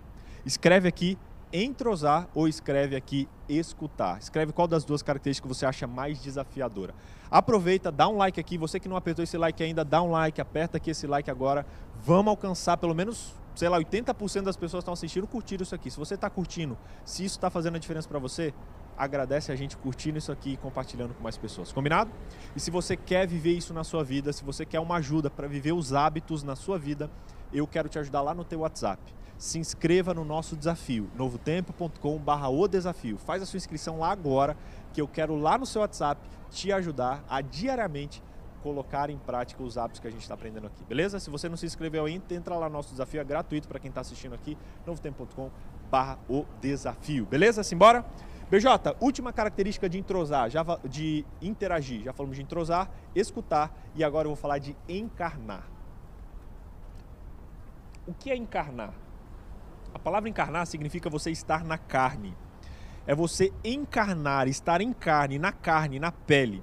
Escreve 0.47 0.89
aqui 0.89 1.19
entrosar 1.57 2.29
ou 2.35 2.49
escreve 2.49 2.97
aqui 2.97 3.29
escutar. 3.49 4.19
Escreve 4.19 4.53
qual 4.53 4.67
das 4.67 4.85
duas 4.85 5.03
características 5.03 5.57
você 5.57 5.65
acha 5.65 5.87
mais 5.87 6.21
desafiadora. 6.21 6.93
Aproveita, 7.31 7.93
dá 7.93 8.09
um 8.09 8.17
like 8.17 8.41
aqui. 8.41 8.59
Você 8.59 8.81
que 8.81 8.89
não 8.89 8.97
apertou 8.97 9.23
esse 9.23 9.39
like 9.39 9.63
ainda, 9.63 9.85
dá 9.85 10.03
um 10.03 10.11
like, 10.11 10.41
aperta 10.41 10.79
aqui 10.79 10.91
esse 10.91 11.07
like 11.07 11.31
agora. 11.31 11.65
Vamos 12.03 12.31
alcançar 12.31 12.77
pelo 12.77 12.93
menos, 12.93 13.33
sei 13.55 13.69
lá, 13.69 13.79
80% 13.79 14.43
das 14.43 14.57
pessoas 14.57 14.81
que 14.81 14.83
estão 14.83 14.95
assistindo 14.95 15.29
curtiram 15.29 15.63
isso 15.63 15.77
aqui. 15.77 15.93
Se 15.93 15.97
você 15.97 16.15
está 16.15 16.29
curtindo, 16.29 16.77
se 17.05 17.25
isso 17.25 17.37
está 17.37 17.49
fazendo 17.49 17.77
a 17.77 17.79
diferença 17.79 18.09
para 18.09 18.19
você, 18.19 18.53
agradece 18.97 19.53
a 19.53 19.57
gente 19.57 19.77
curtindo 19.77 20.19
isso 20.19 20.33
aqui 20.33 20.55
e 20.55 20.57
compartilhando 20.57 21.15
com 21.15 21.23
mais 21.23 21.37
pessoas. 21.37 21.73
Combinado? 21.73 22.11
E 22.57 22.61
se 22.61 22.71
você 22.71 22.97
quer 22.97 23.29
viver 23.29 23.53
isso 23.53 23.73
na 23.73 23.85
sua 23.85 24.03
vida, 24.03 24.33
se 24.33 24.45
você 24.45 24.67
quer 24.67 24.81
uma 24.81 24.97
ajuda 24.97 25.31
para 25.31 25.47
viver 25.47 25.73
os 25.73 25.93
hábitos 25.93 26.43
na 26.43 26.57
sua 26.57 26.79
vida, 26.79 27.09
eu 27.55 27.67
quero 27.67 27.89
te 27.89 27.99
ajudar 27.99 28.21
lá 28.21 28.35
no 28.35 28.45
teu 28.45 28.61
WhatsApp. 28.61 29.01
Se 29.39 29.59
inscreva 29.59 30.13
no 30.13 30.25
nosso 30.25 30.57
desafio, 30.57 31.09
novotempo.com.br 31.17 32.47
o 32.51 32.69
desafio. 32.69 33.17
Faz 33.19 33.43
a 33.43 33.47
sua 33.47 33.57
inscrição 33.57 33.99
lá 33.99 34.11
agora, 34.11 34.57
que 34.93 35.01
eu 35.01 35.09
quero 35.09 35.37
lá 35.37 35.57
no 35.57 35.67
seu 35.67 35.81
WhatsApp 35.81 36.21
te 36.51 36.73
ajudar 36.73 37.25
a 37.29 37.41
diariamente 37.41 38.23
colocar 38.63 39.11
em 39.11 39.19
prática 39.19 39.63
os 39.63 39.77
hábitos 39.77 40.01
que 40.01 40.09
a 40.09 40.11
gente 40.11 40.23
está 40.23 40.33
aprendendo 40.33 40.67
aqui, 40.67 40.83
beleza? 40.85 41.21
Se 41.21 41.29
você 41.29 41.51
não 41.51 41.57
se 41.57 41.67
inscreveu 41.67 42.07
ainda, 42.07 42.35
entra 42.35 42.57
lá 42.57 42.67
no 42.67 42.73
nosso 42.73 42.93
desafio, 42.93 43.21
é 43.21 43.25
gratuito 43.25 43.69
para 43.69 43.79
quem 43.79 43.91
está 43.91 44.01
assistindo 44.01 44.35
aqui, 44.35 44.57
novotempo.com.br 44.87 46.19
o 46.31 46.47
desafio, 46.63 47.27
beleza? 47.27 47.63
Simbora? 47.63 48.05
BJ, 48.51 48.97
última 49.01 49.33
característica 49.33 49.89
de 49.89 49.99
entrosar, 49.99 50.49
de 50.89 51.27
interagir. 51.43 52.03
Já 52.05 52.13
falamos 52.13 52.37
de 52.37 52.43
entrosar, 52.43 52.91
escutar 53.15 53.75
e 53.95 54.05
agora 54.05 54.27
eu 54.27 54.31
vou 54.31 54.37
falar 54.37 54.59
de 54.59 54.77
encarnar. 54.89 55.74
O 58.07 58.13
que 58.13 58.31
é 58.31 58.37
encarnar? 58.37 58.93
A 59.95 59.99
palavra 59.99 60.29
encarnar 60.29 60.67
significa 60.67 61.09
você 61.09 61.31
estar 61.31 61.65
na 61.65 61.79
carne. 61.79 62.37
É 63.07 63.15
você 63.15 63.53
encarnar, 63.63 64.49
estar 64.49 64.81
em 64.81 64.93
carne, 64.93 65.39
na 65.39 65.53
carne, 65.53 65.99
na 65.99 66.13
pele. 66.13 66.63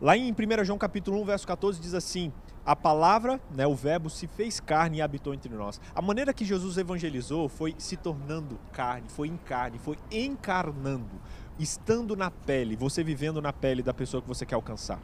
Lá 0.00 0.16
em 0.16 0.32
1 0.32 0.64
João 0.64 0.78
capítulo 0.78 1.20
1, 1.20 1.24
verso 1.24 1.46
14 1.46 1.80
diz 1.80 1.94
assim: 1.94 2.32
a 2.64 2.76
palavra, 2.76 3.40
né, 3.50 3.66
o 3.66 3.74
verbo 3.74 4.10
se 4.10 4.26
fez 4.26 4.60
carne 4.60 4.98
e 4.98 5.02
habitou 5.02 5.32
entre 5.32 5.52
nós. 5.54 5.80
A 5.94 6.02
maneira 6.02 6.32
que 6.32 6.44
Jesus 6.44 6.76
evangelizou 6.76 7.48
foi 7.48 7.74
se 7.78 7.96
tornando 7.96 8.58
carne, 8.72 9.08
foi 9.08 9.28
em 9.28 9.36
carne, 9.36 9.78
foi 9.78 9.96
encarnando, 10.10 11.20
estando 11.58 12.14
na 12.14 12.30
pele, 12.30 12.76
você 12.76 13.02
vivendo 13.02 13.40
na 13.40 13.52
pele 13.52 13.82
da 13.82 13.94
pessoa 13.94 14.20
que 14.22 14.28
você 14.28 14.44
quer 14.44 14.56
alcançar. 14.56 15.00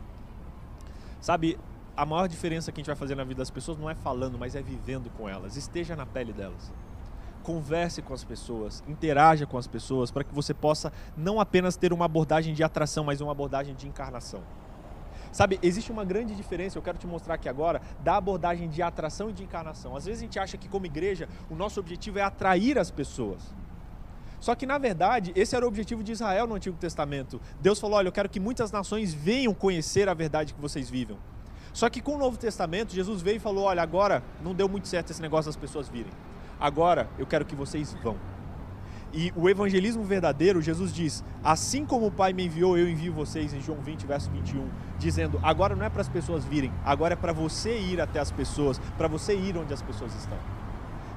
Sabe, 1.21 1.59
a 1.97 2.05
maior 2.05 2.29
diferença 2.29 2.71
que 2.71 2.81
a 2.81 2.83
gente 2.83 2.89
vai 2.89 2.97
fazer 2.97 3.15
na 3.15 3.25
vida 3.25 3.39
das 3.39 3.51
pessoas 3.51 3.79
não 3.79 3.89
é 3.89 3.95
falando, 3.95 4.39
mas 4.39 4.55
é 4.55 4.63
vivendo 4.63 5.11
com 5.17 5.29
elas. 5.29 5.57
Esteja 5.57 5.97
na 5.97 6.05
pele 6.05 6.33
delas. 6.33 6.73
Converse 7.43 8.03
com 8.03 8.13
as 8.13 8.25
pessoas, 8.25 8.85
interaja 8.87 9.47
com 9.47 9.57
as 9.57 9.67
pessoas, 9.67 10.11
para 10.11 10.25
que 10.25 10.35
você 10.35 10.53
possa 10.53 10.93
não 11.17 11.41
apenas 11.41 11.77
ter 11.77 11.93
uma 11.93 12.05
abordagem 12.05 12.53
de 12.53 12.63
atração, 12.63 13.05
mas 13.05 13.21
uma 13.21 13.33
abordagem 13.33 13.75
de 13.75 13.89
encarnação. 13.89 14.43
Sabe, 15.33 15.59
existe 15.63 15.93
uma 15.93 16.05
grande 16.05 16.35
diferença, 16.35 16.77
eu 16.77 16.83
quero 16.83 16.99
te 16.99 17.07
mostrar 17.07 17.35
aqui 17.35 17.49
agora, 17.49 17.81
da 18.01 18.17
abordagem 18.17 18.69
de 18.69 18.83
atração 18.83 19.31
e 19.31 19.33
de 19.33 19.45
encarnação. 19.45 19.97
Às 19.97 20.07
vezes 20.07 20.21
a 20.21 20.25
gente 20.25 20.39
acha 20.39 20.57
que, 20.57 20.69
como 20.69 20.87
igreja, 20.87 21.29
o 21.49 21.55
nosso 21.55 21.79
objetivo 21.79 22.19
é 22.19 22.23
atrair 22.23 22.79
as 22.79 22.91
pessoas. 22.91 23.55
Só 24.41 24.55
que, 24.55 24.67
na 24.67 24.79
verdade, 24.79 25.33
esse 25.35 25.57
era 25.57 25.65
o 25.65 25.69
objetivo 25.69 26.03
de 26.03 26.13
Israel 26.13 26.47
no 26.47 26.55
Antigo 26.55 26.77
Testamento. 26.77 27.41
Deus 27.61 27.81
falou: 27.81 27.97
olha, 27.97 28.09
eu 28.09 28.13
quero 28.13 28.29
que 28.29 28.41
muitas 28.41 28.71
nações 28.71 29.15
venham 29.15 29.55
conhecer 29.55 30.09
a 30.09 30.15
verdade 30.15 30.53
que 30.53 30.61
vocês 30.61 30.91
vivem. 30.91 31.19
Só 31.77 31.91
que 31.91 32.01
com 32.01 32.15
o 32.15 32.19
Novo 32.19 32.39
Testamento, 32.39 32.95
Jesus 32.95 33.21
veio 33.21 33.37
e 33.37 33.39
falou: 33.39 33.65
olha, 33.65 33.83
agora 33.83 34.23
não 34.43 34.55
deu 34.55 34.67
muito 34.67 34.89
certo 34.89 35.11
esse 35.11 35.21
negócio 35.21 35.51
das 35.51 35.57
pessoas 35.57 35.91
virem. 35.91 36.11
Agora 36.59 37.07
eu 37.19 37.27
quero 37.27 37.45
que 37.45 37.55
vocês 37.55 37.95
vão. 38.03 38.17
E 39.13 39.31
o 39.37 39.47
evangelismo 39.47 40.03
verdadeiro, 40.03 40.63
Jesus 40.63 40.91
diz: 40.91 41.23
Assim 41.45 41.85
como 41.85 42.07
o 42.07 42.11
Pai 42.11 42.33
me 42.33 42.47
enviou, 42.47 42.79
eu 42.79 42.89
envio 42.89 43.13
vocês, 43.13 43.53
em 43.53 43.61
João 43.61 43.79
20, 43.83 44.07
verso 44.07 44.31
21, 44.31 44.67
dizendo: 44.99 45.39
Agora 45.43 45.77
não 45.77 45.85
é 45.85 45.91
para 45.91 46.01
as 46.01 46.09
pessoas 46.09 46.47
virem, 46.47 46.73
agora 46.83 47.13
é 47.13 47.17
para 47.17 47.35
você 47.35 47.79
ir 47.79 48.01
até 48.01 48.21
as 48.21 48.31
pessoas, 48.31 48.81
para 48.97 49.07
você 49.07 49.37
ir 49.37 49.59
onde 49.59 49.75
as 49.75 49.83
pessoas 49.83 50.15
estão. 50.15 50.39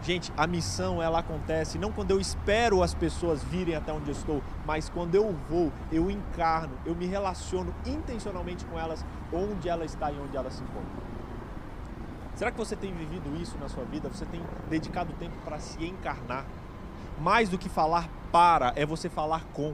Gente, 0.01 0.31
a 0.37 0.47
missão 0.47 1.01
ela 1.01 1.19
acontece 1.19 1.77
não 1.77 1.91
quando 1.91 2.11
eu 2.11 2.19
espero 2.19 2.81
as 2.81 2.93
pessoas 2.93 3.43
virem 3.43 3.75
até 3.75 3.91
onde 3.91 4.09
eu 4.09 4.13
estou, 4.13 4.41
mas 4.65 4.89
quando 4.89 5.15
eu 5.15 5.35
vou, 5.49 5.71
eu 5.91 6.09
encarno, 6.09 6.77
eu 6.85 6.95
me 6.95 7.05
relaciono 7.05 7.73
intencionalmente 7.85 8.63
com 8.65 8.79
elas, 8.79 9.05
onde 9.31 9.67
ela 9.67 9.83
está 9.83 10.11
e 10.11 10.19
onde 10.19 10.37
ela 10.37 10.49
se 10.49 10.63
encontra. 10.63 11.09
Será 12.35 12.49
que 12.51 12.57
você 12.57 12.75
tem 12.75 12.93
vivido 12.93 13.35
isso 13.41 13.57
na 13.59 13.67
sua 13.67 13.83
vida? 13.83 14.07
Você 14.07 14.25
tem 14.25 14.41
dedicado 14.69 15.11
tempo 15.19 15.35
para 15.43 15.59
se 15.59 15.83
encarnar? 15.85 16.45
mais 17.19 17.49
do 17.49 17.57
que 17.57 17.69
falar 17.69 18.09
para, 18.31 18.73
é 18.75 18.85
você 18.85 19.09
falar 19.09 19.43
com. 19.53 19.73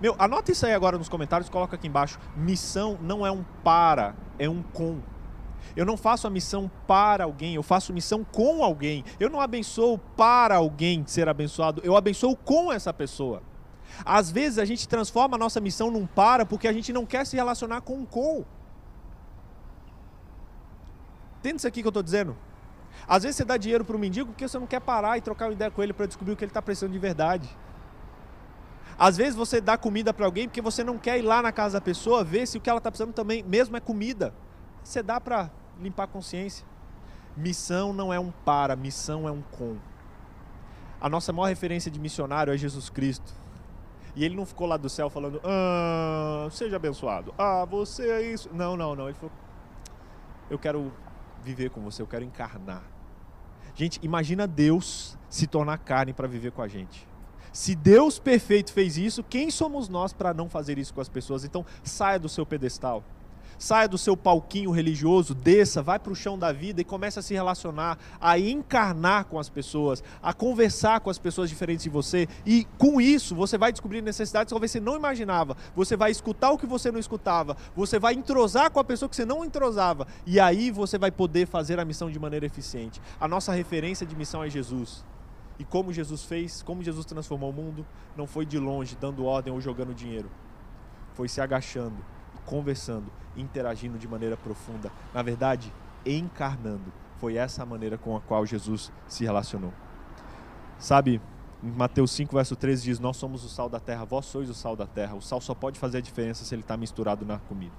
Meu, 0.00 0.14
anota 0.18 0.52
isso 0.52 0.66
aí 0.66 0.74
agora 0.74 0.98
nos 0.98 1.08
comentários, 1.08 1.48
coloca 1.48 1.76
aqui 1.76 1.86
embaixo. 1.86 2.18
Missão 2.36 2.98
não 3.00 3.26
é 3.26 3.30
um 3.30 3.44
para, 3.64 4.14
é 4.38 4.48
um 4.48 4.62
com. 4.62 5.00
Eu 5.76 5.86
não 5.86 5.96
faço 5.96 6.26
a 6.26 6.30
missão 6.30 6.70
para 6.86 7.24
alguém, 7.24 7.54
eu 7.54 7.62
faço 7.62 7.92
missão 7.92 8.24
com 8.24 8.62
alguém. 8.62 9.04
Eu 9.18 9.30
não 9.30 9.40
abençoo 9.40 9.98
para 10.16 10.56
alguém 10.56 11.04
ser 11.06 11.28
abençoado, 11.28 11.80
eu 11.84 11.96
abençoo 11.96 12.36
com 12.36 12.72
essa 12.72 12.92
pessoa. 12.92 13.42
Às 14.04 14.30
vezes 14.30 14.58
a 14.58 14.64
gente 14.64 14.88
transforma 14.88 15.36
a 15.36 15.38
nossa 15.38 15.60
missão 15.60 15.90
num 15.90 16.06
para 16.06 16.46
porque 16.46 16.66
a 16.66 16.72
gente 16.72 16.92
não 16.92 17.04
quer 17.04 17.26
se 17.26 17.36
relacionar 17.36 17.80
com 17.82 17.94
um 17.94 18.06
com. 18.06 18.44
Entende 21.38 21.56
isso 21.56 21.66
aqui 21.66 21.82
que 21.82 21.86
eu 21.86 21.90
estou 21.90 22.02
dizendo? 22.02 22.36
Às 23.06 23.22
vezes 23.24 23.36
você 23.36 23.44
dá 23.44 23.56
dinheiro 23.56 23.84
para 23.84 23.96
o 23.96 23.98
mendigo 23.98 24.30
porque 24.30 24.46
você 24.46 24.58
não 24.58 24.66
quer 24.66 24.80
parar 24.80 25.18
e 25.18 25.20
trocar 25.20 25.46
uma 25.46 25.52
ideia 25.52 25.70
com 25.70 25.82
ele 25.82 25.92
para 25.92 26.06
descobrir 26.06 26.32
o 26.32 26.36
que 26.36 26.44
ele 26.44 26.50
está 26.50 26.62
precisando 26.62 26.92
de 26.92 26.98
verdade. 26.98 27.48
Às 28.98 29.16
vezes 29.16 29.34
você 29.34 29.60
dá 29.60 29.76
comida 29.76 30.12
para 30.14 30.24
alguém 30.24 30.46
porque 30.46 30.60
você 30.60 30.84
não 30.84 30.98
quer 30.98 31.18
ir 31.18 31.22
lá 31.22 31.42
na 31.42 31.50
casa 31.50 31.78
da 31.78 31.80
pessoa 31.80 32.22
ver 32.22 32.46
se 32.46 32.58
o 32.58 32.60
que 32.60 32.70
ela 32.70 32.78
está 32.78 32.90
precisando 32.90 33.12
também 33.12 33.42
mesmo 33.42 33.76
é 33.76 33.80
comida. 33.80 34.32
Você 34.82 35.02
dá 35.02 35.20
para 35.20 35.50
limpar 35.80 36.04
a 36.04 36.06
consciência. 36.06 36.66
Missão 37.36 37.92
não 37.92 38.12
é 38.12 38.20
um 38.20 38.30
para, 38.30 38.76
missão 38.76 39.26
é 39.26 39.32
um 39.32 39.42
com. 39.42 39.76
A 41.00 41.08
nossa 41.08 41.32
maior 41.32 41.48
referência 41.48 41.90
de 41.90 41.98
missionário 41.98 42.52
é 42.52 42.56
Jesus 42.56 42.90
Cristo. 42.90 43.32
E 44.14 44.24
ele 44.24 44.36
não 44.36 44.44
ficou 44.44 44.66
lá 44.66 44.76
do 44.76 44.88
céu 44.88 45.08
falando, 45.08 45.40
ah, 45.44 46.46
seja 46.50 46.76
abençoado. 46.76 47.32
Ah, 47.38 47.64
você 47.64 48.10
é 48.10 48.22
isso. 48.22 48.50
Não, 48.52 48.76
não, 48.76 48.94
não. 48.94 49.06
Ele 49.08 49.14
falou, 49.14 49.32
eu 50.50 50.58
quero 50.58 50.92
viver 51.42 51.70
com 51.70 51.80
você, 51.80 52.02
eu 52.02 52.06
quero 52.06 52.24
encarnar. 52.24 52.82
Gente, 53.74 53.98
imagina 54.02 54.46
Deus 54.46 55.16
se 55.30 55.46
tornar 55.46 55.78
carne 55.78 56.12
para 56.12 56.28
viver 56.28 56.52
com 56.52 56.60
a 56.60 56.68
gente. 56.68 57.08
Se 57.52 57.74
Deus 57.74 58.18
perfeito 58.18 58.72
fez 58.72 58.96
isso, 58.96 59.22
quem 59.22 59.50
somos 59.50 59.88
nós 59.88 60.12
para 60.12 60.34
não 60.34 60.48
fazer 60.48 60.78
isso 60.78 60.92
com 60.92 61.00
as 61.00 61.08
pessoas? 61.08 61.44
Então, 61.44 61.64
saia 61.82 62.18
do 62.18 62.28
seu 62.28 62.44
pedestal. 62.44 63.02
Saia 63.62 63.86
do 63.86 63.96
seu 63.96 64.16
palquinho 64.16 64.72
religioso, 64.72 65.36
desça, 65.36 65.80
vai 65.80 65.96
para 65.96 66.12
o 66.12 66.16
chão 66.16 66.36
da 66.36 66.50
vida 66.50 66.80
e 66.80 66.84
comece 66.84 67.20
a 67.20 67.22
se 67.22 67.32
relacionar, 67.32 67.96
a 68.20 68.36
encarnar 68.36 69.26
com 69.26 69.38
as 69.38 69.48
pessoas, 69.48 70.02
a 70.20 70.32
conversar 70.32 70.98
com 70.98 71.08
as 71.08 71.16
pessoas 71.16 71.48
diferentes 71.48 71.84
de 71.84 71.88
você. 71.88 72.26
E 72.44 72.66
com 72.76 73.00
isso, 73.00 73.36
você 73.36 73.56
vai 73.56 73.70
descobrir 73.70 74.02
necessidades 74.02 74.48
que 74.48 74.54
talvez 74.54 74.72
você 74.72 74.80
não 74.80 74.96
imaginava. 74.96 75.56
Você 75.76 75.96
vai 75.96 76.10
escutar 76.10 76.50
o 76.50 76.58
que 76.58 76.66
você 76.66 76.90
não 76.90 76.98
escutava. 76.98 77.56
Você 77.76 78.00
vai 78.00 78.14
entrosar 78.14 78.68
com 78.68 78.80
a 78.80 78.84
pessoa 78.84 79.08
que 79.08 79.14
você 79.14 79.24
não 79.24 79.44
entrosava. 79.44 80.08
E 80.26 80.40
aí 80.40 80.72
você 80.72 80.98
vai 80.98 81.12
poder 81.12 81.46
fazer 81.46 81.78
a 81.78 81.84
missão 81.84 82.10
de 82.10 82.18
maneira 82.18 82.44
eficiente. 82.44 83.00
A 83.20 83.28
nossa 83.28 83.52
referência 83.52 84.04
de 84.04 84.16
missão 84.16 84.42
é 84.42 84.50
Jesus. 84.50 85.04
E 85.56 85.64
como 85.64 85.92
Jesus 85.92 86.24
fez, 86.24 86.62
como 86.62 86.82
Jesus 86.82 87.06
transformou 87.06 87.50
o 87.50 87.52
mundo, 87.52 87.86
não 88.16 88.26
foi 88.26 88.44
de 88.44 88.58
longe, 88.58 88.98
dando 89.00 89.24
ordem 89.24 89.52
ou 89.52 89.60
jogando 89.60 89.94
dinheiro. 89.94 90.28
Foi 91.14 91.28
se 91.28 91.40
agachando, 91.40 92.04
conversando, 92.46 93.10
interagindo 93.36 93.98
de 93.98 94.08
maneira 94.08 94.36
profunda. 94.36 94.90
Na 95.12 95.22
verdade, 95.22 95.72
encarnando. 96.04 96.92
Foi 97.18 97.36
essa 97.36 97.62
a 97.62 97.66
maneira 97.66 97.96
com 97.96 98.16
a 98.16 98.20
qual 98.20 98.44
Jesus 98.44 98.92
se 99.06 99.24
relacionou. 99.24 99.72
Sabe, 100.78 101.20
em 101.62 101.70
Mateus 101.70 102.10
5, 102.10 102.34
verso 102.34 102.56
13 102.56 102.82
diz: 102.82 102.98
Nós 102.98 103.16
somos 103.16 103.44
o 103.44 103.48
sal 103.48 103.68
da 103.68 103.78
terra, 103.78 104.04
vós 104.04 104.26
sois 104.26 104.50
o 104.50 104.54
sal 104.54 104.74
da 104.74 104.86
terra. 104.86 105.14
O 105.14 105.22
sal 105.22 105.40
só 105.40 105.54
pode 105.54 105.78
fazer 105.78 105.98
a 105.98 106.00
diferença 106.00 106.44
se 106.44 106.54
ele 106.54 106.62
está 106.62 106.76
misturado 106.76 107.24
na 107.24 107.38
comida. 107.38 107.74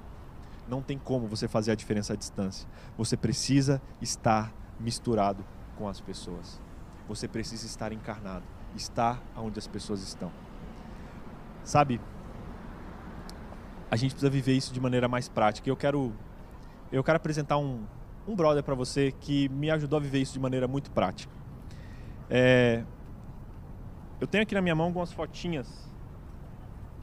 Não 0.70 0.82
tem 0.82 0.98
como 0.98 1.28
você 1.28 1.48
fazer 1.48 1.72
a 1.72 1.76
diferença 1.76 2.14
à 2.14 2.16
distância. 2.16 2.68
Você 2.98 3.18
precisa 3.18 3.82
estar 4.02 4.54
misturado 4.80 5.44
com 5.78 5.90
as 5.90 6.00
pessoas. 6.00 6.62
Você 7.08 7.28
precisa 7.28 7.66
estar 7.66 7.92
encarnado, 7.92 8.46
estar 8.74 9.22
onde 9.36 9.60
as 9.60 9.68
pessoas 9.68 10.02
estão. 10.02 10.32
Sabe, 11.66 12.00
a 13.94 13.96
gente 13.96 14.10
precisa 14.10 14.30
viver 14.32 14.54
isso 14.54 14.74
de 14.74 14.80
maneira 14.80 15.08
mais 15.08 15.30
prática. 15.30 15.70
Eu 15.70 15.76
quero, 15.76 16.12
eu 16.92 17.04
quero 17.04 17.16
apresentar 17.16 17.60
um, 17.60 17.84
um 18.28 18.36
brother 18.36 18.64
para 18.64 18.74
você 18.74 19.12
que 19.12 19.48
me 19.50 19.70
ajudou 19.70 19.98
a 19.98 20.00
viver 20.02 20.18
isso 20.18 20.34
de 20.34 20.40
maneira 20.40 20.68
muito 20.68 20.90
prática. 20.90 21.32
É, 22.28 22.84
eu 24.20 24.26
tenho 24.26 24.42
aqui 24.42 24.56
na 24.56 24.64
minha 24.64 24.74
mão 24.74 24.88
algumas 24.88 25.14
fotinhas 25.14 25.68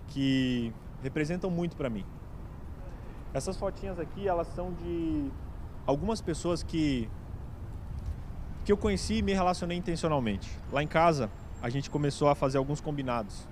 que 0.09 0.73
representam 1.01 1.49
muito 1.49 1.77
para 1.77 1.89
mim. 1.89 2.05
Essas 3.33 3.57
fotinhas 3.57 4.01
aqui, 4.01 4.27
elas 4.27 4.49
são 4.49 4.73
de 4.73 5.31
algumas 5.87 6.21
pessoas 6.21 6.65
que 6.65 7.09
que 8.65 8.73
eu 8.73 8.77
conheci 8.77 9.15
e 9.15 9.23
me 9.23 9.33
relacionei 9.33 9.79
intencionalmente. 9.79 10.51
Lá 10.73 10.83
em 10.83 10.89
casa, 10.89 11.31
a 11.63 11.71
gente 11.71 11.89
começou 11.89 12.29
a 12.29 12.35
fazer 12.35 12.59
alguns 12.59 12.81
combinados. 12.81 13.47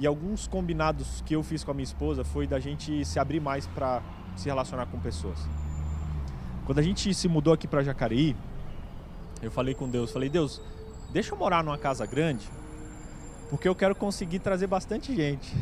E 0.00 0.06
alguns 0.06 0.48
combinados 0.48 1.22
que 1.26 1.36
eu 1.36 1.42
fiz 1.42 1.62
com 1.62 1.72
a 1.72 1.74
minha 1.74 1.84
esposa 1.84 2.24
foi 2.24 2.46
da 2.46 2.58
gente 2.58 3.04
se 3.04 3.18
abrir 3.18 3.38
mais 3.38 3.66
para 3.66 4.00
se 4.34 4.48
relacionar 4.48 4.86
com 4.86 4.98
pessoas. 4.98 5.38
Quando 6.64 6.78
a 6.78 6.82
gente 6.82 7.12
se 7.12 7.28
mudou 7.28 7.52
aqui 7.52 7.68
para 7.68 7.82
Jacareí, 7.82 8.34
eu 9.42 9.50
falei 9.50 9.74
com 9.74 9.86
Deus, 9.86 10.10
falei: 10.10 10.30
"Deus, 10.30 10.62
deixa 11.12 11.34
eu 11.34 11.38
morar 11.38 11.62
numa 11.62 11.76
casa 11.76 12.06
grande, 12.06 12.48
porque 13.50 13.68
eu 13.68 13.74
quero 13.74 13.94
conseguir 13.94 14.38
trazer 14.38 14.66
bastante 14.66 15.14
gente". 15.14 15.54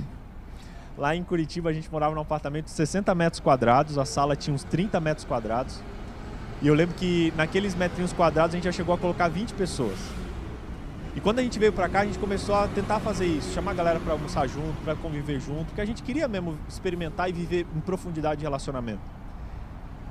Lá 0.96 1.16
em 1.16 1.24
Curitiba 1.24 1.70
a 1.70 1.72
gente 1.72 1.90
morava 1.90 2.14
num 2.14 2.20
apartamento 2.20 2.66
de 2.66 2.70
60 2.70 3.12
metros 3.16 3.40
quadrados, 3.40 3.98
a 3.98 4.04
sala 4.04 4.36
tinha 4.36 4.54
uns 4.54 4.62
30 4.62 5.00
metros 5.00 5.26
quadrados. 5.26 5.80
E 6.62 6.68
eu 6.68 6.74
lembro 6.74 6.94
que 6.94 7.32
naqueles 7.36 7.74
metrinhos 7.74 8.12
quadrados 8.12 8.54
a 8.54 8.56
gente 8.56 8.64
já 8.64 8.72
chegou 8.72 8.94
a 8.94 8.98
colocar 8.98 9.26
20 9.26 9.54
pessoas. 9.54 9.98
E 11.18 11.20
quando 11.20 11.40
a 11.40 11.42
gente 11.42 11.58
veio 11.58 11.72
para 11.72 11.88
cá, 11.88 12.02
a 12.02 12.04
gente 12.04 12.16
começou 12.16 12.54
a 12.54 12.68
tentar 12.68 13.00
fazer 13.00 13.26
isso, 13.26 13.52
chamar 13.52 13.72
a 13.72 13.74
galera 13.74 13.98
para 13.98 14.12
almoçar 14.12 14.46
junto, 14.46 14.80
para 14.84 14.94
conviver 14.94 15.40
junto, 15.40 15.64
porque 15.64 15.80
a 15.80 15.84
gente 15.84 16.00
queria 16.00 16.28
mesmo 16.28 16.56
experimentar 16.68 17.28
e 17.28 17.32
viver 17.32 17.66
em 17.74 17.80
profundidade 17.80 18.38
de 18.38 18.44
relacionamento. 18.44 19.00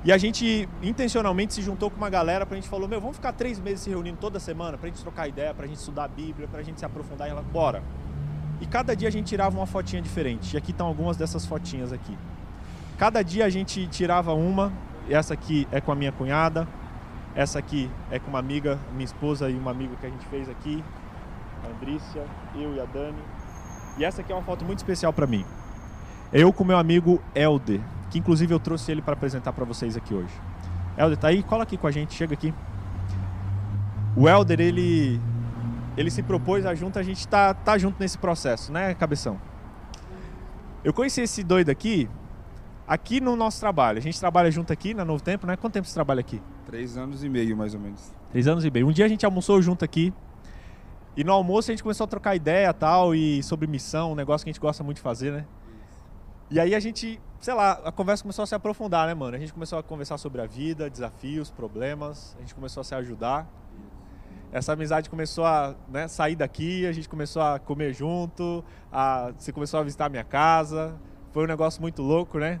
E 0.04 0.12
a 0.12 0.18
gente 0.18 0.68
intencionalmente 0.82 1.54
se 1.54 1.62
juntou 1.62 1.90
com 1.90 1.96
uma 1.96 2.10
galera 2.10 2.44
para 2.44 2.58
a 2.58 2.60
gente 2.60 2.68
falou, 2.68 2.86
meu, 2.86 3.00
vamos 3.00 3.16
ficar 3.16 3.32
três 3.32 3.58
meses 3.58 3.80
se 3.80 3.88
reunindo 3.88 4.18
toda 4.20 4.38
semana 4.38 4.76
para 4.76 4.86
a 4.86 4.90
gente 4.90 5.00
trocar 5.00 5.26
ideia, 5.26 5.54
para 5.54 5.64
a 5.64 5.66
gente 5.66 5.78
estudar 5.78 6.04
a 6.04 6.08
Bíblia, 6.08 6.46
para 6.46 6.60
a 6.60 6.62
gente 6.62 6.78
se 6.78 6.84
aprofundar 6.84 7.26
em 7.26 7.30
ela. 7.30 7.40
Bora. 7.40 7.82
E 8.60 8.66
cada 8.66 8.94
dia 8.94 9.08
a 9.08 9.10
gente 9.10 9.28
tirava 9.28 9.56
uma 9.56 9.66
fotinha 9.66 10.02
diferente. 10.02 10.52
E 10.52 10.58
aqui 10.58 10.72
estão 10.72 10.86
algumas 10.86 11.16
dessas 11.16 11.46
fotinhas 11.46 11.90
aqui. 11.90 12.18
Cada 12.98 13.22
dia 13.22 13.46
a 13.46 13.48
gente 13.48 13.86
tirava 13.86 14.34
uma. 14.34 14.70
Essa 15.08 15.32
aqui 15.32 15.66
é 15.72 15.80
com 15.80 15.90
a 15.90 15.94
minha 15.94 16.12
cunhada. 16.12 16.68
Essa 17.38 17.60
aqui 17.60 17.88
é 18.10 18.18
com 18.18 18.30
uma 18.30 18.40
amiga, 18.40 18.80
minha 18.90 19.04
esposa 19.04 19.48
e 19.48 19.54
uma 19.54 19.70
amiga 19.70 19.94
que 19.94 20.04
a 20.04 20.10
gente 20.10 20.26
fez 20.26 20.48
aqui. 20.48 20.82
A 21.62 21.68
Andrícia, 21.68 22.24
eu 22.56 22.74
e 22.74 22.80
a 22.80 22.84
Dani. 22.84 23.22
E 23.96 24.04
essa 24.04 24.22
aqui 24.22 24.32
é 24.32 24.34
uma 24.34 24.42
foto 24.42 24.64
muito 24.64 24.78
especial 24.78 25.12
para 25.12 25.24
mim. 25.24 25.44
Eu 26.32 26.52
com 26.52 26.64
meu 26.64 26.76
amigo 26.76 27.22
Elder, 27.36 27.80
que 28.10 28.18
inclusive 28.18 28.52
eu 28.52 28.58
trouxe 28.58 28.90
ele 28.90 29.00
para 29.00 29.12
apresentar 29.12 29.52
para 29.52 29.64
vocês 29.64 29.96
aqui 29.96 30.12
hoje. 30.12 30.34
Elder, 30.96 31.16
tá 31.16 31.28
aí? 31.28 31.44
Cola 31.44 31.62
aqui 31.62 31.76
com 31.76 31.86
a 31.86 31.92
gente, 31.92 32.12
chega 32.12 32.34
aqui. 32.34 32.52
O 34.16 34.28
Elder, 34.28 34.60
ele 34.60 35.20
ele 35.96 36.10
se 36.10 36.24
propôs 36.24 36.66
a 36.66 36.74
junto, 36.74 36.98
a 36.98 37.04
gente 37.04 37.28
tá, 37.28 37.54
tá 37.54 37.78
junto 37.78 38.00
nesse 38.00 38.18
processo, 38.18 38.72
né, 38.72 38.94
Cabeção? 38.94 39.40
Eu 40.82 40.92
conheci 40.92 41.20
esse 41.20 41.44
doido 41.44 41.70
aqui, 41.70 42.10
aqui 42.84 43.20
no 43.20 43.36
nosso 43.36 43.60
trabalho. 43.60 43.98
A 43.98 44.02
gente 44.02 44.18
trabalha 44.18 44.50
junto 44.50 44.72
aqui 44.72 44.92
na 44.92 45.04
Novo 45.04 45.22
Tempo, 45.22 45.46
né? 45.46 45.56
Quanto 45.56 45.74
tempo 45.74 45.86
você 45.86 45.94
trabalha 45.94 46.18
aqui? 46.18 46.42
Três 46.68 46.96
anos 46.96 47.24
e 47.24 47.28
meio, 47.28 47.56
mais 47.56 47.74
ou 47.74 47.80
menos. 47.80 48.12
Três 48.30 48.46
anos 48.46 48.64
e 48.64 48.70
meio. 48.70 48.86
Um 48.86 48.92
dia 48.92 49.04
a 49.04 49.08
gente 49.08 49.26
almoçou 49.26 49.60
junto 49.60 49.84
aqui. 49.84 50.12
E 51.16 51.24
no 51.24 51.32
almoço 51.32 51.70
a 51.70 51.72
gente 51.72 51.82
começou 51.82 52.04
a 52.04 52.06
trocar 52.06 52.36
ideia 52.36 52.72
tal, 52.72 53.12
e 53.12 53.42
sobre 53.42 53.66
missão, 53.66 54.12
um 54.12 54.14
negócio 54.14 54.44
que 54.44 54.50
a 54.50 54.52
gente 54.52 54.60
gosta 54.60 54.84
muito 54.84 54.98
de 54.98 55.02
fazer, 55.02 55.32
né? 55.32 55.44
E 56.48 56.60
aí 56.60 56.74
a 56.74 56.80
gente, 56.80 57.20
sei 57.40 57.54
lá, 57.54 57.72
a 57.84 57.90
conversa 57.90 58.22
começou 58.22 58.44
a 58.44 58.46
se 58.46 58.54
aprofundar, 58.54 59.08
né, 59.08 59.14
mano? 59.14 59.34
A 59.34 59.38
gente 59.40 59.52
começou 59.52 59.80
a 59.80 59.82
conversar 59.82 60.16
sobre 60.16 60.40
a 60.40 60.46
vida, 60.46 60.88
desafios, 60.88 61.50
problemas, 61.50 62.36
a 62.38 62.40
gente 62.40 62.54
começou 62.54 62.82
a 62.82 62.84
se 62.84 62.94
ajudar 62.94 63.50
essa 64.50 64.72
amizade 64.72 65.10
começou 65.10 65.44
a 65.44 65.74
né, 65.88 66.08
sair 66.08 66.34
daqui, 66.34 66.86
a 66.86 66.92
gente 66.92 67.08
começou 67.08 67.42
a 67.42 67.58
comer 67.58 67.92
junto, 67.92 68.64
a, 68.90 69.32
você 69.36 69.52
começou 69.52 69.78
a 69.80 69.82
visitar 69.82 70.06
a 70.06 70.08
minha 70.08 70.24
casa. 70.24 70.98
Foi 71.32 71.44
um 71.44 71.46
negócio 71.46 71.82
muito 71.82 72.02
louco, 72.02 72.38
né? 72.38 72.60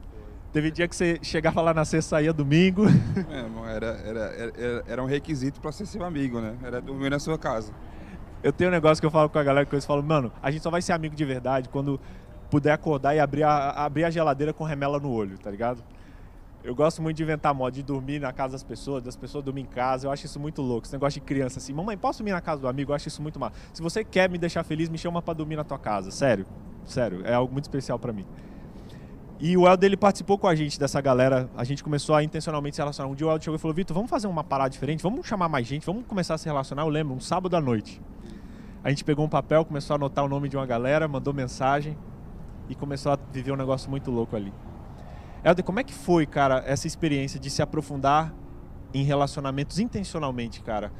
Teve 0.52 0.70
dia 0.70 0.88
que 0.88 0.96
você 0.96 1.18
chegava 1.22 1.60
lá 1.60 1.74
na 1.74 1.84
sexta 1.84 2.16
saía 2.16 2.32
domingo. 2.32 2.84
É, 3.30 3.74
era, 3.76 3.86
era, 3.86 4.20
era, 4.20 4.84
era 4.86 5.02
um 5.02 5.06
requisito 5.06 5.60
para 5.60 5.70
ser 5.70 5.86
seu 5.86 6.02
amigo, 6.02 6.40
né? 6.40 6.56
Era 6.62 6.80
dormir 6.80 7.10
na 7.10 7.18
sua 7.18 7.38
casa. 7.38 7.72
Eu 8.42 8.52
tenho 8.52 8.70
um 8.70 8.72
negócio 8.72 9.00
que 9.00 9.06
eu 9.06 9.10
falo 9.10 9.28
com 9.28 9.38
a 9.38 9.42
galera 9.42 9.66
que 9.66 9.74
eles 9.74 9.84
falam, 9.84 10.02
mano, 10.02 10.32
a 10.42 10.50
gente 10.50 10.62
só 10.62 10.70
vai 10.70 10.80
ser 10.80 10.92
amigo 10.92 11.14
de 11.14 11.24
verdade 11.24 11.68
quando 11.68 12.00
puder 12.50 12.72
acordar 12.72 13.14
e 13.14 13.20
abrir 13.20 13.42
a, 13.42 13.70
abrir 13.84 14.04
a 14.04 14.10
geladeira 14.10 14.52
com 14.52 14.64
remela 14.64 14.98
no 14.98 15.10
olho, 15.10 15.38
tá 15.38 15.50
ligado? 15.50 15.82
Eu 16.64 16.74
gosto 16.74 17.00
muito 17.02 17.16
de 17.16 17.22
inventar 17.22 17.54
moda, 17.54 17.72
de 17.72 17.82
dormir 17.82 18.20
na 18.20 18.32
casa 18.32 18.52
das 18.52 18.62
pessoas, 18.62 19.02
das 19.02 19.16
pessoas 19.16 19.44
dormir 19.44 19.62
em 19.62 19.66
casa. 19.66 20.06
Eu 20.06 20.10
acho 20.10 20.26
isso 20.26 20.40
muito 20.40 20.60
louco. 20.60 20.86
Esse 20.86 20.92
negócio 20.92 21.20
de 21.20 21.26
criança 21.26 21.58
assim, 21.58 21.72
mamãe, 21.72 21.96
posso 21.96 22.18
dormir 22.18 22.32
na 22.32 22.40
casa 22.40 22.60
do 22.60 22.68
amigo? 22.68 22.90
Eu 22.90 22.96
acho 22.96 23.08
isso 23.08 23.22
muito 23.22 23.38
mal. 23.38 23.52
Se 23.72 23.80
você 23.80 24.02
quer 24.02 24.28
me 24.28 24.38
deixar 24.38 24.64
feliz, 24.64 24.88
me 24.88 24.98
chama 24.98 25.22
para 25.22 25.34
dormir 25.34 25.56
na 25.56 25.64
tua 25.64 25.78
casa. 25.78 26.10
Sério, 26.10 26.46
sério, 26.84 27.22
é 27.24 27.34
algo 27.34 27.52
muito 27.52 27.64
especial 27.64 27.98
para 27.98 28.12
mim. 28.12 28.26
E 29.40 29.56
o 29.56 29.68
Helder, 29.68 29.86
ele 29.86 29.96
participou 29.96 30.36
com 30.36 30.48
a 30.48 30.54
gente 30.54 30.80
dessa 30.80 31.00
galera. 31.00 31.48
A 31.56 31.62
gente 31.62 31.84
começou 31.84 32.12
a 32.14 32.24
intencionalmente 32.24 32.74
se 32.74 32.82
relacionar. 32.82 33.08
Um 33.08 33.14
dia 33.14 33.24
o 33.24 33.30
Helder 33.30 33.44
chegou 33.44 33.56
e 33.56 33.58
falou: 33.58 33.74
Vitor, 33.74 33.94
vamos 33.94 34.10
fazer 34.10 34.26
uma 34.26 34.42
parada 34.42 34.70
diferente? 34.70 35.00
Vamos 35.00 35.26
chamar 35.26 35.48
mais 35.48 35.64
gente? 35.64 35.86
Vamos 35.86 36.04
começar 36.06 36.34
a 36.34 36.38
se 36.38 36.46
relacionar? 36.46 36.82
Eu 36.82 36.88
lembro, 36.88 37.14
um 37.14 37.20
sábado 37.20 37.54
à 37.54 37.60
noite. 37.60 38.02
A 38.82 38.90
gente 38.90 39.04
pegou 39.04 39.24
um 39.24 39.28
papel, 39.28 39.64
começou 39.64 39.94
a 39.94 39.96
anotar 39.96 40.24
o 40.24 40.28
nome 40.28 40.48
de 40.48 40.56
uma 40.56 40.66
galera, 40.66 41.06
mandou 41.06 41.32
mensagem 41.32 41.96
e 42.68 42.74
começou 42.74 43.12
a 43.12 43.18
viver 43.32 43.52
um 43.52 43.56
negócio 43.56 43.88
muito 43.88 44.10
louco 44.10 44.34
ali. 44.34 44.52
Helder, 45.44 45.64
como 45.64 45.78
é 45.78 45.84
que 45.84 45.94
foi, 45.94 46.26
cara, 46.26 46.64
essa 46.66 46.88
experiência 46.88 47.38
de 47.38 47.48
se 47.48 47.62
aprofundar 47.62 48.34
em 48.92 49.04
relacionamentos 49.04 49.78
intencionalmente, 49.78 50.62
cara? 50.62 50.92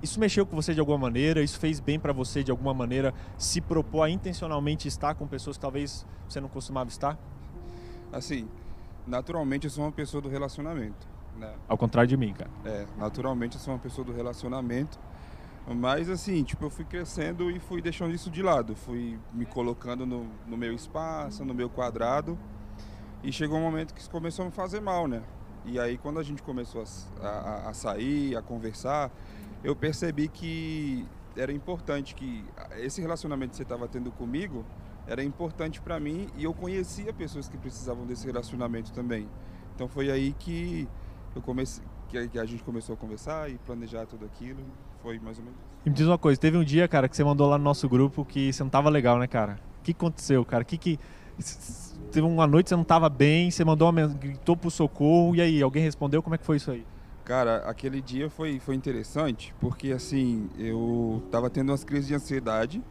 Isso 0.00 0.20
mexeu 0.20 0.46
com 0.46 0.54
você 0.54 0.72
de 0.72 0.78
alguma 0.78 0.96
maneira? 0.96 1.42
Isso 1.42 1.58
fez 1.58 1.80
bem 1.80 1.98
para 1.98 2.12
você 2.12 2.44
de 2.44 2.52
alguma 2.52 2.72
maneira? 2.72 3.12
Se 3.36 3.60
propor 3.60 4.02
a 4.02 4.10
intencionalmente 4.10 4.86
estar 4.86 5.14
com 5.16 5.26
pessoas 5.26 5.56
que 5.56 5.60
talvez 5.60 6.06
você 6.28 6.40
não 6.40 6.48
costumava 6.48 6.88
estar? 6.88 7.18
Assim, 8.12 8.48
naturalmente 9.06 9.64
eu 9.64 9.70
sou 9.70 9.84
uma 9.84 9.92
pessoa 9.92 10.20
do 10.20 10.28
relacionamento. 10.28 11.08
Né? 11.36 11.52
Ao 11.68 11.78
contrário 11.78 12.08
de 12.08 12.16
mim, 12.16 12.32
cara. 12.32 12.50
É, 12.64 12.86
naturalmente 12.96 13.56
eu 13.56 13.60
sou 13.60 13.72
uma 13.74 13.80
pessoa 13.80 14.04
do 14.04 14.12
relacionamento. 14.12 14.98
Mas 15.66 16.08
assim, 16.08 16.42
tipo, 16.42 16.64
eu 16.64 16.70
fui 16.70 16.84
crescendo 16.84 17.50
e 17.50 17.58
fui 17.60 17.80
deixando 17.80 18.14
isso 18.14 18.30
de 18.30 18.42
lado. 18.42 18.74
Fui 18.74 19.18
me 19.32 19.46
colocando 19.46 20.04
no, 20.04 20.26
no 20.46 20.56
meu 20.56 20.74
espaço, 20.74 21.44
no 21.44 21.54
meu 21.54 21.70
quadrado. 21.70 22.38
E 23.22 23.32
chegou 23.32 23.58
um 23.58 23.62
momento 23.62 23.94
que 23.94 24.00
isso 24.00 24.10
começou 24.10 24.44
a 24.44 24.46
me 24.46 24.52
fazer 24.52 24.80
mal, 24.80 25.06
né? 25.06 25.22
E 25.64 25.78
aí 25.78 25.98
quando 25.98 26.18
a 26.18 26.22
gente 26.22 26.42
começou 26.42 26.82
a, 27.20 27.26
a, 27.26 27.68
a 27.70 27.74
sair, 27.74 28.34
a 28.34 28.42
conversar, 28.42 29.10
eu 29.62 29.76
percebi 29.76 30.26
que 30.26 31.06
era 31.36 31.52
importante 31.52 32.14
que 32.14 32.44
esse 32.78 33.00
relacionamento 33.00 33.50
que 33.50 33.56
você 33.56 33.62
estava 33.62 33.86
tendo 33.86 34.10
comigo 34.10 34.64
era 35.06 35.22
importante 35.22 35.80
para 35.80 35.98
mim 35.98 36.28
e 36.36 36.44
eu 36.44 36.52
conhecia 36.54 37.12
pessoas 37.12 37.48
que 37.48 37.56
precisavam 37.56 38.06
desse 38.06 38.26
relacionamento 38.26 38.92
também. 38.92 39.28
Então 39.74 39.88
foi 39.88 40.10
aí 40.10 40.34
que 40.38 40.88
eu 41.34 41.42
comecei, 41.42 41.82
que 42.08 42.38
a 42.38 42.44
gente 42.44 42.62
começou 42.62 42.94
a 42.94 42.96
conversar 42.96 43.50
e 43.50 43.58
planejar 43.58 44.06
tudo 44.06 44.24
aquilo. 44.24 44.60
Foi 45.02 45.18
mais 45.18 45.38
ou 45.38 45.44
menos. 45.44 45.58
E 45.84 45.88
me 45.88 45.96
diz 45.96 46.06
uma 46.06 46.18
coisa, 46.18 46.38
teve 46.38 46.58
um 46.58 46.64
dia, 46.64 46.86
cara, 46.86 47.08
que 47.08 47.16
você 47.16 47.24
mandou 47.24 47.48
lá 47.48 47.56
no 47.56 47.64
nosso 47.64 47.88
grupo 47.88 48.24
que 48.24 48.52
você 48.52 48.62
não 48.62 48.70
tava 48.70 48.90
legal, 48.90 49.18
né, 49.18 49.26
cara? 49.26 49.58
O 49.80 49.82
que 49.82 49.92
aconteceu, 49.92 50.44
cara? 50.44 50.62
Que 50.62 50.76
que 50.76 50.98
teve 52.10 52.26
uma 52.26 52.46
noite 52.46 52.68
você 52.68 52.74
não 52.74 52.82
estava 52.82 53.08
bem, 53.08 53.50
você 53.50 53.64
mandou 53.64 53.88
uma 53.88 54.06
gritou 54.06 54.56
pro 54.56 54.70
socorro, 54.70 55.34
e 55.34 55.40
aí, 55.40 55.62
alguém 55.62 55.82
respondeu? 55.82 56.22
Como 56.22 56.34
é 56.34 56.38
que 56.38 56.44
foi 56.44 56.56
isso 56.56 56.70
aí? 56.70 56.84
Cara, 57.24 57.58
aquele 57.58 58.02
dia 58.02 58.28
foi, 58.28 58.58
foi 58.58 58.74
interessante, 58.74 59.54
porque 59.60 59.92
assim, 59.92 60.50
eu 60.58 61.22
tava 61.30 61.48
tendo 61.48 61.70
umas 61.70 61.84
crises 61.84 62.08
de 62.08 62.14
ansiedade, 62.14 62.82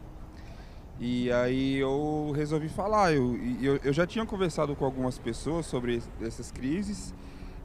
e 1.00 1.32
aí 1.32 1.78
eu 1.78 2.34
resolvi 2.36 2.68
falar. 2.68 3.14
Eu, 3.14 3.40
eu, 3.62 3.80
eu 3.84 3.94
já 3.94 4.06
tinha 4.06 4.26
conversado 4.26 4.76
com 4.76 4.84
algumas 4.86 5.18
pessoas 5.18 5.66
sobre 5.66 6.02
essas 6.22 6.52
crises, 6.52 7.14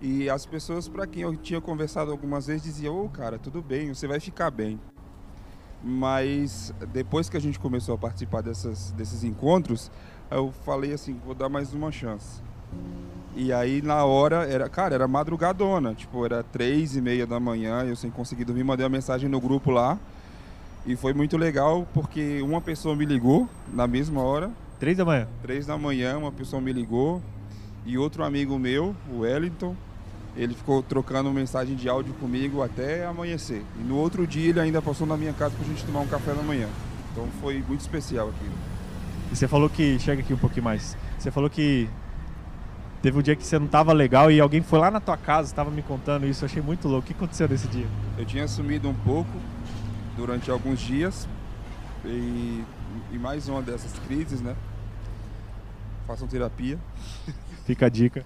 e 0.00 0.30
as 0.30 0.46
pessoas 0.46 0.88
para 0.88 1.06
quem 1.06 1.22
eu 1.22 1.36
tinha 1.36 1.60
conversado 1.60 2.10
algumas 2.10 2.46
vezes 2.46 2.62
diziam: 2.62 2.96
Ô 2.96 3.04
oh, 3.06 3.08
cara, 3.08 3.38
tudo 3.38 3.60
bem, 3.60 3.92
você 3.92 4.06
vai 4.06 4.20
ficar 4.20 4.50
bem. 4.50 4.78
Mas 5.84 6.72
depois 6.92 7.28
que 7.28 7.36
a 7.36 7.40
gente 7.40 7.58
começou 7.58 7.94
a 7.94 7.98
participar 7.98 8.40
dessas, 8.40 8.90
desses 8.92 9.22
encontros, 9.22 9.90
eu 10.30 10.50
falei 10.64 10.94
assim, 10.94 11.20
vou 11.26 11.34
dar 11.34 11.50
mais 11.50 11.74
uma 11.74 11.92
chance. 11.92 12.42
E 13.36 13.52
aí 13.52 13.82
na 13.82 14.02
hora, 14.04 14.46
era, 14.48 14.66
cara, 14.68 14.94
era 14.94 15.06
madrugadona, 15.06 15.94
tipo, 15.94 16.24
era 16.24 16.42
três 16.42 16.96
e 16.96 17.02
meia 17.02 17.26
da 17.26 17.38
manhã, 17.38 17.84
eu 17.84 17.96
sem 17.96 18.10
conseguir 18.10 18.44
dormir, 18.44 18.64
mandei 18.64 18.84
uma 18.84 18.90
mensagem 18.90 19.28
no 19.28 19.38
grupo 19.38 19.70
lá. 19.70 19.98
E 20.86 20.96
foi 20.96 21.14
muito 21.14 21.36
legal 21.36 21.86
porque 21.94 22.42
uma 22.42 22.60
pessoa 22.60 22.94
me 22.94 23.06
ligou 23.06 23.48
na 23.72 23.86
mesma 23.86 24.20
hora. 24.20 24.50
Três 24.78 24.98
da 24.98 25.04
manhã? 25.04 25.26
Três 25.40 25.66
da 25.66 25.78
manhã, 25.78 26.18
uma 26.18 26.30
pessoa 26.30 26.60
me 26.60 26.72
ligou. 26.72 27.22
E 27.86 27.96
outro 27.96 28.22
amigo 28.22 28.58
meu, 28.58 28.94
o 29.10 29.20
Wellington, 29.20 29.74
ele 30.36 30.54
ficou 30.54 30.82
trocando 30.82 31.30
mensagem 31.30 31.74
de 31.74 31.88
áudio 31.88 32.12
comigo 32.14 32.62
até 32.62 33.06
amanhecer. 33.06 33.62
E 33.78 33.82
no 33.82 33.96
outro 33.96 34.26
dia 34.26 34.50
ele 34.50 34.60
ainda 34.60 34.82
passou 34.82 35.06
na 35.06 35.16
minha 35.16 35.32
casa 35.32 35.54
pra 35.56 35.66
gente 35.66 35.84
tomar 35.84 36.00
um 36.00 36.06
café 36.06 36.34
da 36.34 36.42
manhã. 36.42 36.68
Então 37.12 37.26
foi 37.40 37.64
muito 37.66 37.80
especial 37.80 38.28
aquilo. 38.28 38.54
E 39.32 39.36
você 39.36 39.48
falou 39.48 39.70
que. 39.70 39.98
Chega 39.98 40.20
aqui 40.20 40.34
um 40.34 40.38
pouquinho 40.38 40.64
mais. 40.64 40.96
Você 41.18 41.30
falou 41.30 41.48
que 41.48 41.88
teve 43.00 43.18
um 43.18 43.22
dia 43.22 43.36
que 43.36 43.46
você 43.46 43.58
não 43.58 43.66
estava 43.66 43.92
legal 43.92 44.30
e 44.30 44.38
alguém 44.38 44.60
foi 44.60 44.78
lá 44.78 44.90
na 44.90 45.00
tua 45.00 45.16
casa, 45.16 45.48
estava 45.48 45.70
me 45.70 45.82
contando 45.82 46.26
isso. 46.26 46.44
Eu 46.44 46.46
achei 46.46 46.62
muito 46.62 46.88
louco. 46.88 47.04
O 47.04 47.06
que 47.06 47.12
aconteceu 47.14 47.48
nesse 47.48 47.68
dia? 47.68 47.86
Eu 48.18 48.26
tinha 48.26 48.46
sumido 48.46 48.88
um 48.88 48.94
pouco 48.94 49.30
durante 50.16 50.50
alguns 50.50 50.80
dias 50.80 51.28
e, 52.04 52.64
e 53.12 53.18
mais 53.18 53.48
uma 53.48 53.62
dessas 53.62 53.92
crises, 54.00 54.40
né? 54.40 54.54
Façam 56.06 56.28
terapia. 56.28 56.78
Fica 57.64 57.86
a 57.86 57.88
dica. 57.88 58.24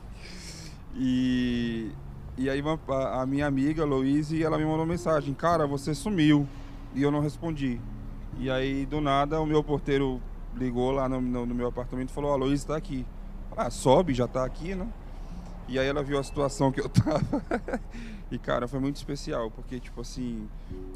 E, 0.94 1.90
e 2.36 2.50
aí 2.50 2.62
a, 2.88 3.22
a 3.22 3.26
minha 3.26 3.46
amiga, 3.46 3.84
Louise, 3.84 4.42
ela 4.42 4.58
me 4.58 4.64
mandou 4.64 4.84
mensagem, 4.84 5.32
cara, 5.32 5.66
você 5.66 5.94
sumiu. 5.94 6.46
E 6.94 7.02
eu 7.02 7.10
não 7.10 7.20
respondi. 7.20 7.80
E 8.38 8.50
aí, 8.50 8.86
do 8.86 9.00
nada, 9.00 9.40
o 9.40 9.46
meu 9.46 9.62
porteiro 9.62 10.20
ligou 10.56 10.90
lá 10.90 11.08
no, 11.08 11.20
no, 11.20 11.46
no 11.46 11.54
meu 11.54 11.68
apartamento 11.68 12.10
e 12.10 12.12
falou, 12.12 12.32
a 12.32 12.36
Luiz 12.36 12.60
está 12.60 12.76
aqui. 12.76 13.06
Ah, 13.56 13.70
sobe, 13.70 14.14
já 14.14 14.24
está 14.24 14.44
aqui, 14.44 14.74
né? 14.74 14.86
E 15.68 15.78
aí 15.78 15.86
ela 15.86 16.02
viu 16.02 16.18
a 16.18 16.22
situação 16.22 16.72
que 16.72 16.80
eu 16.80 16.88
tava. 16.88 17.42
e, 18.30 18.38
cara, 18.38 18.68
foi 18.68 18.78
muito 18.78 18.96
especial, 18.96 19.50
porque, 19.50 19.80
tipo 19.80 20.00
assim, 20.00 20.48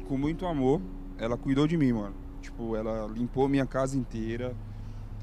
com 0.07 0.17
muito 0.17 0.45
amor, 0.45 0.81
ela 1.17 1.37
cuidou 1.37 1.67
de 1.67 1.75
mim, 1.75 1.93
mano. 1.93 2.15
Tipo, 2.41 2.75
ela 2.75 3.07
limpou 3.07 3.47
minha 3.47 3.65
casa 3.65 3.97
inteira, 3.97 4.55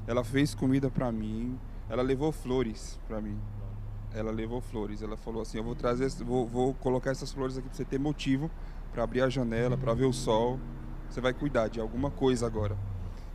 ela 0.05 0.23
fez 0.23 0.53
comida 0.53 0.89
pra 0.89 1.11
mim, 1.11 1.57
ela 1.89 2.01
levou 2.01 2.31
flores 2.31 2.99
pra 3.07 3.21
mim. 3.21 3.37
Ela 4.13 4.31
levou 4.31 4.59
flores. 4.59 5.01
Ela 5.01 5.15
falou 5.15 5.41
assim: 5.41 5.57
Eu 5.57 5.63
vou 5.63 5.75
trazer, 5.75 6.09
vou, 6.23 6.45
vou 6.45 6.73
colocar 6.73 7.11
essas 7.11 7.31
flores 7.31 7.57
aqui 7.57 7.67
pra 7.67 7.77
você 7.77 7.85
ter 7.85 7.99
motivo 7.99 8.51
para 8.91 9.03
abrir 9.03 9.21
a 9.21 9.29
janela, 9.29 9.77
para 9.77 9.93
ver 9.93 10.05
o 10.05 10.11
sol. 10.11 10.59
Você 11.09 11.21
vai 11.21 11.33
cuidar 11.33 11.69
de 11.69 11.79
alguma 11.79 12.09
coisa 12.11 12.45
agora. 12.45 12.75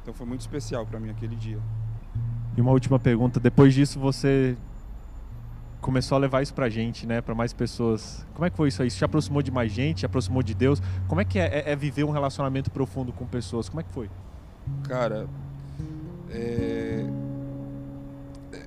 Então 0.03 0.13
foi 0.13 0.27
muito 0.27 0.43
especial 0.43 0.85
para 0.87 1.01
mim 1.01 1.11
aquele 1.11 1.35
dia. 1.35 1.59
E 2.57 2.61
uma 2.61 2.73
última 2.73 2.99
pergunta, 2.99 3.39
depois 3.39 3.75
disso 3.75 3.99
você 3.99 4.57
começou 5.81 6.17
a 6.17 6.19
levar 6.19 6.43
isso 6.43 6.55
pra 6.55 6.69
gente, 6.69 7.07
né, 7.07 7.21
para 7.21 7.35
mais 7.35 7.53
pessoas. 7.53 8.27
Como 8.35 8.45
é 8.45 8.51
que 8.51 8.57
foi 8.57 8.69
isso 8.69 8.83
aí? 8.83 8.89
Isso 8.89 8.99
te 8.99 9.05
aproximou 9.05 9.43
de 9.43 9.51
mais 9.51 9.71
gente, 9.71 9.99
te 9.99 10.07
aproximou 10.07 10.43
de 10.43 10.55
Deus? 10.55 10.83
Como 11.09 11.21
é 11.21 11.25
que 11.25 11.39
é, 11.39 11.61
é, 11.67 11.73
é 11.73 11.77
viver 11.77 12.05
um 12.05 12.11
relacionamento 12.11 12.71
profundo 12.71 13.13
com 13.13 13.27
pessoas? 13.27 13.69
Como 13.69 13.81
é 13.81 13.83
que 13.83 13.93
foi? 13.93 14.11
Cara, 14.89 15.29
é, 16.31 17.07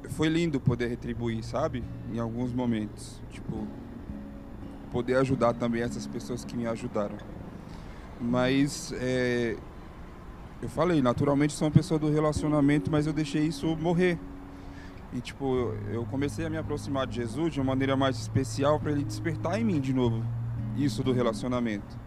foi 0.10 0.30
lindo 0.30 0.60
poder 0.60 0.88
retribuir, 0.88 1.44
sabe? 1.44 1.84
Em 2.14 2.20
alguns 2.20 2.54
momentos. 2.54 3.22
Tipo, 3.30 3.68
poder 4.92 5.16
ajudar 5.16 5.54
também 5.54 5.82
essas 5.82 6.08
pessoas 6.08 6.44
que 6.44 6.56
me 6.56 6.68
ajudaram. 6.68 7.18
Mas 8.20 8.94
é, 8.98 9.56
eu 10.62 10.68
falei, 10.68 11.02
naturalmente 11.02 11.54
sou 11.54 11.68
uma 11.68 11.74
pessoa 11.74 11.98
do 12.00 12.10
relacionamento, 12.12 12.92
mas 12.92 13.08
eu 13.08 13.14
deixei 13.14 13.46
isso 13.46 13.78
morrer. 13.78 14.20
E 15.12 15.22
tipo, 15.22 15.74
eu 15.92 16.06
comecei 16.06 16.46
a 16.46 16.50
me 16.50 16.58
aproximar 16.58 17.08
de 17.08 17.16
Jesus 17.16 17.54
de 17.54 17.60
uma 17.60 17.68
maneira 17.68 17.98
mais 17.98 18.18
especial 18.20 18.80
para 18.80 18.92
ele 18.92 19.04
despertar 19.04 19.60
em 19.60 19.64
mim 19.64 19.80
de 19.80 19.94
novo 19.94 20.24
isso 20.78 21.04
do 21.04 21.12
relacionamento. 21.12 21.98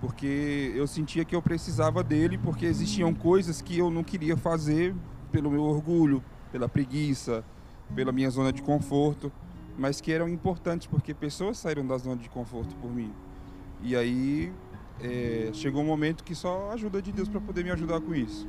Porque 0.00 0.72
eu 0.74 0.86
sentia 0.86 1.24
que 1.24 1.34
eu 1.34 1.42
precisava 1.42 2.02
dele, 2.02 2.38
porque 2.38 2.66
existiam 2.66 3.14
coisas 3.14 3.62
que 3.62 3.78
eu 3.78 3.90
não 3.90 4.02
queria 4.02 4.36
fazer 4.36 4.94
pelo 5.30 5.50
meu 5.50 5.62
orgulho, 5.62 6.22
pela 6.50 6.68
preguiça, 6.68 7.44
pela 7.94 8.10
minha 8.10 8.30
zona 8.30 8.52
de 8.52 8.62
conforto, 8.62 9.30
mas 9.78 10.00
que 10.00 10.12
eram 10.12 10.28
importantes 10.28 10.86
porque 10.86 11.14
pessoas 11.14 11.58
saíram 11.58 11.86
da 11.86 11.96
zona 11.98 12.16
de 12.16 12.28
conforto 12.28 12.74
por 12.76 12.92
mim. 12.92 13.12
E 13.80 13.94
aí 13.96 14.52
é, 15.00 15.50
chegou 15.52 15.82
um 15.82 15.86
momento 15.86 16.24
que 16.24 16.34
só 16.34 16.70
a 16.70 16.74
ajuda 16.74 17.00
de 17.00 17.12
Deus 17.12 17.28
para 17.28 17.40
poder 17.40 17.64
me 17.64 17.70
ajudar 17.70 18.00
com 18.00 18.14
isso. 18.14 18.48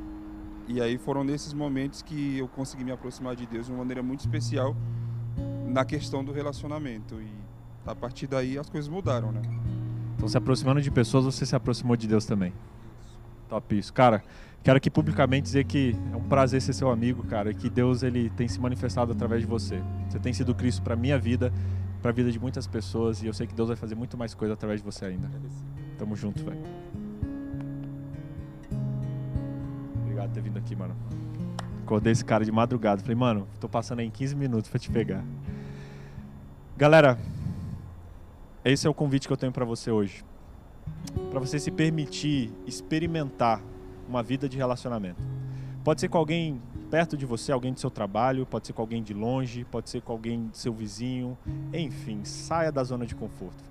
E 0.67 0.81
aí 0.81 0.97
foram 0.97 1.23
nesses 1.23 1.53
momentos 1.53 2.01
que 2.01 2.37
eu 2.37 2.47
consegui 2.47 2.83
me 2.83 2.91
aproximar 2.91 3.35
de 3.35 3.45
Deus 3.45 3.65
de 3.65 3.71
uma 3.71 3.79
maneira 3.79 4.01
muito 4.01 4.21
especial 4.21 4.75
na 5.67 5.83
questão 5.83 6.23
do 6.23 6.31
relacionamento. 6.31 7.21
E 7.21 7.27
a 7.85 7.95
partir 7.95 8.27
daí 8.27 8.57
as 8.57 8.69
coisas 8.69 8.89
mudaram, 8.89 9.31
né? 9.31 9.41
Então, 10.15 10.27
se 10.27 10.37
aproximando 10.37 10.81
de 10.81 10.89
pessoas, 10.89 11.25
você 11.25 11.45
se 11.45 11.55
aproximou 11.55 11.97
de 11.97 12.07
Deus 12.07 12.25
também. 12.25 12.53
Top 13.49 13.77
isso. 13.77 13.91
Cara, 13.93 14.23
Quero 14.63 14.77
aqui 14.77 14.89
publicamente 14.89 15.43
dizer 15.43 15.65
que 15.65 15.93
é 16.13 16.15
um 16.15 16.23
prazer 16.23 16.61
ser 16.61 16.71
seu 16.71 16.89
amigo, 16.89 17.21
cara, 17.23 17.51
e 17.51 17.53
que 17.53 17.69
Deus 17.69 18.01
ele 18.01 18.29
tem 18.29 18.47
se 18.47 18.61
manifestado 18.61 19.11
através 19.11 19.41
de 19.41 19.47
você. 19.47 19.83
Você 20.07 20.17
tem 20.17 20.31
sido 20.31 20.55
Cristo 20.55 20.81
para 20.81 20.95
minha 20.95 21.19
vida, 21.19 21.51
para 22.01 22.11
a 22.11 22.13
vida 22.13 22.31
de 22.31 22.39
muitas 22.39 22.65
pessoas, 22.65 23.21
e 23.21 23.27
eu 23.27 23.33
sei 23.33 23.45
que 23.45 23.53
Deus 23.53 23.67
vai 23.67 23.75
fazer 23.75 23.93
muito 23.93 24.17
mais 24.17 24.33
coisa 24.33 24.53
através 24.53 24.79
de 24.79 24.85
você 24.85 25.03
ainda. 25.03 25.29
Tamo 25.97 26.15
junto, 26.15 26.45
velho. 26.45 26.61
Ter 30.33 30.41
vindo 30.41 30.57
aqui, 30.57 30.75
mano. 30.75 30.95
Acordei 31.83 32.11
esse 32.11 32.23
cara 32.23 32.43
de 32.43 32.51
madrugada. 32.51 33.01
Falei, 33.01 33.15
mano, 33.15 33.47
tô 33.59 33.69
passando 33.69 33.99
aí 33.99 34.07
em 34.07 34.11
15 34.11 34.35
minutos 34.35 34.69
para 34.69 34.79
te 34.79 34.89
pegar. 34.89 35.23
Galera, 36.75 37.17
esse 38.65 38.87
é 38.87 38.89
o 38.89 38.93
convite 38.93 39.27
que 39.27 39.33
eu 39.33 39.37
tenho 39.37 39.51
para 39.51 39.65
você 39.65 39.91
hoje. 39.91 40.23
Para 41.29 41.39
você 41.39 41.59
se 41.59 41.69
permitir 41.69 42.51
experimentar 42.65 43.61
uma 44.07 44.23
vida 44.23 44.49
de 44.49 44.57
relacionamento. 44.57 45.21
Pode 45.83 46.01
ser 46.01 46.07
com 46.07 46.17
alguém 46.17 46.61
perto 46.89 47.17
de 47.17 47.25
você, 47.25 47.51
alguém 47.51 47.73
do 47.73 47.79
seu 47.79 47.89
trabalho, 47.89 48.45
pode 48.45 48.67
ser 48.67 48.73
com 48.73 48.81
alguém 48.81 49.01
de 49.01 49.13
longe, 49.13 49.65
pode 49.65 49.89
ser 49.89 50.01
com 50.01 50.11
alguém 50.11 50.47
do 50.47 50.55
seu 50.55 50.71
vizinho, 50.71 51.37
enfim, 51.73 52.23
saia 52.23 52.71
da 52.71 52.83
zona 52.83 53.05
de 53.05 53.15
conforto. 53.15 53.63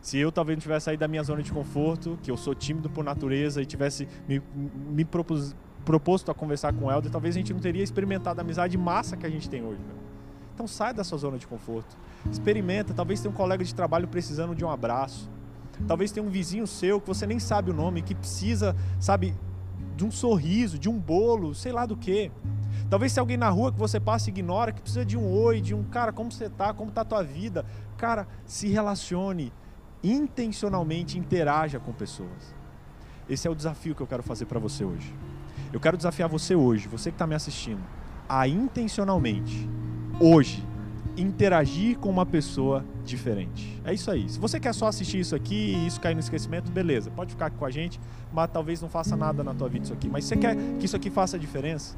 Se 0.00 0.16
eu 0.18 0.32
talvez 0.32 0.56
não 0.56 0.62
tivesse 0.62 0.84
saído 0.86 1.00
da 1.00 1.08
minha 1.08 1.22
zona 1.22 1.42
de 1.42 1.52
conforto, 1.52 2.18
que 2.22 2.30
eu 2.30 2.36
sou 2.36 2.54
tímido 2.54 2.88
por 2.88 3.04
natureza 3.04 3.60
e 3.60 3.66
tivesse 3.66 4.08
me, 4.26 4.42
me 4.90 5.04
propus, 5.04 5.54
proposto 5.84 6.30
a 6.30 6.34
conversar 6.34 6.72
com 6.72 6.86
o 6.86 6.90
Helder, 6.90 7.10
talvez 7.10 7.34
a 7.34 7.38
gente 7.38 7.52
não 7.52 7.60
teria 7.60 7.82
experimentado 7.82 8.40
a 8.40 8.42
amizade 8.42 8.76
massa 8.76 9.16
que 9.16 9.26
a 9.26 9.30
gente 9.30 9.48
tem 9.48 9.62
hoje. 9.62 9.80
Né? 9.80 9.94
Então 10.54 10.66
saia 10.66 10.92
da 10.92 11.04
sua 11.04 11.18
zona 11.18 11.38
de 11.38 11.46
conforto. 11.46 11.96
Experimenta, 12.30 12.92
talvez 12.92 13.20
tenha 13.20 13.32
um 13.32 13.36
colega 13.36 13.64
de 13.64 13.74
trabalho 13.74 14.06
precisando 14.08 14.54
de 14.54 14.64
um 14.64 14.70
abraço 14.70 15.30
Talvez 15.86 16.12
tenha 16.12 16.24
um 16.24 16.30
vizinho 16.30 16.66
seu 16.66 17.00
que 17.00 17.06
você 17.06 17.26
nem 17.26 17.38
sabe 17.38 17.70
o 17.70 17.74
nome, 17.74 18.02
que 18.02 18.14
precisa, 18.14 18.76
sabe, 18.98 19.34
de 19.96 20.04
um 20.04 20.10
sorriso, 20.10 20.78
de 20.78 20.88
um 20.88 20.98
bolo, 20.98 21.54
sei 21.54 21.72
lá 21.72 21.86
do 21.86 21.96
que. 21.96 22.30
Talvez 22.88 23.12
tenha 23.12 23.22
alguém 23.22 23.36
na 23.36 23.48
rua 23.48 23.72
que 23.72 23.78
você 23.78 24.00
passa 24.00 24.28
e 24.28 24.32
ignora, 24.32 24.72
que 24.72 24.80
precisa 24.80 25.04
de 25.04 25.16
um 25.16 25.30
oi, 25.30 25.60
de 25.60 25.74
um 25.74 25.84
cara, 25.84 26.12
como 26.12 26.30
você 26.30 26.48
tá, 26.48 26.72
como 26.72 26.90
tá 26.90 27.02
a 27.02 27.04
tua 27.04 27.22
vida. 27.22 27.64
Cara, 27.96 28.26
se 28.44 28.68
relacione, 28.68 29.52
intencionalmente 30.02 31.18
interaja 31.18 31.78
com 31.78 31.92
pessoas. 31.92 32.54
Esse 33.28 33.46
é 33.46 33.50
o 33.50 33.54
desafio 33.54 33.94
que 33.94 34.00
eu 34.00 34.06
quero 34.06 34.22
fazer 34.22 34.46
para 34.46 34.58
você 34.58 34.84
hoje. 34.84 35.14
Eu 35.72 35.78
quero 35.78 35.96
desafiar 35.96 36.28
você 36.28 36.54
hoje, 36.54 36.88
você 36.88 37.10
que 37.10 37.14
está 37.14 37.26
me 37.26 37.34
assistindo, 37.34 37.80
a 38.28 38.46
intencionalmente, 38.48 39.68
hoje, 40.18 40.64
interagir 41.16 41.98
com 41.98 42.08
uma 42.08 42.26
pessoa 42.26 42.84
diferente. 43.04 43.80
É 43.84 43.94
isso 43.94 44.10
aí. 44.10 44.28
Se 44.28 44.38
você 44.38 44.58
quer 44.58 44.74
só 44.74 44.86
assistir 44.86 45.20
isso 45.20 45.34
aqui 45.34 45.54
e 45.54 45.86
isso 45.86 46.00
cair 46.00 46.14
no 46.14 46.20
esquecimento, 46.20 46.70
beleza, 46.70 47.10
pode 47.10 47.32
ficar 47.32 47.46
aqui 47.46 47.56
com 47.56 47.64
a 47.64 47.70
gente, 47.70 48.00
mas 48.32 48.50
talvez 48.50 48.80
não 48.82 48.88
faça 48.88 49.16
nada 49.16 49.44
na 49.44 49.54
tua 49.54 49.68
vida 49.68 49.84
isso 49.84 49.92
aqui. 49.92 50.08
Mas 50.08 50.24
você 50.24 50.36
quer 50.36 50.56
que 50.78 50.86
isso 50.86 50.96
aqui 50.96 51.10
faça 51.10 51.38
diferença, 51.38 51.96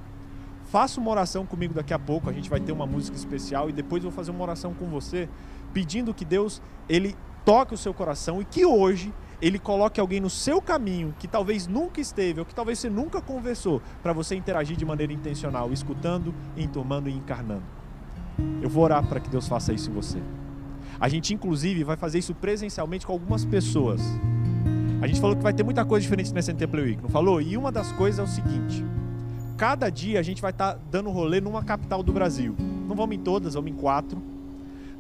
faça 0.67 1.01
uma 1.01 1.11
oração 1.11 1.47
comigo 1.47 1.73
daqui 1.73 1.95
a 1.95 1.99
pouco, 1.99 2.29
a 2.29 2.33
gente 2.33 2.51
vai 2.51 2.61
ter 2.61 2.73
uma 2.73 2.87
música 2.87 3.17
especial 3.17 3.71
e 3.71 3.73
depois 3.73 4.05
eu 4.05 4.11
vou 4.11 4.17
fazer 4.17 4.31
uma 4.31 4.43
oração 4.43 4.75
com 4.75 4.87
você, 4.87 5.29
pedindo 5.73 6.13
que 6.13 6.25
Deus 6.25 6.61
ele 6.89 7.17
toque 7.45 7.75
o 7.75 7.79
seu 7.79 7.93
coração 7.93 8.41
e 8.41 8.45
que 8.45 8.65
hoje 8.65 9.13
ele 9.43 9.59
coloque 9.59 10.01
alguém 10.01 10.21
no 10.21 10.31
seu 10.31 10.63
caminho 10.63 11.13
que 11.19 11.27
talvez 11.27 11.67
nunca 11.67 12.01
esteve 12.01 12.39
ou 12.39 12.47
que 12.47 12.55
talvez 12.55 12.79
você 12.79 12.89
nunca 12.89 13.21
conversou 13.21 13.83
para 14.01 14.13
você 14.13 14.37
interagir 14.37 14.77
de 14.77 14.85
maneira 14.85 15.13
intencional, 15.13 15.73
escutando, 15.73 16.33
enturmando 16.57 17.09
e 17.09 17.13
encarnando. 17.13 17.65
Eu 18.63 18.71
vou 18.71 18.85
orar 18.85 19.05
para 19.05 19.19
que 19.19 19.29
Deus 19.29 19.49
faça 19.49 19.73
isso 19.73 19.91
em 19.91 19.93
você. 19.93 20.23
A 21.01 21.09
gente, 21.09 21.35
inclusive, 21.35 21.83
vai 21.83 21.97
fazer 21.97 22.21
isso 22.21 22.33
presencialmente 22.37 23.05
com 23.05 23.13
algumas 23.13 23.45
pessoas. 23.45 24.01
A 25.03 25.09
gente 25.09 25.21
falou 25.21 25.35
que 25.35 25.43
vai 25.43 25.53
ter 25.53 25.65
muita 25.65 25.85
coisa 25.85 26.03
diferente 26.03 26.33
NT 26.33 26.69
Play 26.69 26.85
Week, 26.85 27.03
não 27.03 27.11
falou? 27.11 27.43
E 27.43 27.57
uma 27.57 27.73
das 27.73 27.91
coisas 27.91 28.21
é 28.21 28.23
o 28.23 28.27
seguinte: 28.29 28.85
cada 29.57 29.91
dia 29.91 30.21
a 30.21 30.23
gente 30.23 30.41
vai 30.41 30.53
estar 30.53 30.75
tá 30.75 30.81
dando 30.89 31.11
rolê 31.11 31.41
numa 31.41 31.65
capital 31.65 32.01
do 32.05 32.13
Brasil. 32.13 32.55
Não 32.87 32.95
vamos 32.95 33.17
em 33.17 33.19
todas, 33.19 33.55
vamos 33.55 33.73
em 33.73 33.75
quatro. 33.75 34.23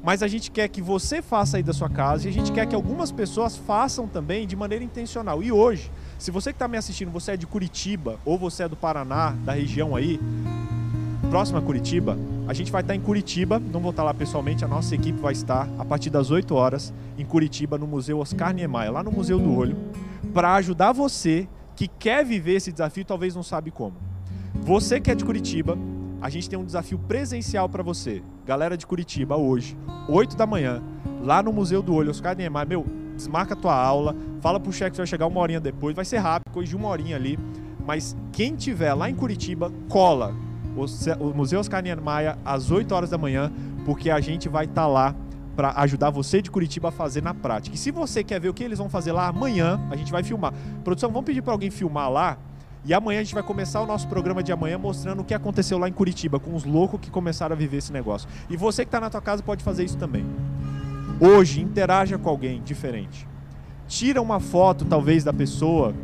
Mas 0.02 0.20
a 0.22 0.26
gente 0.26 0.50
quer 0.50 0.66
que 0.68 0.82
você 0.82 1.22
faça 1.22 1.58
aí 1.58 1.62
da 1.62 1.72
sua 1.72 1.88
casa 1.88 2.26
e 2.26 2.28
a 2.28 2.32
gente 2.32 2.50
quer 2.50 2.66
que 2.66 2.74
algumas 2.74 3.12
pessoas 3.12 3.56
façam 3.56 4.08
também 4.08 4.46
de 4.46 4.56
maneira 4.56 4.84
intencional. 4.84 5.42
E 5.42 5.52
hoje, 5.52 5.90
se 6.18 6.30
você 6.32 6.50
que 6.50 6.56
está 6.56 6.66
me 6.66 6.76
assistindo, 6.76 7.10
você 7.10 7.32
é 7.32 7.36
de 7.36 7.46
Curitiba 7.46 8.18
ou 8.24 8.36
você 8.36 8.64
é 8.64 8.68
do 8.68 8.76
Paraná, 8.76 9.30
da 9.44 9.52
região 9.52 9.94
aí, 9.94 10.18
próxima 11.30 11.60
a 11.60 11.62
Curitiba, 11.62 12.18
a 12.48 12.52
gente 12.52 12.72
vai 12.72 12.82
estar 12.82 12.96
em 12.96 13.00
Curitiba, 13.00 13.60
não 13.60 13.78
vou 13.78 13.90
estar 13.90 14.02
lá 14.02 14.12
pessoalmente, 14.12 14.64
a 14.64 14.68
nossa 14.68 14.92
equipe 14.92 15.20
vai 15.20 15.32
estar 15.32 15.68
a 15.78 15.84
partir 15.84 16.10
das 16.10 16.32
8 16.32 16.52
horas 16.52 16.92
em 17.16 17.24
Curitiba, 17.24 17.78
no 17.78 17.86
Museu 17.86 18.18
Oscar 18.18 18.52
Niemeyer, 18.52 18.92
lá 18.92 19.04
no 19.04 19.12
Museu 19.12 19.38
do 19.38 19.54
Olho, 19.56 19.76
para 20.34 20.54
ajudar 20.54 20.90
você 20.92 21.46
que 21.76 21.86
quer 21.86 22.24
viver 22.24 22.54
esse 22.54 22.72
desafio, 22.72 23.04
talvez 23.04 23.36
não 23.36 23.42
sabe 23.42 23.70
como. 23.70 23.94
Você 24.54 25.00
que 25.00 25.10
é 25.10 25.14
de 25.14 25.24
Curitiba, 25.24 25.78
a 26.22 26.30
gente 26.30 26.48
tem 26.48 26.56
um 26.56 26.64
desafio 26.64 26.98
presencial 27.00 27.68
para 27.68 27.82
você. 27.82 28.22
Galera 28.46 28.76
de 28.76 28.86
Curitiba, 28.86 29.36
hoje, 29.36 29.76
8 30.08 30.36
da 30.36 30.46
manhã, 30.46 30.80
lá 31.20 31.42
no 31.42 31.52
Museu 31.52 31.82
do 31.82 31.92
Olho, 31.92 32.10
Oscar 32.10 32.36
Niemeyer, 32.36 32.68
meu, 32.68 32.86
desmarca 33.16 33.54
a 33.54 33.56
tua 33.56 33.74
aula, 33.74 34.14
fala 34.40 34.60
pro 34.60 34.72
chefe 34.72 34.92
que 34.92 34.96
vai 34.98 35.06
chegar 35.06 35.26
uma 35.26 35.40
horinha 35.40 35.58
depois, 35.58 35.96
vai 35.96 36.04
ser 36.04 36.18
rápido, 36.18 36.52
coisa 36.52 36.70
de 36.70 36.76
uma 36.76 36.88
horinha 36.88 37.16
ali, 37.16 37.36
mas 37.84 38.16
quem 38.30 38.54
tiver 38.54 38.94
lá 38.94 39.10
em 39.10 39.16
Curitiba, 39.16 39.72
cola, 39.88 40.32
o 41.18 41.34
Museu 41.34 41.58
Oscar 41.58 41.82
Niemeyer 41.82 42.38
às 42.44 42.70
8 42.70 42.94
horas 42.94 43.10
da 43.10 43.18
manhã, 43.18 43.52
porque 43.84 44.08
a 44.08 44.20
gente 44.20 44.48
vai 44.48 44.66
estar 44.66 44.82
tá 44.82 44.86
lá 44.86 45.16
para 45.56 45.72
ajudar 45.80 46.10
você 46.10 46.40
de 46.40 46.52
Curitiba 46.52 46.90
a 46.90 46.92
fazer 46.92 47.20
na 47.20 47.34
prática. 47.34 47.74
E 47.74 47.78
se 47.78 47.90
você 47.90 48.22
quer 48.22 48.40
ver 48.40 48.48
o 48.48 48.54
que 48.54 48.62
eles 48.62 48.78
vão 48.78 48.88
fazer 48.88 49.10
lá 49.10 49.26
amanhã, 49.26 49.80
a 49.90 49.96
gente 49.96 50.12
vai 50.12 50.22
filmar. 50.22 50.54
Produção, 50.84 51.10
vamos 51.10 51.26
pedir 51.26 51.42
para 51.42 51.52
alguém 51.52 51.68
filmar 51.68 52.08
lá. 52.08 52.38
E 52.84 52.92
amanhã 52.92 53.20
a 53.20 53.22
gente 53.22 53.34
vai 53.34 53.44
começar 53.44 53.80
o 53.80 53.86
nosso 53.86 54.08
programa 54.08 54.42
de 54.42 54.50
amanhã 54.50 54.76
mostrando 54.76 55.20
o 55.20 55.24
que 55.24 55.32
aconteceu 55.32 55.78
lá 55.78 55.88
em 55.88 55.92
Curitiba 55.92 56.40
com 56.40 56.54
os 56.54 56.64
loucos 56.64 56.98
que 57.00 57.10
começaram 57.10 57.54
a 57.54 57.56
viver 57.56 57.76
esse 57.76 57.92
negócio. 57.92 58.28
E 58.50 58.56
você 58.56 58.84
que 58.84 58.88
está 58.88 59.00
na 59.00 59.08
tua 59.08 59.20
casa 59.20 59.40
pode 59.42 59.62
fazer 59.62 59.84
isso 59.84 59.96
também. 59.96 60.26
Hoje, 61.20 61.60
interaja 61.60 62.18
com 62.18 62.28
alguém 62.28 62.60
diferente. 62.62 63.28
Tira 63.86 64.20
uma 64.20 64.40
foto, 64.40 64.84
talvez, 64.84 65.22
da 65.22 65.32
pessoa. 65.32 65.94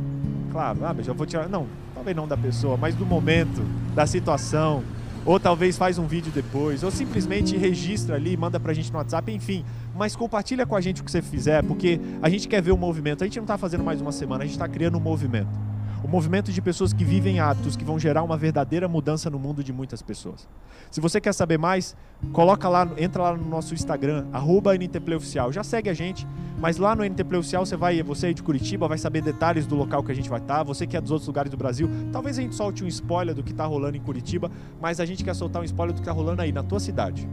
Claro, 0.53 0.79
ah, 0.85 0.95
já 1.03 1.13
vou 1.13 1.27
tirar. 1.27 1.49
Não, 1.49 1.67
talvez 1.93 2.17
não 2.17 2.29
da 2.29 2.37
pessoa, 2.37 2.77
mas 2.77 2.95
do 2.95 3.05
momento, 3.05 3.61
da 3.93 4.07
situação, 4.07 4.85
ou 5.27 5.41
talvez 5.41 5.77
faz 5.77 5.99
um 5.99 6.07
vídeo 6.07 6.31
depois, 6.33 6.85
ou 6.85 6.93
simplesmente 6.93 7.57
registra 7.57 8.15
ali, 8.15 8.37
manda 8.37 8.61
pra 8.61 8.73
gente 8.73 8.93
no 8.93 8.99
WhatsApp, 8.99 9.33
enfim. 9.33 9.65
Mas 9.97 10.15
compartilha 10.15 10.65
com 10.65 10.77
a 10.77 10.81
gente 10.81 11.01
o 11.01 11.05
que 11.05 11.11
você 11.11 11.21
fizer, 11.21 11.65
porque 11.65 12.01
a 12.23 12.29
gente 12.29 12.47
quer 12.47 12.63
ver 12.63 12.71
o 12.71 12.79
movimento. 12.79 13.25
A 13.25 13.27
gente 13.27 13.37
não 13.37 13.45
está 13.45 13.59
fazendo 13.59 13.83
mais 13.83 14.01
uma 14.01 14.13
semana, 14.13 14.45
a 14.45 14.47
gente 14.47 14.55
está 14.55 14.69
criando 14.69 14.97
um 14.97 15.01
movimento. 15.01 15.68
O 16.09 16.11
movimento 16.11 16.51
de 16.51 16.63
pessoas 16.63 16.95
que 16.95 17.05
vivem 17.05 17.39
hábitos 17.39 17.77
que 17.77 17.85
vão 17.85 17.99
gerar 17.99 18.23
uma 18.23 18.35
verdadeira 18.35 18.89
mudança 18.89 19.29
no 19.29 19.39
mundo 19.39 19.63
de 19.63 19.75
muitas 19.75 20.01
pessoas. 20.01 20.49
Se 20.91 21.03
você 21.03 21.21
quer 21.21 21.35
saber 21.35 21.59
mais, 21.59 21.95
coloca 22.33 22.67
lá, 22.67 22.89
entra 22.97 23.25
lá 23.25 23.37
no 23.37 23.47
nosso 23.47 23.75
Instagram, 23.75 24.27
arroba 24.33 24.75
NTPlayOficial. 24.75 25.53
Já 25.53 25.63
segue 25.63 25.91
a 25.91 25.93
gente, 25.93 26.27
mas 26.59 26.79
lá 26.79 26.97
no 26.97 27.05
NTPlay 27.05 27.41
Oficial 27.41 27.67
você 27.67 27.77
vai, 27.77 28.03
você 28.03 28.29
aí 28.29 28.33
de 28.33 28.43
Curitiba, 28.43 28.89
vai 28.89 28.97
saber 28.97 29.21
detalhes 29.21 29.67
do 29.67 29.75
local 29.75 30.03
que 30.03 30.11
a 30.11 30.15
gente 30.15 30.31
vai 30.31 30.41
estar. 30.41 30.63
Você 30.63 30.87
que 30.87 30.97
é 30.97 31.01
dos 31.03 31.11
outros 31.11 31.29
lugares 31.29 31.51
do 31.51 31.59
Brasil, 31.59 31.91
talvez 32.11 32.39
a 32.39 32.41
gente 32.41 32.55
solte 32.55 32.83
um 32.83 32.87
spoiler 32.87 33.35
do 33.35 33.43
que 33.43 33.53
está 33.53 33.67
rolando 33.67 33.99
em 33.99 34.01
Curitiba, 34.01 34.51
mas 34.81 35.01
a 35.01 35.05
gente 35.05 35.23
quer 35.23 35.35
soltar 35.35 35.61
um 35.61 35.65
spoiler 35.67 35.95
do 35.95 35.99
que 35.99 36.09
está 36.09 36.13
rolando 36.13 36.41
aí 36.41 36.53
na 36.53 36.63
tua 36.63 36.81
cidade. 36.81 37.29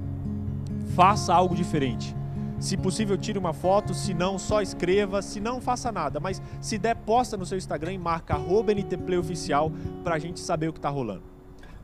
Faça 0.94 1.34
algo 1.34 1.56
diferente. 1.56 2.14
Se 2.60 2.78
possível, 2.78 3.18
tire 3.18 3.38
uma 3.38 3.54
foto, 3.54 3.94
se 3.94 4.14
não, 4.14 4.40
só 4.40 4.62
escreva, 4.62 5.22
se 5.22 5.40
não, 5.40 5.60
faça 5.60 5.92
nada. 5.92 6.20
Mas 6.20 6.42
se 6.62 6.78
der, 6.78 6.96
posta 6.96 7.36
no 7.36 7.46
seu 7.46 7.58
Instagram 7.58 7.94
e 7.94 7.98
marca 7.98 8.38
ntpleyoficial 8.38 9.72
para 10.04 10.16
a 10.16 10.20
gente 10.20 10.40
saber 10.40 10.70
o 10.70 10.74
que 10.74 10.80
está 10.80 10.90
rolando. 10.90 11.36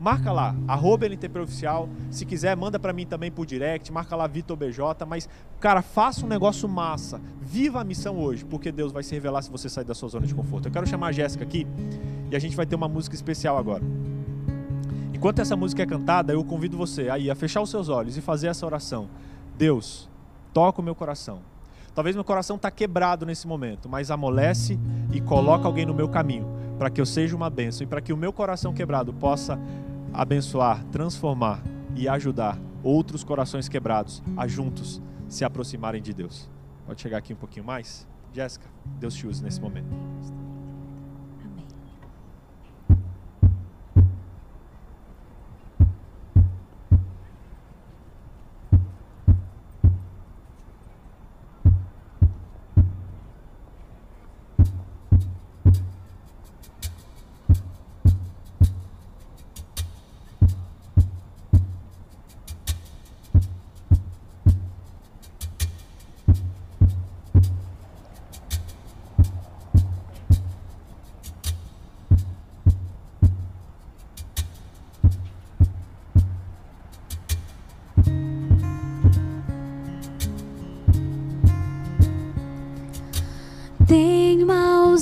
Marca 0.02 0.32
lá, 0.32 0.56
arroba 0.66 1.08
ntpleyoficial. 1.08 1.88
Se 2.10 2.26
quiser, 2.26 2.56
manda 2.56 2.76
para 2.76 2.92
mim 2.92 3.06
também 3.06 3.30
por 3.30 3.46
direct, 3.46 3.92
marca 3.92 4.16
lá 4.16 4.26
Vitor 4.26 4.56
BJ. 4.56 5.06
Mas, 5.06 5.28
cara, 5.60 5.80
faça 5.80 6.24
um 6.24 6.28
negócio 6.28 6.68
massa. 6.68 7.20
Viva 7.40 7.80
a 7.80 7.84
missão 7.84 8.18
hoje, 8.18 8.44
porque 8.44 8.72
Deus 8.72 8.90
vai 8.90 9.04
se 9.04 9.14
revelar 9.14 9.42
se 9.42 9.50
você 9.50 9.68
sair 9.68 9.84
da 9.84 9.94
sua 9.94 10.08
zona 10.08 10.26
de 10.26 10.34
conforto. 10.34 10.66
Eu 10.66 10.72
quero 10.72 10.88
chamar 10.88 11.08
a 11.08 11.12
Jéssica 11.12 11.44
aqui 11.44 11.66
e 12.30 12.34
a 12.34 12.38
gente 12.40 12.56
vai 12.56 12.66
ter 12.66 12.74
uma 12.74 12.88
música 12.88 13.14
especial 13.14 13.56
agora. 13.56 13.84
Enquanto 15.14 15.38
essa 15.38 15.54
música 15.54 15.84
é 15.84 15.86
cantada, 15.86 16.32
eu 16.32 16.42
convido 16.42 16.76
você 16.76 17.08
aí 17.08 17.30
a 17.30 17.34
fechar 17.36 17.62
os 17.62 17.70
seus 17.70 17.88
olhos 17.88 18.16
e 18.16 18.20
fazer 18.20 18.48
essa 18.48 18.66
oração. 18.66 19.08
Deus, 19.56 20.10
toca 20.52 20.80
o 20.80 20.84
meu 20.84 20.94
coração. 20.94 21.40
Talvez 21.94 22.16
meu 22.16 22.24
coração 22.24 22.56
está 22.56 22.70
quebrado 22.70 23.26
nesse 23.26 23.46
momento, 23.46 23.88
mas 23.88 24.10
amolece 24.10 24.78
e 25.12 25.20
coloca 25.20 25.66
alguém 25.66 25.84
no 25.84 25.92
meu 25.92 26.08
caminho 26.08 26.46
para 26.78 26.88
que 26.90 27.00
eu 27.00 27.06
seja 27.06 27.36
uma 27.36 27.50
bênção 27.50 27.84
e 27.84 27.86
para 27.86 28.00
que 28.00 28.12
o 28.12 28.16
meu 28.16 28.32
coração 28.32 28.72
quebrado 28.72 29.12
possa 29.12 29.58
abençoar, 30.12 30.84
transformar 30.86 31.62
e 31.94 32.08
ajudar 32.08 32.58
outros 32.82 33.22
corações 33.22 33.68
quebrados 33.68 34.22
a 34.36 34.46
juntos 34.48 35.00
se 35.28 35.44
aproximarem 35.44 36.02
de 36.02 36.12
Deus. 36.12 36.50
Pode 36.86 37.00
chegar 37.00 37.18
aqui 37.18 37.32
um 37.32 37.36
pouquinho 37.36 37.64
mais? 37.64 38.06
Jéssica, 38.32 38.66
Deus 38.98 39.14
te 39.14 39.26
use 39.26 39.42
nesse 39.42 39.60
momento. 39.60 39.88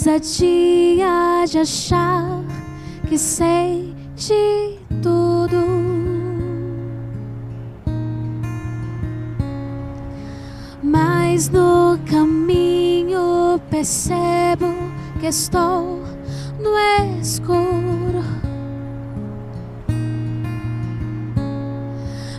Ousadia 0.00 1.44
de 1.46 1.58
achar 1.58 2.42
que 3.06 3.18
sei 3.18 3.94
de 4.16 4.78
tudo. 5.02 5.58
Mas 10.82 11.50
no 11.50 11.98
caminho 12.10 13.60
percebo 13.68 14.72
que 15.20 15.26
estou 15.26 16.02
no 16.58 16.78
escuro. 17.20 18.24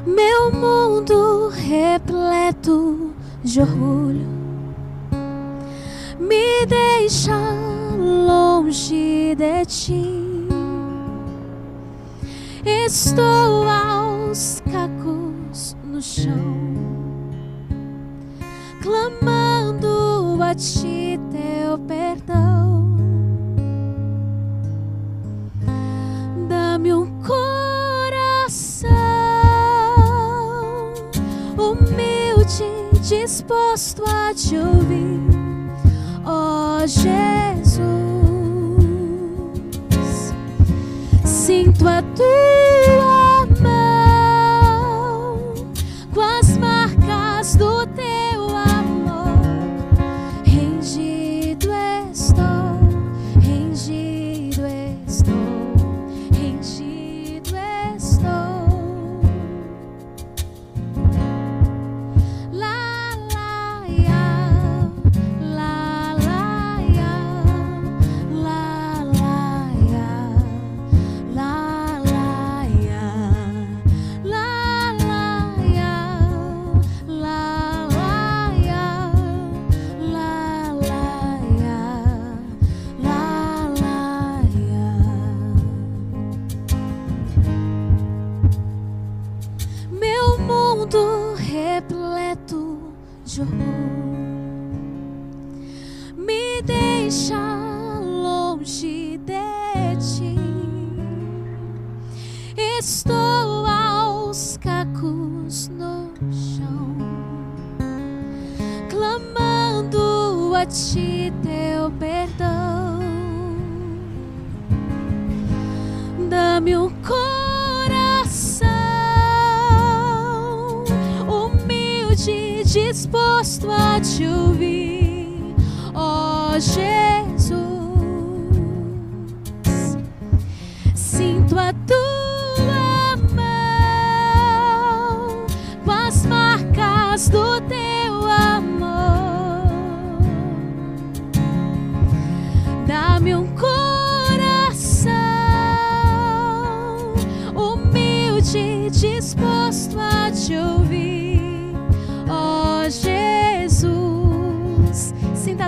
Meu 0.03 0.51
mundo 0.51 1.49
repleto 1.49 3.14
de 3.43 3.62
orgulho 3.62 4.31
ti. 9.86 10.48
Estou 12.64 13.51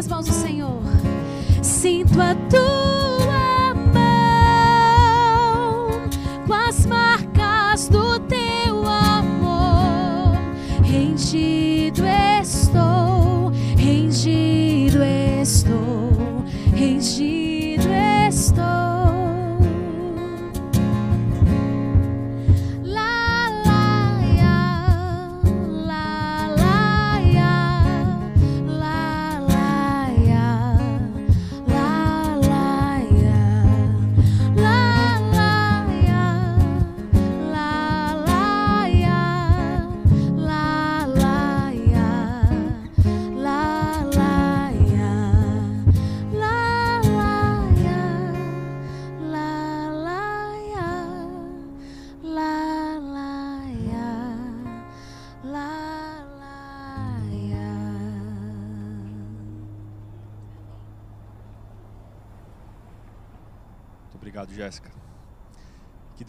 Sinta 0.04 0.16
as 0.16 0.26
mãos 0.26 0.26
do 0.26 0.34
Senhor, 0.34 0.82
sinto 1.62 2.20
a 2.20 2.36
tua 2.50 2.63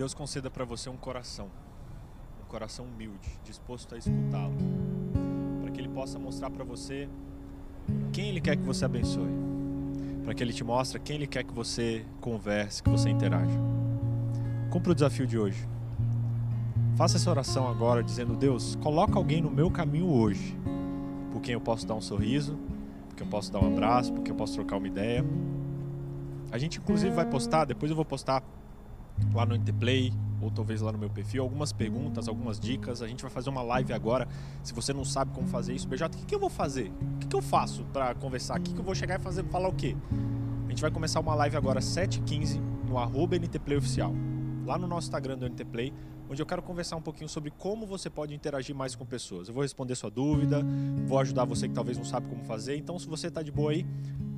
Deus 0.05 0.13
conceda 0.13 0.51
para 0.51 0.67
você 0.67 0.91
um 0.91 0.99
coração, 0.99 1.49
um 2.39 2.45
coração 2.47 2.85
humilde, 2.85 3.41
disposto 3.43 3.95
a 3.95 3.97
escutá-lo, 3.97 4.55
para 5.63 5.71
que 5.71 5.81
Ele 5.81 5.89
possa 5.89 6.19
mostrar 6.19 6.51
para 6.51 6.63
você 6.63 7.09
quem 8.13 8.29
Ele 8.29 8.39
quer 8.39 8.55
que 8.55 8.63
você 8.65 8.85
abençoe, 8.85 9.31
para 10.23 10.35
que 10.35 10.43
Ele 10.43 10.53
te 10.53 10.63
mostre 10.63 11.01
quem 11.01 11.17
Ele 11.17 11.27
quer 11.27 11.43
que 11.43 11.55
você 11.55 12.05
converse, 12.21 12.83
que 12.83 12.91
você 12.91 13.09
interaja. 13.09 13.59
Cumpra 14.71 14.93
o 14.93 14.95
desafio 14.95 15.27
de 15.27 15.39
hoje. 15.39 15.67
Faça 16.97 17.17
essa 17.17 17.31
oração 17.31 17.67
agora, 17.67 18.03
dizendo: 18.03 18.37
Deus, 18.37 18.77
coloca 18.83 19.17
alguém 19.17 19.41
no 19.41 19.51
meu 19.51 19.71
caminho 19.71 20.11
hoje, 20.11 20.55
por 21.33 21.41
quem 21.41 21.55
eu 21.55 21.63
posso 21.63 21.87
dar 21.87 21.95
um 21.95 22.03
sorriso, 22.03 22.59
por 23.09 23.17
quem 23.17 23.27
eu 23.27 23.31
posso 23.31 23.51
dar 23.51 23.61
um 23.61 23.69
abraço, 23.69 24.13
por 24.13 24.23
quem 24.23 24.33
eu 24.33 24.37
posso 24.37 24.53
trocar 24.53 24.77
uma 24.77 24.87
ideia. 24.87 25.25
A 26.53 26.59
gente, 26.59 26.77
inclusive, 26.79 27.11
vai 27.15 27.25
postar, 27.25 27.65
depois 27.65 27.89
eu 27.89 27.97
vou 27.97 28.05
postar 28.05 28.45
lá 29.33 29.47
no 29.47 29.55
Interplay 29.55 30.13
ou 30.41 30.51
talvez 30.51 30.81
lá 30.81 30.93
no 30.93 30.99
meu 30.99 31.09
perfil 31.09 31.43
algumas 31.43 31.73
perguntas, 31.73 32.29
algumas 32.29 32.61
dicas. 32.61 33.03
A 33.03 33.09
gente 33.09 33.23
vai 33.23 33.31
fazer 33.31 33.51
uma 33.51 33.63
live 33.63 33.93
agora. 33.93 34.29
Se 34.63 34.75
você 34.75 34.93
não 34.93 35.05
sabe 35.05 35.33
como 35.33 35.49
fazer 35.49 35.75
isso, 35.75 35.89
BJ, 35.89 36.07
o 36.07 36.11
que, 36.11 36.27
que 36.27 36.35
eu 36.35 36.39
vou 36.39 36.51
fazer? 36.51 36.93
O 37.15 37.19
que, 37.19 37.27
que 37.27 37.37
eu 37.37 37.43
faço 37.43 37.85
para 37.93 38.15
conversar? 38.15 38.59
O 38.59 38.63
que, 38.63 38.73
que 38.73 38.79
eu 38.79 38.85
vou 38.85 38.95
chegar 38.95 39.19
e 39.19 39.23
fazer, 39.23 39.45
falar 39.45 39.69
o 39.69 39.75
quê? 39.75 39.97
A 40.67 40.71
gente 40.71 40.83
vai 40.83 40.91
começar 40.91 41.21
uma 41.21 41.35
live 41.35 41.57
agora 41.57 41.81
7h15 41.81 42.61
no 42.89 42.99
arroba 42.99 43.37
NTPlay 43.37 43.79
Oficial, 43.79 44.13
lá 44.67 44.77
no 44.77 44.87
nosso 44.87 45.07
Instagram 45.07 45.39
do 45.39 45.47
NTPlay 45.47 45.93
onde 46.29 46.41
eu 46.41 46.47
quero 46.47 46.63
conversar 46.63 46.97
um 46.97 47.03
pouquinho 47.03 47.29
sobre 47.29 47.51
como 47.51 47.87
você 47.87 48.09
pode 48.09 48.35
interagir 48.35 48.75
mais 48.75 48.95
com 48.95 49.05
pessoas. 49.05 49.49
Eu 49.49 49.55
vou 49.55 49.63
responder 49.63 49.95
sua 49.95 50.11
dúvida, 50.11 50.63
vou 51.07 51.19
ajudar 51.19 51.45
você 51.45 51.69
que 51.69 51.75
talvez 51.75 51.97
não 51.97 52.05
sabe 52.05 52.29
como 52.29 52.45
fazer. 52.45 52.77
Então, 52.77 52.99
se 52.99 53.07
você 53.07 53.29
está 53.29 53.43
de 53.43 53.53
boa 53.53 53.73
aí, 53.73 53.87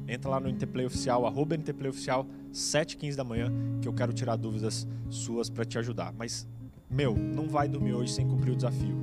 entra 0.08 0.30
lá 0.30 0.40
no 0.40 0.48
NTPlay 0.48 0.86
Oficial, 0.86 1.26
arroba 1.26 1.54
NTPlay 1.54 1.90
Oficial, 1.90 2.26
7h15 2.52 3.16
da 3.16 3.24
manhã, 3.24 3.52
que 3.80 3.88
eu 3.88 3.92
quero 3.92 4.12
tirar 4.12 4.36
dúvidas 4.36 4.86
suas 5.08 5.50
para 5.50 5.64
te 5.64 5.78
ajudar. 5.78 6.12
Mas, 6.12 6.46
meu, 6.88 7.16
não 7.16 7.48
vai 7.48 7.68
dormir 7.68 7.94
hoje 7.94 8.12
sem 8.12 8.26
cumprir 8.26 8.52
o 8.52 8.56
desafio. 8.56 8.96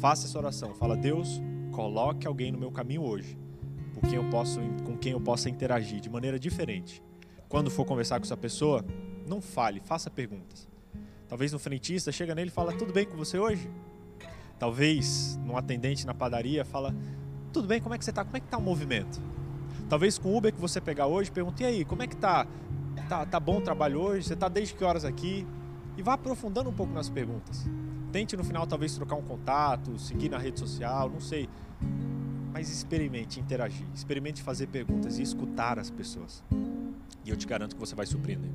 Faça 0.00 0.26
essa 0.26 0.38
oração. 0.38 0.74
Fala, 0.74 0.96
Deus, 0.96 1.40
coloque 1.72 2.26
alguém 2.26 2.50
no 2.50 2.58
meu 2.58 2.70
caminho 2.70 3.02
hoje, 3.02 3.38
por 3.94 4.02
quem 4.02 4.14
eu 4.14 4.28
posso, 4.30 4.60
com 4.84 4.96
quem 4.96 5.12
eu 5.12 5.20
possa 5.20 5.50
interagir 5.50 6.00
de 6.00 6.08
maneira 6.08 6.38
diferente. 6.38 7.02
Quando 7.48 7.70
for 7.70 7.84
conversar 7.84 8.18
com 8.18 8.24
essa 8.24 8.36
pessoa, 8.36 8.84
não 9.26 9.40
fale, 9.40 9.80
faça 9.80 10.10
perguntas. 10.10 10.68
Talvez 11.28 11.52
no 11.52 11.58
frentista 11.58 12.10
chega 12.10 12.34
nele 12.34 12.48
e 12.48 12.52
fala: 12.52 12.72
Tudo 12.72 12.92
bem 12.92 13.06
com 13.06 13.16
você 13.16 13.38
hoje? 13.38 13.70
Talvez 14.58 15.38
num 15.44 15.56
atendente 15.56 16.06
na 16.06 16.14
padaria 16.14 16.64
fala: 16.64 16.94
Tudo 17.52 17.68
bem, 17.68 17.80
como 17.80 17.94
é 17.94 17.98
que 17.98 18.04
você 18.04 18.10
está? 18.10 18.24
Como 18.24 18.36
é 18.36 18.40
que 18.40 18.46
está 18.46 18.58
o 18.58 18.62
movimento? 18.62 19.20
Talvez 19.88 20.18
com 20.18 20.28
o 20.28 20.36
Uber 20.36 20.52
que 20.52 20.60
você 20.60 20.80
pegar 20.80 21.06
hoje, 21.06 21.30
pergunte: 21.30 21.64
aí, 21.64 21.84
como 21.84 22.02
é 22.02 22.06
que 22.06 22.16
tá? 22.16 22.46
Tá, 23.08 23.24
tá 23.24 23.40
bom 23.40 23.58
o 23.58 23.60
trabalho 23.60 24.00
hoje? 24.00 24.26
Você 24.26 24.34
está 24.34 24.48
desde 24.48 24.74
que 24.74 24.84
horas 24.84 25.04
aqui? 25.04 25.46
E 25.96 26.02
vá 26.02 26.12
aprofundando 26.12 26.68
um 26.68 26.72
pouco 26.72 26.92
nas 26.92 27.08
perguntas. 27.08 27.66
Tente 28.12 28.36
no 28.36 28.44
final 28.44 28.66
talvez 28.66 28.94
trocar 28.94 29.16
um 29.16 29.22
contato, 29.22 29.98
seguir 29.98 30.28
na 30.28 30.38
rede 30.38 30.60
social, 30.60 31.08
não 31.08 31.20
sei. 31.20 31.48
Mas 32.52 32.70
experimente 32.70 33.40
interagir, 33.40 33.86
experimente 33.94 34.42
fazer 34.42 34.66
perguntas 34.66 35.18
e 35.18 35.22
escutar 35.22 35.78
as 35.78 35.90
pessoas. 35.90 36.44
E 37.24 37.30
eu 37.30 37.36
te 37.36 37.46
garanto 37.46 37.74
que 37.74 37.80
você 37.80 37.94
vai 37.94 38.06
surpreender. 38.06 38.50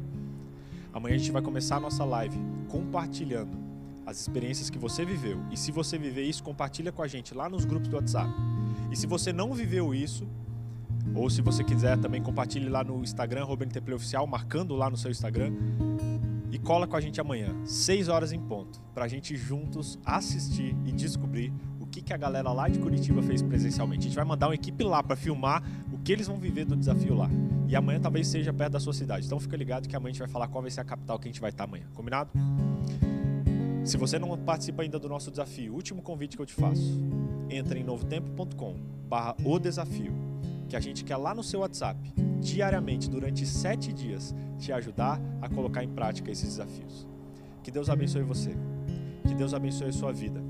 Amanhã 0.94 1.16
a 1.16 1.18
gente 1.18 1.32
vai 1.32 1.42
começar 1.42 1.78
a 1.78 1.80
nossa 1.80 2.04
live 2.06 2.38
compartilhando 2.70 3.58
as 4.06 4.20
experiências 4.20 4.70
que 4.70 4.78
você 4.78 5.04
viveu. 5.06 5.40
E 5.52 5.58
se 5.58 5.72
você 5.72 5.98
viver 5.98 6.24
isso, 6.24 6.44
compartilha 6.44 6.92
com 6.92 7.02
a 7.02 7.08
gente 7.08 7.34
lá 7.34 7.50
nos 7.50 7.66
grupos 7.66 7.88
do 7.88 7.96
WhatsApp. 7.96 8.30
E 8.92 8.96
se 8.96 9.08
você 9.08 9.34
não 9.34 9.54
viveu 9.54 9.94
isso, 9.94 10.28
ou 11.16 11.30
se 11.30 11.42
você 11.42 11.64
quiser 11.64 11.98
também 11.98 12.22
compartilhe 12.22 12.70
lá 12.70 12.84
no 12.84 13.04
Instagram, 13.04 13.44
RobertTP 13.44 13.94
Oficial, 13.94 14.26
marcando 14.26 14.76
lá 14.76 14.90
no 14.90 14.98
seu 14.98 15.12
Instagram. 15.12 15.54
E 16.52 16.60
cola 16.60 16.86
com 16.86 16.96
a 16.96 17.02
gente 17.02 17.20
amanhã, 17.20 17.56
6 17.66 18.10
horas 18.10 18.32
em 18.32 18.40
ponto, 18.40 18.80
para 18.94 19.06
a 19.06 19.08
gente 19.08 19.36
juntos 19.36 19.98
assistir 20.06 20.76
e 20.86 20.92
descobrir 20.92 21.52
o 21.80 21.88
que, 21.88 22.00
que 22.00 22.14
a 22.14 22.18
galera 22.18 22.52
lá 22.52 22.70
de 22.70 22.78
Curitiba 22.78 23.24
fez 23.24 23.42
presencialmente. 23.42 24.02
A 24.02 24.04
gente 24.04 24.16
vai 24.16 24.26
mandar 24.26 24.50
uma 24.50 24.56
equipe 24.56 24.84
lá 24.84 25.02
para 25.02 25.16
filmar 25.16 25.64
o 25.92 25.98
que 25.98 26.12
eles 26.12 26.28
vão 26.28 26.38
viver 26.38 26.66
do 26.66 26.76
desafio 26.76 27.16
lá. 27.16 27.28
E 27.68 27.76
amanhã 27.76 28.00
talvez 28.00 28.28
seja 28.28 28.54
perto 28.54 28.74
da 28.74 28.80
sua 28.80 28.94
cidade. 28.94 29.26
Então 29.26 29.40
fica 29.40 29.58
ligado 29.58 29.88
que 29.88 29.96
amanhã 29.96 30.12
a 30.12 30.14
gente 30.14 30.20
vai 30.20 30.28
falar 30.28 30.48
qual 30.48 30.62
vai 30.62 30.70
ser 30.70 30.82
a 30.82 30.84
capital 30.84 31.18
que 31.18 31.28
a 31.28 31.32
gente 31.32 31.42
vai 31.42 31.50
estar 31.50 31.64
amanhã. 31.64 31.86
Combinado? 31.92 32.30
Se 33.84 33.98
você 33.98 34.20
não 34.20 34.38
participa 34.38 34.84
ainda 34.84 35.00
do 35.00 35.10
nosso 35.10 35.32
desafio, 35.32 35.74
último 35.74 36.04
convite 36.04 36.36
que 36.36 36.42
eu 36.42 36.46
te 36.46 36.54
faço. 36.54 37.02
Entre 37.50 37.80
em 37.80 37.84
novotempo.com 37.84 38.76
barra 39.10 39.36
o 39.44 39.58
desafio. 39.58 40.33
Que 40.68 40.76
a 40.76 40.80
gente 40.80 41.04
quer 41.04 41.18
lá 41.18 41.34
no 41.34 41.44
seu 41.44 41.62
WhatsApp, 41.62 42.00
diariamente, 42.40 43.10
durante 43.10 43.46
sete 43.46 43.94
dias, 43.94 44.34
te 44.58 44.72
ajudar 44.72 45.22
a 45.42 45.50
colocar 45.50 45.84
em 45.84 45.90
prática 45.90 46.32
esses 46.32 46.50
desafios. 46.50 47.08
Que 47.64 47.72
Deus 47.72 47.90
abençoe 47.90 48.24
você. 48.24 48.52
Que 49.28 49.34
Deus 49.34 49.54
abençoe 49.54 49.90
a 49.90 49.94
sua 49.94 50.12
vida. 50.12 50.42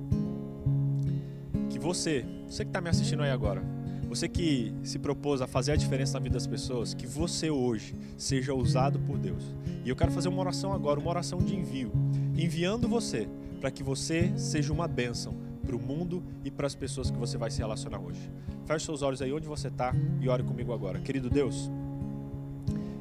Que 1.70 1.80
você, 1.80 2.26
você 2.48 2.64
que 2.64 2.70
está 2.70 2.82
me 2.82 2.90
assistindo 2.90 3.24
aí 3.24 3.32
agora, 3.32 3.64
você 4.08 4.28
que 4.28 4.74
se 4.84 5.00
propôs 5.00 5.42
a 5.42 5.48
fazer 5.48 5.72
a 5.72 5.76
diferença 5.76 6.14
na 6.14 6.20
vida 6.24 6.34
das 6.34 6.46
pessoas, 6.46 6.94
que 6.94 7.08
você 7.08 7.50
hoje 7.50 7.96
seja 8.18 8.54
usado 8.54 9.00
por 9.00 9.18
Deus. 9.18 9.44
E 9.84 9.90
eu 9.90 9.96
quero 9.96 10.12
fazer 10.12 10.30
uma 10.30 10.40
oração 10.40 10.72
agora, 10.72 11.00
uma 11.00 11.10
oração 11.10 11.40
de 11.40 11.56
envio, 11.56 11.92
enviando 12.36 12.88
você 12.88 13.28
para 13.60 13.72
que 13.72 13.82
você 13.82 14.32
seja 14.38 14.72
uma 14.72 14.88
bênção 14.88 15.36
para 15.66 15.76
o 15.76 15.80
mundo 15.80 16.22
e 16.44 16.52
para 16.52 16.68
as 16.68 16.76
pessoas 16.76 17.10
que 17.10 17.18
você 17.18 17.38
vai 17.38 17.50
se 17.50 17.60
relacionar 17.60 18.00
hoje. 18.00 18.32
Feche 18.66 18.86
seus 18.86 19.02
olhos 19.02 19.22
aí 19.22 19.32
onde 19.34 19.48
você 19.48 19.68
está 19.68 19.94
e 20.22 20.30
ore 20.30 20.44
comigo 20.44 20.74
agora. 20.74 21.00
Querido 21.00 21.30
Deus, 21.30 21.72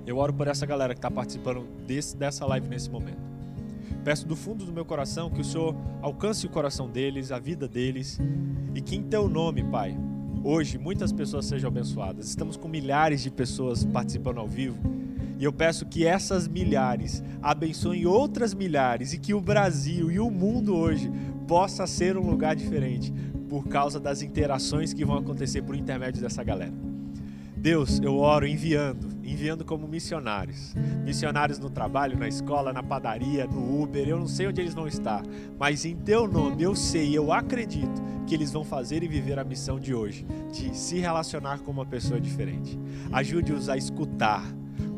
eu 0.06 0.16
oro 0.16 0.32
por 0.32 0.48
essa 0.48 0.66
galera 0.66 0.94
que 0.94 0.98
está 0.98 1.10
participando 1.10 1.66
desse, 1.86 2.16
dessa 2.16 2.44
live 2.46 2.68
nesse 2.68 2.90
momento. 2.90 3.32
Peço 4.04 4.26
do 4.26 4.34
fundo 4.34 4.64
do 4.64 4.72
meu 4.72 4.84
coração 4.84 5.30
que 5.30 5.40
o 5.40 5.44
Senhor 5.44 5.76
alcance 6.00 6.46
o 6.46 6.50
coração 6.50 6.88
deles, 6.88 7.30
a 7.30 7.38
vida 7.38 7.68
deles, 7.68 8.18
e 8.74 8.80
que 8.80 8.96
em 8.96 9.02
Teu 9.02 9.28
nome, 9.28 9.62
Pai, 9.62 9.96
hoje 10.42 10.76
muitas 10.76 11.12
pessoas 11.12 11.46
sejam 11.46 11.68
abençoadas. 11.68 12.28
Estamos 12.28 12.56
com 12.56 12.66
milhares 12.66 13.22
de 13.22 13.30
pessoas 13.30 13.84
participando 13.84 14.38
ao 14.38 14.48
vivo. 14.48 14.78
E 15.38 15.44
eu 15.44 15.52
peço 15.52 15.86
que 15.86 16.06
essas 16.06 16.46
milhares 16.46 17.22
abençoem 17.40 18.06
outras 18.06 18.54
milhares 18.54 19.12
e 19.12 19.18
que 19.18 19.34
o 19.34 19.40
Brasil 19.40 20.10
e 20.10 20.20
o 20.20 20.30
mundo 20.30 20.74
hoje 20.74 21.10
possa 21.46 21.86
ser 21.86 22.16
um 22.16 22.28
lugar 22.28 22.56
diferente 22.56 23.12
por 23.48 23.68
causa 23.68 24.00
das 24.00 24.22
interações 24.22 24.92
que 24.92 25.04
vão 25.04 25.18
acontecer 25.18 25.62
por 25.62 25.76
intermédio 25.76 26.22
dessa 26.22 26.42
galera. 26.42 26.72
Deus, 27.62 28.00
eu 28.02 28.16
oro 28.16 28.44
enviando, 28.44 29.08
enviando 29.22 29.64
como 29.64 29.86
missionários. 29.86 30.74
Missionários 31.04 31.60
no 31.60 31.70
trabalho, 31.70 32.18
na 32.18 32.26
escola, 32.26 32.72
na 32.72 32.82
padaria, 32.82 33.46
no 33.46 33.80
Uber, 33.80 34.08
eu 34.08 34.18
não 34.18 34.26
sei 34.26 34.48
onde 34.48 34.60
eles 34.60 34.74
vão 34.74 34.88
estar, 34.88 35.22
mas 35.56 35.84
em 35.84 35.94
teu 35.94 36.26
nome 36.26 36.60
eu 36.62 36.74
sei, 36.74 37.16
eu 37.16 37.32
acredito 37.32 38.02
que 38.26 38.34
eles 38.34 38.50
vão 38.50 38.64
fazer 38.64 39.04
e 39.04 39.08
viver 39.08 39.38
a 39.38 39.44
missão 39.44 39.78
de 39.78 39.94
hoje, 39.94 40.26
de 40.50 40.76
se 40.76 40.98
relacionar 40.98 41.60
com 41.60 41.70
uma 41.70 41.86
pessoa 41.86 42.20
diferente. 42.20 42.76
Ajude-os 43.12 43.68
a 43.68 43.76
escutar, 43.76 44.42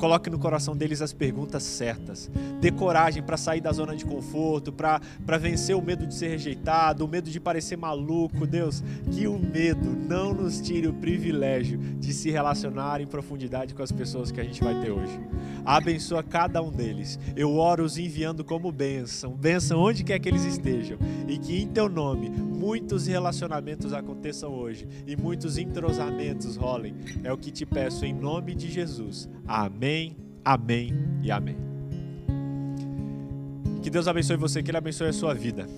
Coloque 0.04 0.28
no 0.28 0.38
coração 0.38 0.76
deles 0.76 1.00
as 1.00 1.14
perguntas 1.14 1.62
certas. 1.62 2.30
Dê 2.60 2.70
coragem 2.70 3.22
para 3.22 3.38
sair 3.38 3.62
da 3.62 3.72
zona 3.72 3.96
de 3.96 4.04
conforto, 4.04 4.70
para 4.70 5.38
vencer 5.38 5.74
o 5.74 5.80
medo 5.80 6.06
de 6.06 6.14
ser 6.14 6.28
rejeitado, 6.28 7.06
o 7.06 7.08
medo 7.08 7.30
de 7.30 7.40
parecer 7.40 7.78
maluco. 7.78 8.46
Deus, 8.46 8.84
que 9.10 9.26
o 9.26 9.38
medo 9.38 9.88
não 9.88 10.34
nos 10.34 10.60
tire 10.60 10.86
o 10.88 10.92
privilégio 10.92 11.78
de 11.78 12.12
se 12.12 12.30
relacionar 12.30 13.00
em 13.00 13.06
profundidade 13.06 13.74
com 13.74 13.82
as 13.82 13.90
pessoas 13.90 14.30
que 14.30 14.38
a 14.38 14.44
gente 14.44 14.62
vai 14.62 14.78
ter 14.82 14.90
hoje. 14.90 15.18
Abençoa 15.64 16.22
cada 16.22 16.60
um 16.60 16.70
deles. 16.70 17.18
Eu 17.34 17.56
oro 17.56 17.82
os 17.82 17.96
enviando 17.96 18.44
como 18.44 18.70
bênção, 18.70 19.32
bênção 19.32 19.80
onde 19.80 20.04
quer 20.04 20.18
que 20.18 20.28
eles 20.28 20.44
estejam. 20.44 20.98
E 21.26 21.38
que 21.38 21.62
em 21.62 21.68
teu 21.68 21.88
nome 21.88 22.28
muitos 22.28 23.06
relacionamentos 23.06 23.92
aconteçam 23.92 24.52
hoje 24.52 24.88
e 25.06 25.16
muitos 25.16 25.58
entrosamentos 25.58 26.56
rolem. 26.56 26.94
É 27.22 27.32
o 27.32 27.38
que 27.38 27.50
te 27.50 27.64
peço 27.66 28.04
em 28.04 28.12
nome 28.12 28.54
de 28.54 28.70
Jesus. 28.70 29.28
Amém, 29.46 29.93
amém 30.44 30.92
e 31.22 31.30
amém. 31.30 31.56
Que 33.82 33.90
Deus 33.90 34.08
abençoe 34.08 34.36
você, 34.36 34.62
que 34.62 34.70
Ele 34.70 34.78
abençoe 34.78 35.08
a 35.08 35.12
sua 35.12 35.34
vida. 35.34 35.68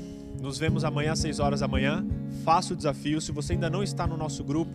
Nos 0.40 0.58
vemos 0.58 0.84
amanhã 0.84 1.12
às 1.12 1.18
6 1.18 1.40
horas 1.40 1.60
da 1.60 1.68
manhã. 1.68 2.06
Faça 2.44 2.72
o 2.72 2.76
desafio. 2.76 3.20
Se 3.20 3.32
você 3.32 3.54
ainda 3.54 3.68
não 3.68 3.82
está 3.82 4.06
no 4.06 4.16
nosso 4.16 4.44
grupo, 4.44 4.72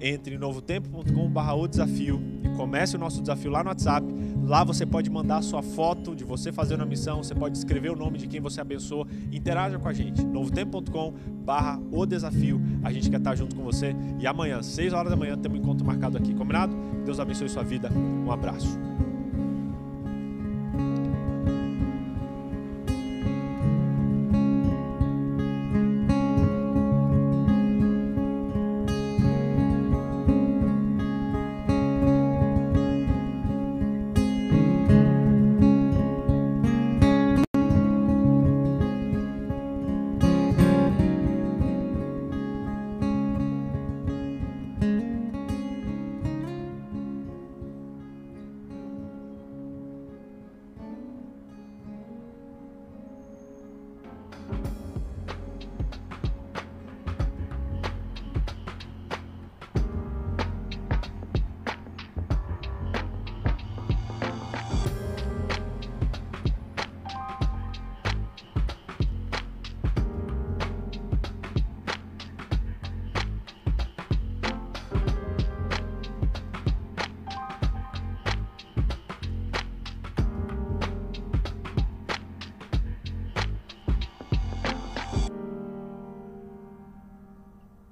entre 0.00 0.34
em 0.34 0.38
novotempo.com.br 0.38 1.52
o 1.52 1.68
desafio 1.68 2.20
e 2.42 2.48
comece 2.56 2.96
o 2.96 2.98
nosso 2.98 3.20
desafio 3.20 3.50
lá 3.50 3.62
no 3.62 3.68
WhatsApp. 3.68 4.06
Lá 4.52 4.64
você 4.64 4.84
pode 4.84 5.08
mandar 5.08 5.40
sua 5.40 5.62
foto 5.62 6.14
de 6.14 6.24
você 6.24 6.52
fazendo 6.52 6.82
a 6.82 6.84
missão, 6.84 7.22
você 7.22 7.34
pode 7.34 7.56
escrever 7.56 7.90
o 7.90 7.96
nome 7.96 8.18
de 8.18 8.26
quem 8.26 8.38
você 8.38 8.60
abençoou. 8.60 9.06
Interaja 9.32 9.78
com 9.78 9.88
a 9.88 9.94
gente. 9.94 10.22
novotempo.com.br 10.22 11.80
o 11.90 12.04
desafio. 12.04 12.60
A 12.84 12.92
gente 12.92 13.08
quer 13.08 13.16
estar 13.16 13.34
junto 13.34 13.56
com 13.56 13.62
você. 13.62 13.96
E 14.20 14.26
amanhã, 14.26 14.62
6 14.62 14.92
horas 14.92 15.08
da 15.08 15.16
manhã, 15.16 15.38
temos 15.38 15.58
um 15.58 15.62
encontro 15.62 15.86
marcado 15.86 16.18
aqui. 16.18 16.34
Combinado? 16.34 16.76
Deus 17.02 17.18
abençoe 17.18 17.48
sua 17.48 17.62
vida. 17.62 17.90
Um 17.90 18.30
abraço. 18.30 18.78